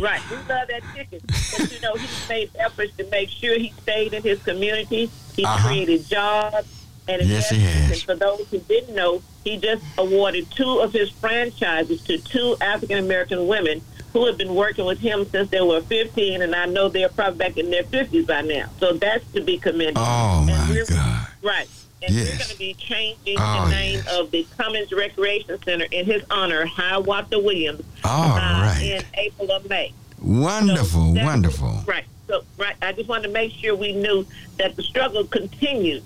[0.00, 0.20] Right.
[0.30, 1.20] We love that chicken.
[1.26, 5.10] But, you know, he made efforts to make sure he stayed in his community.
[5.34, 5.66] He Uh-huh.
[5.68, 6.68] created jobs
[7.08, 7.90] and Yes, he has.
[7.92, 12.56] And for those who didn't know, he just awarded two of his franchises to two
[12.60, 13.80] African American women
[14.12, 17.38] who have been working with him since they were 15, and I know they're probably
[17.38, 18.66] back in their 50s by now.
[18.78, 19.94] So that's to be commended.
[19.98, 21.28] Oh, my God.
[21.42, 21.68] Right.
[22.02, 26.06] And we're going to be changing Oh, the name of the Cummings Recreation Center in
[26.06, 28.80] his honor, Hiawatha Williams, All uh, right.
[28.82, 29.92] in April or May.
[30.20, 31.82] Wonderful, that's- wonderful.
[31.86, 32.04] Right.
[32.26, 32.76] So, right.
[32.80, 34.24] I just wanted to make sure we knew
[34.58, 36.02] that the struggle continues.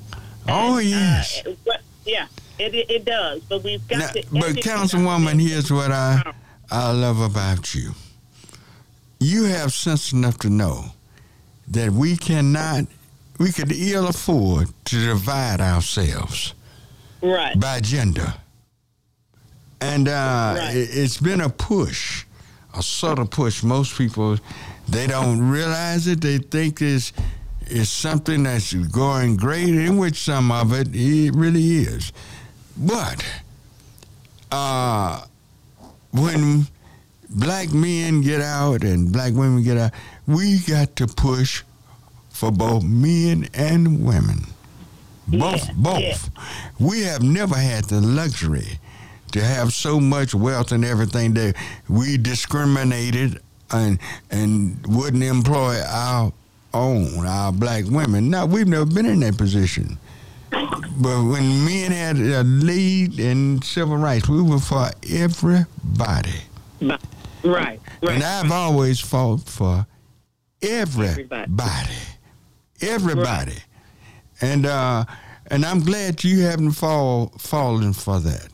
[0.49, 1.43] Oh, yes.
[1.47, 2.27] Uh, what- yeah,
[2.59, 3.43] it, it, it does.
[3.45, 4.23] But we've got Now, to.
[4.33, 6.23] but Councilwoman, here's what I
[6.75, 7.93] I love about you.
[9.21, 10.87] You have sense enough to know
[11.69, 12.87] that we cannot,
[13.39, 16.55] we could ill afford to divide ourselves
[17.23, 17.59] Right.
[17.59, 18.35] by gender.
[19.81, 22.25] And uh, it, it's been a push,
[22.77, 23.63] a subtle push.
[23.63, 24.39] Most people,
[24.89, 26.21] they don't realize it.
[26.21, 27.13] They think it's,
[27.63, 32.13] it's something that's going great, in which some of it, it really is.
[32.77, 33.25] But
[34.51, 35.23] uh,
[36.15, 36.67] when
[37.29, 39.93] black men get out and black women get out,
[40.27, 41.63] we got to push
[42.31, 44.47] for both men and women.
[45.27, 46.31] Both, both.
[46.79, 48.79] We have never had the luxury
[49.33, 51.57] to have so much wealth and everything that
[51.89, 53.41] we discriminated
[53.73, 53.99] and
[54.31, 56.33] and wouldn't employ our
[56.73, 58.31] own, our black women.
[58.31, 59.99] Now we've never been in that position.
[60.51, 66.41] But when men had a lead in civil rights, we were for everybody.
[66.81, 67.01] Right.
[67.43, 67.81] right.
[68.03, 69.87] And I've always fought for
[70.63, 71.93] everybody.
[72.81, 73.57] Everybody.
[74.41, 75.05] And uh
[75.49, 78.49] and I'm glad you haven't fall fallen for that.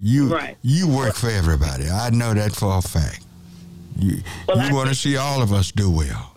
[0.00, 0.56] You Right.
[0.62, 1.88] you work for everybody.
[1.88, 3.24] I know that for a fact.
[3.98, 4.16] You
[4.48, 6.33] you want to see all of us do well.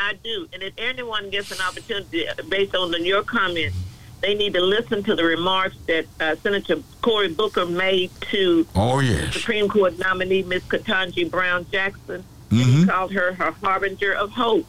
[0.00, 0.46] I do.
[0.52, 3.76] And if anyone gets an opportunity, based on the, your comments,
[4.20, 9.00] they need to listen to the remarks that uh, Senator Cory Booker made to Oh
[9.00, 9.34] yes.
[9.34, 12.24] Supreme Court nominee Miss Ketanji Brown Jackson.
[12.50, 12.56] Mm-hmm.
[12.80, 14.66] He called her her harbinger of hope.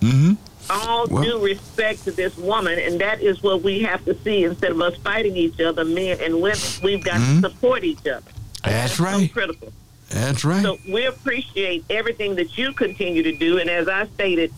[0.00, 0.32] Mm-hmm.
[0.70, 4.44] All Well- due respect to this woman, and that is what we have to see.
[4.44, 7.42] Instead of us fighting each other, men and women, we've got Mhm.
[7.42, 8.22] to support each other.
[8.64, 9.32] That's so right.
[9.32, 9.72] critical.
[10.10, 10.62] That's right.
[10.62, 13.58] So we appreciate everything that you continue to do.
[13.58, 14.52] And as I stated,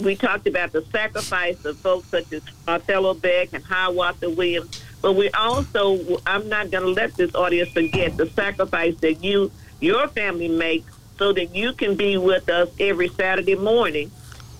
[0.00, 4.82] we talked about the sacrifice of folks such as Arthello Beck and Hiawatha Williams.
[5.00, 9.50] But we also, I'm not going to let this audience forget the sacrifice that you,
[9.80, 14.10] your family makes so that you can be with us every Saturday morning.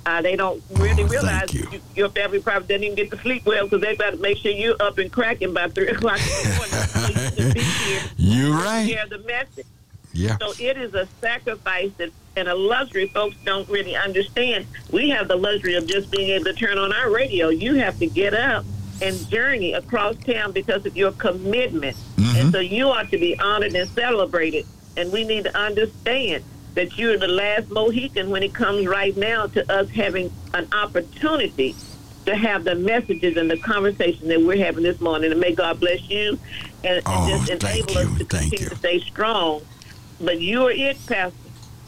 [0.05, 1.65] Uh, they don't really realize you.
[1.95, 4.51] your family probably doesn't even get to sleep well because they've got to make sure
[4.51, 6.89] you're up and cracking by 3 o'clock in the morning.
[6.89, 8.89] so you can be here You're right.
[8.89, 9.67] Share the message.
[10.13, 10.37] Yeah.
[10.39, 14.67] So it is a sacrifice that, and a luxury folks don't really understand.
[14.91, 17.49] We have the luxury of just being able to turn on our radio.
[17.49, 18.65] You have to get up
[19.01, 21.97] and journey across town because of your commitment.
[22.37, 24.65] And so you ought to be honored and celebrated.
[24.97, 26.45] And we need to understand
[26.75, 31.75] that you're the last Mohican when it comes right now to us having an opportunity
[32.27, 35.33] to have the messages and the conversation that we're having this morning.
[35.33, 36.39] And may God bless you
[36.85, 39.63] and, and Oh, just enable us to continue to stay strong.
[40.23, 41.37] But you are it, Pastor.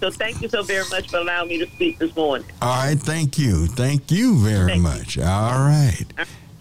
[0.00, 2.46] So thank you so very much for allowing me to speak this morning.
[2.60, 3.66] All right, thank you.
[3.68, 5.16] Thank you very much.
[5.18, 6.04] All right.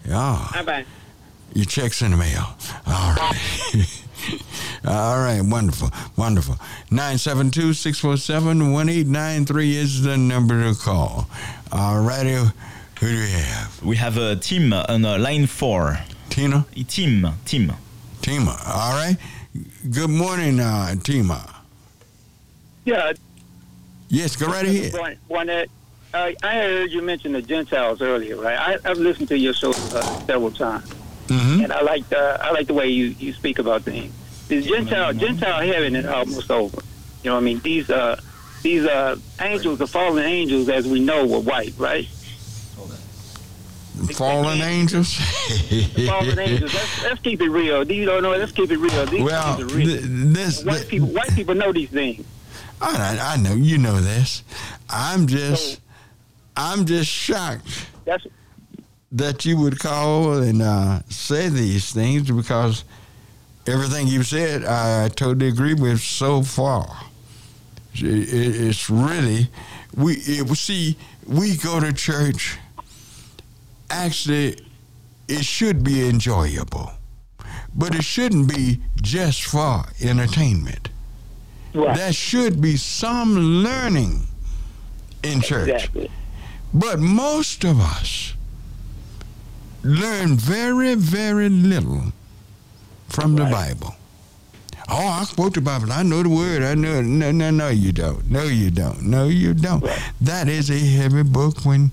[0.06, 0.48] Yeah.
[0.54, 0.84] Bye bye.
[1.52, 2.56] Your check's in the mail.
[2.86, 4.02] All right.
[4.86, 6.56] All right, wonderful, wonderful.
[6.90, 11.28] 972 647 1893 is the number to call.
[11.72, 12.50] All righty, who
[13.00, 13.82] do we have?
[13.82, 15.98] We have a team on uh, line four.
[16.30, 16.66] Tina?
[16.88, 17.72] Team, team.
[18.22, 19.16] Tima, all right.
[19.90, 21.53] Good morning, uh, Tima.
[22.84, 23.12] Yeah.
[24.08, 24.92] Yes, go right ahead.
[24.92, 25.64] One, one uh,
[26.14, 28.56] I heard you mention the Gentiles earlier, right?
[28.58, 30.88] I, I've listened to your show uh, several times,
[31.26, 31.64] Mm-hmm.
[31.64, 34.12] and I like the I like the way you, you speak about things.
[34.48, 36.82] The Gentile Gentile heaven is almost over.
[37.22, 38.20] You know, what I mean, these uh
[38.62, 42.06] these uh angels, the fallen angels, as we know, were white, right?
[44.14, 45.14] Fallen angels?
[46.06, 46.74] Fallen angels.
[46.74, 47.90] Let's, let's keep it real.
[47.90, 48.30] You don't know.
[48.32, 49.06] Let's keep it real.
[49.06, 49.86] These Well, things are real.
[49.88, 52.24] th- this, white people white people know these things.
[52.80, 54.42] I, I know you know this.
[54.90, 55.80] I'm just,
[56.56, 58.26] I'm just shocked That's
[59.12, 62.84] that you would call and uh, say these things because
[63.66, 66.86] everything you've said, I totally agree with so far.
[67.94, 69.48] It, it- it's really
[69.96, 70.96] we it, see
[71.26, 72.58] we go to church.
[73.90, 74.58] Actually,
[75.28, 76.90] it should be enjoyable,
[77.74, 80.88] but it shouldn't be just for entertainment.
[81.74, 84.26] There should be some learning
[85.22, 85.90] in church.
[86.72, 88.34] But most of us
[89.82, 92.12] learn very, very little
[93.08, 93.94] from the Bible.
[94.88, 95.92] Oh, I quote the Bible.
[95.92, 96.62] I know the word.
[96.62, 96.98] I know.
[96.98, 97.04] it.
[97.04, 98.30] No, no, no, you don't.
[98.30, 99.02] No, you don't.
[99.02, 99.84] No, you don't.
[100.20, 101.92] That is a heavy book when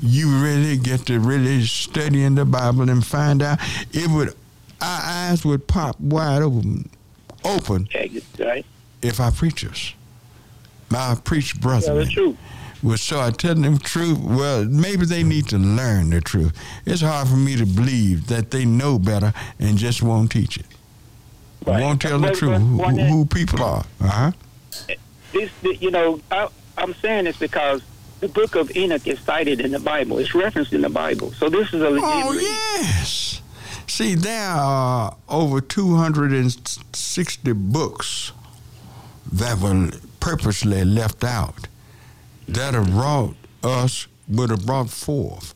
[0.00, 3.58] you really get to really study in the Bible and find out.
[3.92, 4.28] It would,
[4.80, 6.88] our eyes would pop wide open,
[7.44, 7.88] open
[8.38, 8.64] right.
[9.02, 9.94] If our preachers,
[10.90, 11.94] my preach brother.
[11.94, 12.36] Yeah, the truth.
[12.82, 16.56] would start telling them truth, well, maybe they need to learn the truth.
[16.84, 20.66] It's hard for me to believe that they know better and just won't teach it.
[21.66, 23.84] Won't tell the truth who, who, people are.
[24.00, 24.32] Uh huh.
[25.32, 26.48] this, you know, I,
[26.78, 27.82] I'm saying this because
[28.20, 30.18] the book of Enoch is cited in the Bible.
[30.18, 31.32] It's referenced in the Bible.
[31.32, 32.04] So this is a legit.
[32.04, 33.42] Oh, yes.
[33.86, 38.32] See, there are over 260 books
[39.32, 41.68] that were purposely left out
[42.48, 45.54] that have brought us, would have brought forth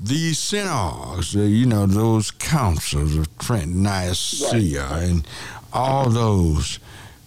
[0.00, 5.26] these synagogues, uh, you know, those councils of Trent, Nicaea, and
[5.72, 6.78] all those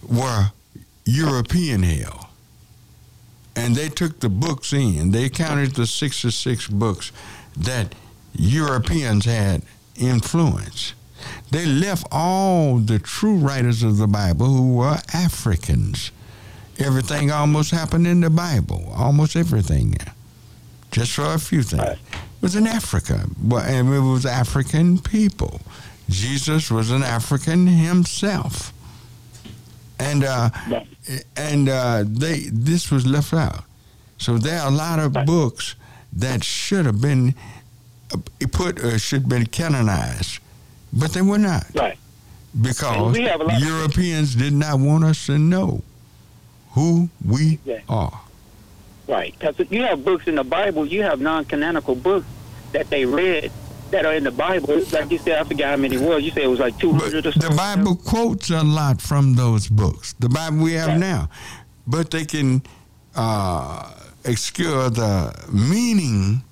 [0.06, 0.50] were
[1.04, 2.26] European held.
[3.54, 5.12] And they took the books in.
[5.12, 7.12] They counted the 66 books
[7.56, 7.94] that
[8.34, 9.62] Europeans had
[9.94, 10.94] influence.
[11.54, 16.10] They left all the true writers of the Bible who were Africans.
[16.80, 19.96] Everything almost happened in the Bible, almost everything,
[20.90, 21.84] just for a few things.
[21.84, 25.60] It was in Africa, but and it was African people.
[26.10, 28.72] Jesus was an African himself,
[30.00, 30.50] and uh,
[31.36, 33.62] and uh, they this was left out.
[34.18, 35.76] So there are a lot of books
[36.14, 37.36] that should have been
[38.12, 38.16] uh,
[38.50, 40.40] put or should have been canonized,
[40.96, 41.64] but they were not.
[41.74, 41.98] Right.
[42.60, 45.82] Because we have a lot of- Europeans did not want us to know
[46.72, 47.78] who we Yeah.
[47.88, 48.20] are.
[49.08, 49.34] Right.
[49.38, 52.26] Because you have books in the Bible, you have non-canonical books
[52.72, 53.50] that they read
[53.90, 54.80] that are in the Bible.
[54.92, 56.22] Like you said, I forgot how many was.
[56.22, 57.50] You said it was like 200 or something.
[57.50, 60.14] The Bible quotes a lot from those books.
[60.18, 61.28] The Bible we have now,
[61.86, 62.62] but they can
[63.16, 63.90] uh,
[64.24, 66.42] obscure the meaning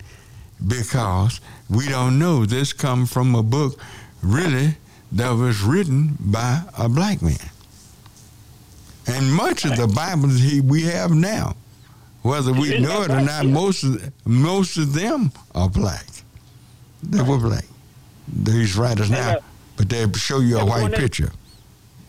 [0.64, 3.80] because we don't know this come from a book
[4.22, 4.76] really
[5.12, 7.36] that was written by a black man.
[9.06, 11.56] And much of the Bibles he, we have now,
[12.22, 16.06] whether we know it or not, most of, most of them are black.
[17.02, 17.64] They were black.
[18.32, 19.36] These writers now,
[19.76, 21.32] but they show you a white picture.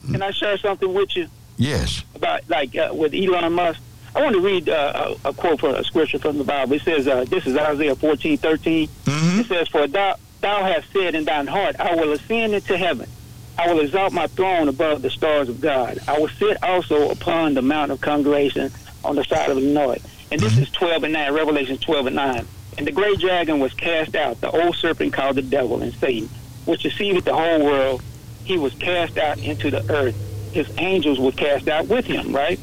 [0.05, 1.27] Can I share something with you
[1.57, 2.03] Yes.
[2.15, 3.79] about, like, uh, with Elon Musk?
[4.15, 6.73] I want to read uh, a, a quote from a scripture from the Bible.
[6.73, 8.89] It says, uh, this is Isaiah 14, 13.
[9.07, 13.09] It says, For thou, thou hast said in thine heart, I will ascend into heaven.
[13.57, 15.99] I will exalt my throne above the stars of God.
[16.07, 18.71] I will sit also upon the mount of congregation
[19.03, 20.05] on the side of the north.
[20.31, 22.47] And this is 12 and 9, Revelation 12 and 9.
[22.77, 26.29] And the great dragon was cast out, the old serpent called the devil and Satan,
[26.65, 28.01] which deceived the whole world.
[28.43, 30.15] He was cast out into the earth.
[30.51, 32.59] His angels were cast out with him, right?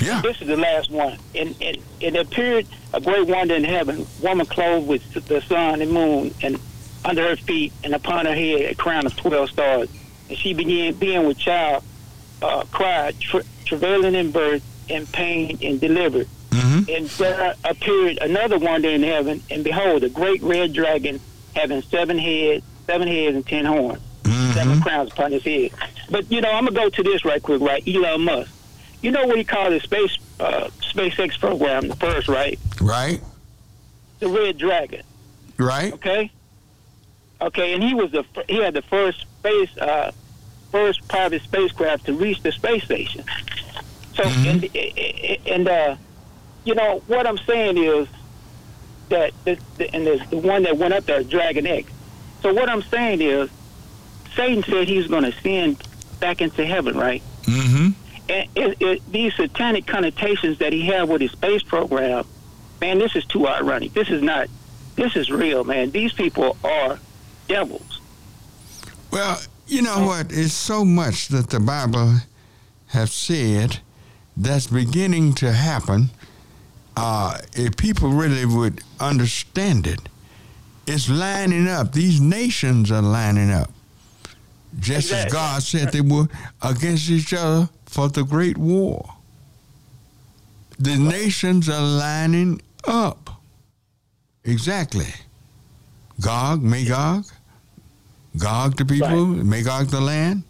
[0.00, 0.20] Yeah.
[0.22, 1.18] This is the last one.
[1.34, 5.82] And, and, and it appeared a great wonder in heaven, woman clothed with the sun
[5.82, 6.58] and moon, and
[7.04, 9.88] under her feet and upon her head a crown of 12 stars.
[10.28, 11.82] And she began being with child,
[12.42, 16.28] uh, cried, tra- travailing in birth, in pain, and delivered.
[16.50, 16.90] Mm-hmm.
[16.90, 21.20] And there appeared another wonder in heaven, and behold, a great red dragon
[21.54, 24.52] having seven heads, seven heads and ten horns, Mm-hmm.
[24.52, 25.70] seven crowns upon his head.
[26.10, 27.82] But you know, I'm gonna go to this right quick, right?
[27.88, 28.50] Elon Musk.
[29.00, 32.58] You know what he called his space uh, SpaceX program, the first, right?
[32.80, 33.20] Right.
[34.18, 35.02] The Red Dragon.
[35.56, 35.92] Right.
[35.94, 36.30] Okay.
[37.42, 40.12] Okay, and he was the he had the first space uh,
[40.70, 43.24] first private spacecraft to reach the space station.
[44.14, 44.64] So and
[45.46, 45.96] and uh,
[46.64, 48.08] you know what I'm saying is
[49.08, 51.90] that the, the, and the, the one that went up there, Dragon X.
[52.42, 53.50] So what I'm saying is,
[54.34, 55.82] Satan said he's going to send
[56.20, 57.22] back into heaven, right?
[57.42, 57.88] Mm-hmm.
[58.30, 62.24] And it, it, these satanic connotations that he had with his space program,
[62.80, 63.92] man, this is too ironic.
[63.92, 64.48] This is not.
[64.96, 65.90] This is real, man.
[65.90, 66.98] These people are
[67.50, 68.00] devils.
[69.10, 70.26] Well, you know what?
[70.30, 72.14] It's so much that the Bible
[72.88, 73.80] have said
[74.36, 76.10] that's beginning to happen.
[76.96, 80.00] Uh, if people really would understand it,
[80.86, 81.92] it's lining up.
[81.92, 83.70] These nations are lining up,
[84.78, 86.28] just as God said they were
[86.62, 89.04] against each other for the great war.
[90.78, 93.42] The nations are lining up.
[94.44, 95.12] Exactly.
[96.20, 97.24] Gog, Magog,
[98.38, 100.44] Gog the people, Magog the land,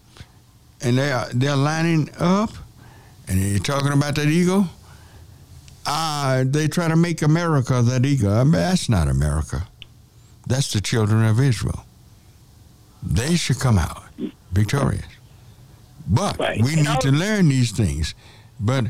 [0.82, 2.50] and they are they're lining up,
[3.26, 4.66] and you're talking about that eagle.
[5.86, 8.32] Ah, they try to make America that eagle.
[8.32, 9.66] I mean, that's not America.
[10.46, 11.84] That's the children of Israel.
[13.02, 14.02] They should come out
[14.52, 15.06] victorious.
[16.06, 18.14] But we need to learn these things.
[18.58, 18.86] But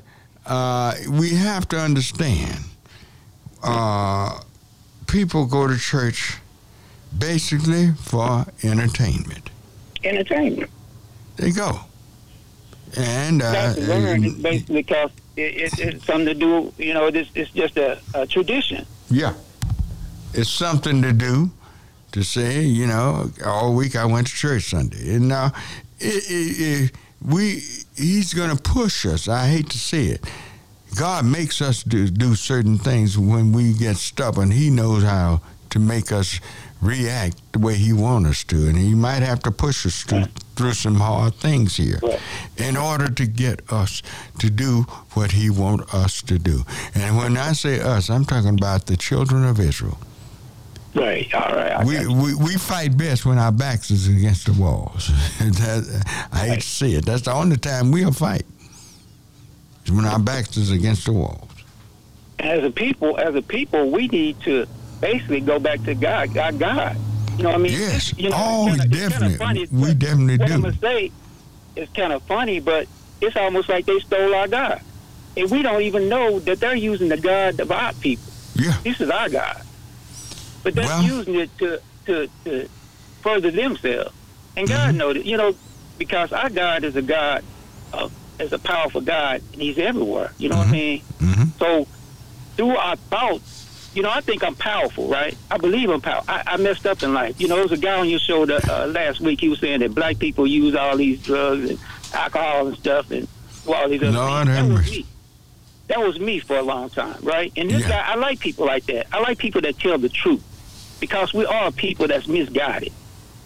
[0.46, 2.58] uh, we have to understand.
[3.62, 4.40] Uh,
[5.06, 6.38] people go to church
[7.20, 9.50] basically for entertainment.
[10.02, 10.70] Entertainment.
[11.36, 11.80] They go.
[12.96, 16.72] And uh, That's learned basically because it, it, it's something to do.
[16.76, 18.84] You know, it's, it's just a, a tradition.
[19.08, 19.34] yeah,
[20.34, 21.50] it's something to do.
[22.12, 25.52] To say, you know, all week I went to church Sunday, and now
[26.00, 26.90] it,
[27.24, 27.62] we
[27.96, 29.28] he's going to push us.
[29.28, 30.24] I hate to say it.
[30.96, 34.50] God makes us do, do certain things when we get stubborn.
[34.50, 35.40] He knows how
[35.70, 36.40] to make us
[36.80, 40.24] react the way He wants us to, and He might have to push us through,
[40.56, 42.00] through some hard things here
[42.56, 44.02] in order to get us
[44.38, 44.82] to do
[45.14, 46.64] what He wants us to do.
[46.94, 49.98] And when I say us, I'm talking about the children of Israel.
[50.94, 51.32] Right.
[51.34, 51.86] All right.
[51.86, 55.08] We, we we fight best when our backs is against the walls.
[55.38, 57.06] That- I hate to see it.
[57.06, 58.44] That's the only time we'll fight.
[59.84, 61.48] Is when our backs is against the walls.
[62.40, 64.66] as a people, as a people, we need to
[65.00, 66.96] basically go back to God, God, God.
[67.36, 67.72] You know what I mean?
[67.72, 68.14] Yes.
[68.18, 69.28] You know, oh, it's kinda, definitely.
[69.28, 69.66] It's funny.
[69.70, 70.54] we definitely what do.
[70.54, 71.12] I'm gonna say
[71.76, 72.86] is kind of funny, but
[73.20, 74.82] it's almost like they stole our God,
[75.36, 78.30] and we don't even know that they're using the God of our people.
[78.54, 78.76] Yeah.
[78.84, 79.62] This is our God,
[80.62, 82.68] but they're Well- using it to to to
[83.22, 84.14] further themselves.
[84.56, 84.98] And God mm-hmm.
[84.98, 85.54] knows it, you know,
[85.96, 87.44] because our God is a God
[87.92, 90.32] of is a powerful God, and He's everywhere.
[90.38, 91.26] You know what I mm-hmm.
[91.26, 91.34] mean?
[91.34, 91.58] Mm-hmm.
[91.58, 91.86] So
[92.56, 93.59] through our thoughts,
[94.00, 95.36] you know, I think I'm powerful, right?
[95.50, 96.32] I believe I'm powerful.
[96.32, 97.38] I, I messed up in life.
[97.38, 99.42] You know, there was a guy on your show that, uh, last week.
[99.42, 101.78] He was saying that black people use all these drugs and
[102.14, 103.28] alcohol and stuff and
[103.68, 104.56] all these other Lord things.
[104.56, 105.06] That was me.
[105.88, 107.52] That was me for a long time, right?
[107.58, 109.06] And this guy, I like people like that.
[109.12, 110.42] I like people that tell the truth
[110.98, 112.94] because we are people that's misguided.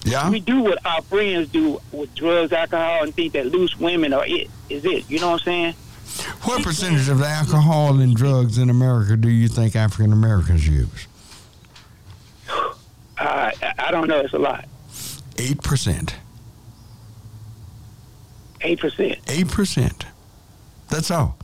[0.04, 0.30] Yeah.
[0.30, 4.24] We do what our friends do with drugs, alcohol, and think that loose women are
[4.24, 5.10] it is it.
[5.10, 5.74] You know what I'm saying?
[6.42, 11.06] What percentage of the alcohol and drugs in America do you think African Americans use?
[13.18, 14.20] I I- I don't know.
[14.20, 14.66] It's a lot.
[15.38, 16.14] Eight percent.
[18.60, 19.18] Eight percent.
[19.28, 20.06] Eight percent.
[20.88, 21.36] That's all.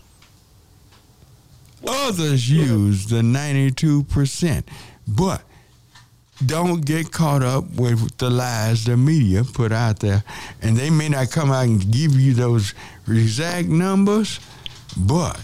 [1.87, 4.69] Others use the ninety-two percent,
[5.09, 5.43] but
[6.45, 10.23] don't get caught up with the lies the media put out there,
[10.63, 12.75] and they may not come out and give you those
[13.19, 14.41] exact numbers,
[14.97, 15.41] but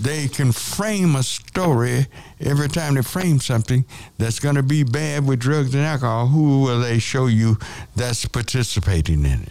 [0.00, 2.06] they can frame a story
[2.40, 3.84] every time they frame something
[4.18, 6.26] that's going to be bad with drugs and alcohol.
[6.28, 7.56] Who will they show you
[7.96, 9.48] that's participating in it?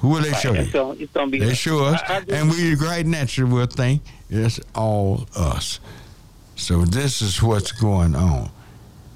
[0.00, 0.60] Who will they show you?
[0.60, 1.38] It's gonna, it's gonna be.
[1.40, 5.80] They show us, I- I and we right naturally will think it's all us.
[6.56, 8.50] So this is what's going on.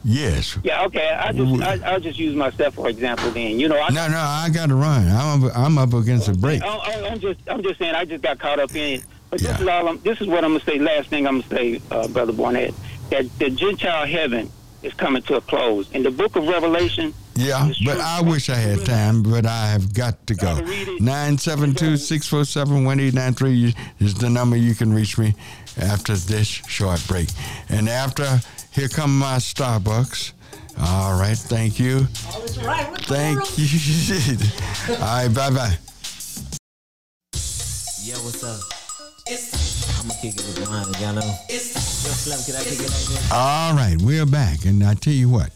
[0.04, 0.58] Yes.
[0.62, 1.10] Yeah, okay.
[1.10, 3.30] I just I, I'll just use myself for example.
[3.30, 5.06] Then you know, I, No, no, I got to run.
[5.08, 6.62] I'm up, I'm up against a break.
[6.62, 9.04] I, I, I'm just I'm just saying I just got caught up in It.
[9.30, 9.88] But this is all.
[9.88, 10.78] I'm, this is what I'm gonna say.
[10.78, 12.74] Last thing I'm gonna say, uh, brother Barnett,
[13.10, 14.50] that the Gentile heaven
[14.82, 15.90] is coming to a close.
[15.92, 19.94] In the Book of Revelation, Yeah, but I wish I had time, but I have
[19.94, 20.56] got to go.
[21.00, 25.34] 972-647-1893 is the number you can reach me
[25.80, 27.28] after this short break.
[27.68, 28.40] And after,
[28.72, 30.32] here come my Starbucks.
[30.80, 32.04] All right, thank you.
[33.04, 33.68] Thank you.
[34.94, 35.76] All right, bye-bye.
[38.02, 38.60] Yo, what's up?
[40.00, 41.20] I'ma kick it with mine, y'all know.
[41.48, 43.32] Yo, Slim, can I kick it like that?
[43.32, 44.64] All right, we're back.
[44.64, 45.50] And I tell you what,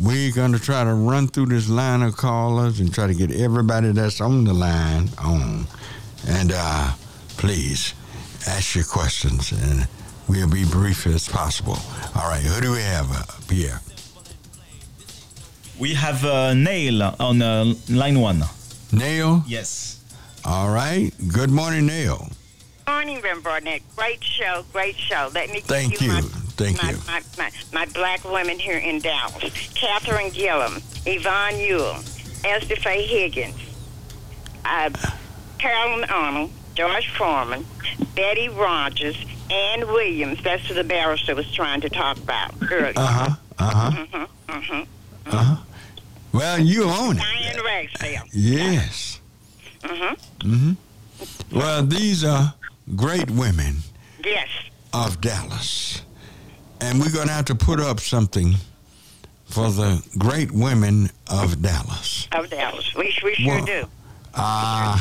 [0.00, 3.30] we're going to try to run through this line of callers and try to get
[3.30, 5.66] everybody that's on the line on.
[6.26, 6.92] And uh,
[7.36, 7.94] please
[8.48, 9.86] ask your questions, and
[10.28, 11.78] we'll be brief as possible.
[12.14, 13.80] All right, who do we have, uh, Pierre?
[15.78, 18.42] We have uh, Nail on uh, line one.
[18.92, 19.42] Nail?
[19.46, 20.02] Yes.
[20.44, 21.10] All right.
[21.32, 22.28] Good morning, Nail.
[22.88, 23.82] Morning, Reverend Barnett.
[23.96, 25.28] Great show, great show.
[25.34, 26.12] Let me Thank you, you.
[26.12, 26.98] My, Thank my, you.
[27.06, 29.42] My, my, my black women here in Dallas.
[29.74, 31.96] Kathlyn Gilliam, Yvonne Ewell,
[32.44, 33.54] Esther Faye Heggins,
[34.64, 34.90] uh,
[35.58, 37.66] Carolyn Arnold, George Foreman,
[38.14, 39.16] Betty Rogers,
[39.50, 40.42] Ann Williams.
[40.42, 42.92] That's who the barrister was trying to talk about earlier.
[42.96, 43.34] Uh-huh.
[43.58, 43.90] Uh-huh.
[43.90, 44.82] Mm-hmm, mm-hmm.
[45.36, 45.56] Uh-huh.
[46.32, 47.22] Well, you own it.
[47.22, 48.22] Diane Ragsdale.
[48.32, 49.20] Yes.
[49.80, 50.50] Mm-hmm.
[50.52, 51.58] Mm-hmm.
[51.58, 52.54] Well, these are
[52.94, 53.76] great women
[54.24, 54.48] Yes.
[54.92, 56.02] of Dallas.
[56.80, 58.54] And we're going to have to put up something
[59.46, 62.28] for the great women of Dallas.
[62.32, 62.94] Of Dallas.
[62.94, 63.84] We, we sure Well- do.
[64.34, 64.98] Uh,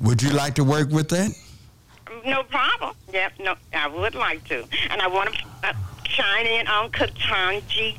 [0.00, 1.32] would you like to work with that?
[2.24, 2.94] No problem.
[3.12, 4.64] Yep, no, I would like to.
[4.90, 5.72] And I want to uh,
[6.04, 7.98] chime in on Ketanji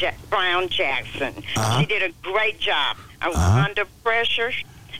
[0.00, 1.34] ja- Brown Jackson.
[1.56, 1.80] Uh-huh.
[1.80, 2.96] She did a great job.
[3.20, 3.64] Uh, Uh-huh.
[3.66, 4.50] Under pressure,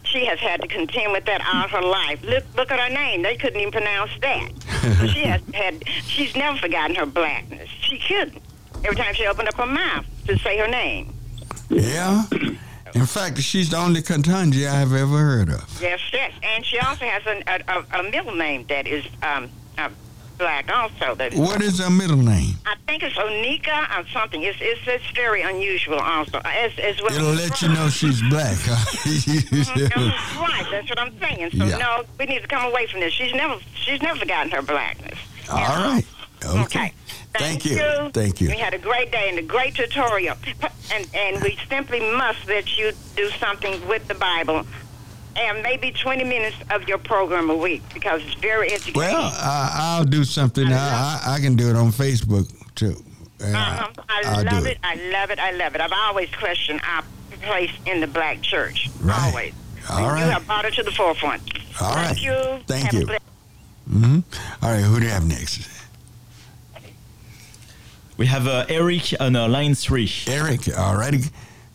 [0.02, 2.22] she has had to contend with that all her life.
[2.22, 3.22] Look, look at her name.
[3.22, 4.50] They couldn't even pronounce that.
[4.98, 5.82] So she has had.
[6.06, 7.68] She's never forgotten her blackness.
[7.80, 8.42] She couldn't.
[8.84, 11.12] Every time she opened up her mouth to say her name.
[11.70, 12.24] Yeah.
[12.94, 15.78] In fact, she's the only Ketanji I've ever heard of.
[15.82, 16.32] Yes, yes.
[16.42, 17.60] And she also has an, a,
[17.96, 19.88] a, a middle name that is um, uh,
[20.38, 21.14] black also.
[21.16, 22.54] That is What is her middle name?
[22.66, 24.42] I think it's Onyika or something.
[24.42, 26.38] It's it's, it's very unusual also.
[26.44, 28.56] As, as well It'll let you know she's black.
[28.56, 31.50] Mhm, right, that's what I'm saying.
[31.58, 31.78] So Yeah.
[31.78, 33.12] no, we need to come away from this.
[33.12, 35.18] She's never she's never forgotten her blackness.
[35.50, 36.04] All right.
[36.44, 36.92] Okay.
[37.34, 37.78] Thank, you.
[38.12, 38.48] Thank you.
[38.48, 40.36] We had a great day and a great tutorial,
[40.92, 44.64] and and we simply must let you do something with the Bible,
[45.36, 49.00] and maybe 20 minutes of your program a week because it's very educational.
[49.00, 50.68] Well, I, I'll do something.
[50.72, 52.46] I, I, I can do it on Facebook
[52.76, 52.94] too.
[53.42, 53.88] Uh-huh.
[54.08, 54.78] I I'll love do it.
[54.84, 55.38] I love it.
[55.40, 55.80] I love it.
[55.80, 57.02] I've always questioned our
[57.42, 58.88] place in the black church.
[59.00, 59.18] Right.
[59.28, 59.54] Always.
[59.90, 61.42] All And You have brought it to the forefront.
[61.80, 62.22] All Thank right.
[62.22, 62.60] you.
[62.66, 63.06] Thank Have you.
[63.06, 63.22] blessed-
[63.90, 64.18] hmm
[64.62, 64.82] All right.
[64.82, 65.68] Who do you have next?
[68.16, 70.10] We have uh, Eric on uh, line three.
[70.28, 70.68] Eric.
[70.76, 71.18] All righty.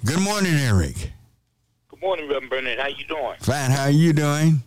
[0.05, 1.11] Good morning, Eric.
[1.89, 2.79] Good morning, Reverend Barnett.
[2.79, 3.35] How you doing?
[3.41, 3.71] Fine.
[3.71, 4.61] How are you doing?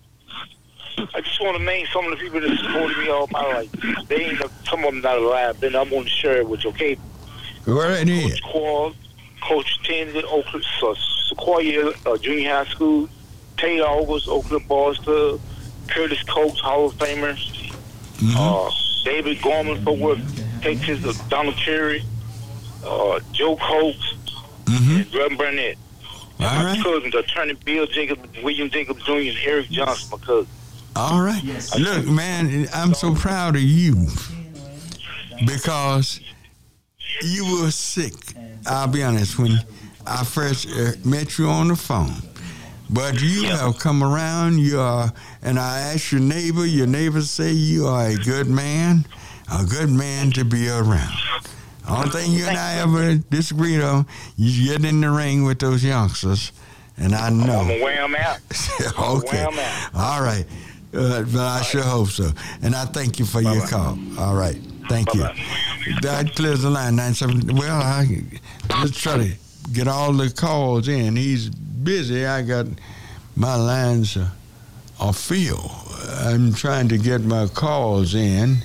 [1.15, 3.73] I just want to name some of the people that supported me all my life.
[4.09, 5.59] They ain't some of them not alive.
[5.61, 6.99] Then I'm going to share it with you, okay?
[7.65, 8.31] Go right ahead.
[8.32, 8.93] Coach Quall,
[9.43, 10.94] Coach Tenzin, Oakland, uh,
[11.28, 13.09] Sequoia uh, Junior High School,
[13.57, 15.40] Taylor August, Oakland Boys Club,
[15.89, 17.39] Curtis Coates, Hall of Famer,
[18.19, 18.36] Mm-hmm.
[18.39, 18.70] uh,
[19.05, 20.20] David Gorman for Worth,
[20.62, 22.02] Texas, uh, Donald Cherry,
[22.84, 24.14] uh, Joe Coates,
[24.68, 25.76] and Reverend Barnett.
[25.76, 26.44] Mm-hmm.
[26.44, 30.51] All my cousins, Attorney Bill Jacobs, William Jacobs Jr., and Eric Johnson, my cousin.
[30.94, 31.43] All right.
[31.78, 34.06] Look, man, I'm so proud of you
[35.47, 36.20] because
[37.22, 38.14] you were sick.
[38.66, 39.59] I'll be honest, when
[40.06, 42.14] I first uh, met you on the phone.
[42.90, 44.59] But you have come around.
[44.59, 45.12] You are,
[45.43, 46.66] and I asked your neighbor.
[46.66, 49.06] Your neighbor say you are a good man,
[49.53, 51.16] a good man to be around.
[51.89, 54.07] Only thing you and I ever disagreed on,
[54.37, 56.53] you get in the ring with those youngsters,
[56.97, 57.61] and I know.
[57.61, 58.39] I'm going to wear them out.
[58.99, 59.45] okay.
[59.45, 59.95] Wear 'em out.
[59.95, 60.47] All right.
[60.95, 62.31] Uh, but I sure hope so.
[62.62, 63.99] And I thank you for your call.
[64.19, 64.59] All right.
[64.89, 65.27] Thank you.
[66.03, 66.97] That clears the line.
[66.97, 67.47] Nine seven.
[67.57, 68.07] Well, I
[68.81, 69.33] let's try to
[69.73, 71.16] get all the calls in.
[71.16, 72.27] He's busy.
[72.27, 72.66] I got
[73.37, 74.29] my lines uh,
[75.01, 75.70] are filled.
[76.09, 78.59] I'm trying to get my calls in.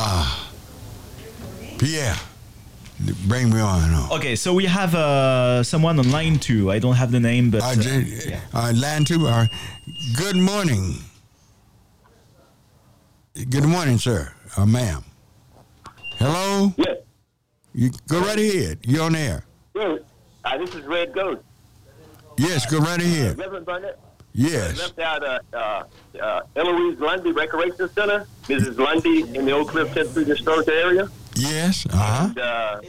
[0.00, 0.48] Ah,
[1.78, 2.14] Pierre,
[3.26, 3.90] bring me on.
[3.94, 4.16] Oh.
[4.16, 6.70] Okay, so we have uh, someone on line two.
[6.70, 9.26] I don't have the name, but Uh, uh, J- uh, line two.
[9.26, 9.46] Uh,
[10.16, 10.94] good morning.
[13.50, 15.04] Good morning, sir or ma'am.
[16.18, 16.72] Hello.
[16.76, 16.98] Yes.
[17.74, 18.78] You go right ahead.
[18.82, 19.44] You're on air.
[19.74, 20.00] Yes.
[20.44, 21.44] Uh, this is Red Goat.
[22.38, 23.38] Yes, go right Uh, ahead.
[23.38, 23.98] Reverend Barnett.
[24.38, 24.76] Yes.
[24.76, 25.84] We left out uh, uh,
[26.22, 28.78] uh, Eloise Lundy Recreation Center, Mrs.
[28.78, 31.08] Lundy in the Oak Cliff 10th Street Historic Area.
[31.34, 31.84] Yes.
[31.90, 32.24] Uh huh.
[32.28, 32.80] And, uh,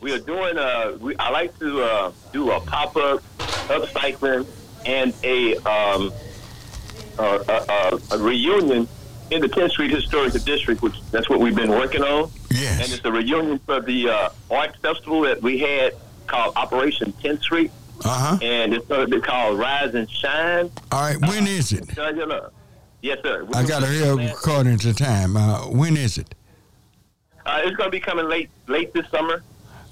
[0.00, 0.56] we are doing.
[0.56, 3.22] Uh, we, I like to uh, do a pop up
[3.68, 4.46] upcycling
[4.86, 6.12] and a um,
[7.18, 8.88] uh, a, a, a reunion
[9.30, 12.30] in the 10th Street Historical District, which that's what we've been working on.
[12.50, 12.84] Yes.
[12.84, 15.92] And it's a reunion for the uh, art festival that we had
[16.26, 17.70] called Operation 10th Street.
[18.04, 18.38] Uh huh.
[18.42, 20.70] And it's going to be called Rise and Shine.
[20.92, 21.20] All right.
[21.20, 21.88] When is it?
[23.02, 23.46] Yes, sir.
[23.54, 25.36] I got to hear according to time.
[25.36, 26.34] Uh, when is it?
[27.44, 29.42] Uh, it's going to be coming late late this summer.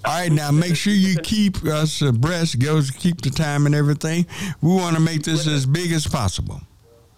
[0.04, 2.58] All right, now make sure you keep us abreast.
[2.58, 4.26] Goes keep the time and everything.
[4.60, 6.60] We want to make this as big as possible.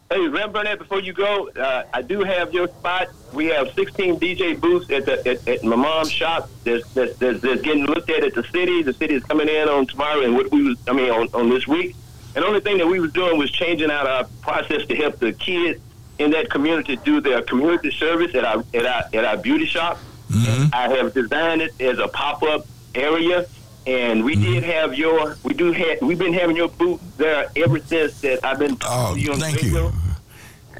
[0.08, 3.08] Hey, Ram Barnett, before you go, uh, I do have your spot.
[3.32, 6.48] We have 16 DJ booths at the at, at my mom's shop.
[6.62, 8.82] There's, there's, there's, there's getting looked at at the city.
[8.84, 11.50] The city is coming in on tomorrow, and what we was, I mean, on, on
[11.50, 11.96] this week.
[12.36, 15.18] And the only thing that we was doing was changing out our process to help
[15.18, 15.80] the kids
[16.20, 19.98] in that community do their community service at our at our at our beauty shop.
[20.30, 20.72] Mm-hmm.
[20.72, 22.64] I have designed it as a pop up
[22.94, 23.46] area.
[23.86, 27.78] And we did have your, we do have, we've been having your booth there ever
[27.78, 29.86] since that I've been talking to you on thank radio.
[29.86, 29.92] you.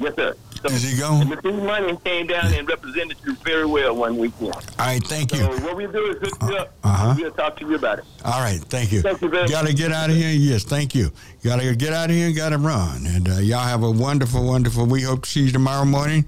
[0.01, 0.35] Yes, sir.
[0.61, 1.21] So, Is he going?
[1.21, 1.65] And Mr.
[1.65, 4.53] Money came down and represented you very well one weekend.
[4.53, 5.39] All right, thank you.
[5.39, 6.73] So what we do is hook you up.
[6.83, 7.15] Uh-huh.
[7.17, 8.05] We'll talk to you about it.
[8.25, 9.01] All right, thank you.
[9.01, 10.29] Thank you very Got to get out of here.
[10.31, 11.11] Yes, thank you.
[11.43, 12.33] Got to get out of here.
[12.33, 13.05] Got to run.
[13.05, 14.85] And uh, y'all have a wonderful, wonderful.
[14.85, 16.25] We hope to see you tomorrow morning.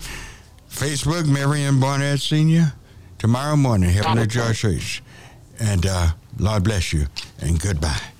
[0.69, 2.73] Facebook, Marion Barnett Senior.
[3.18, 5.03] Tomorrow morning, Heavenly Joy Church.
[5.60, 7.07] And uh, Lord bless you.
[7.41, 8.18] And goodbye.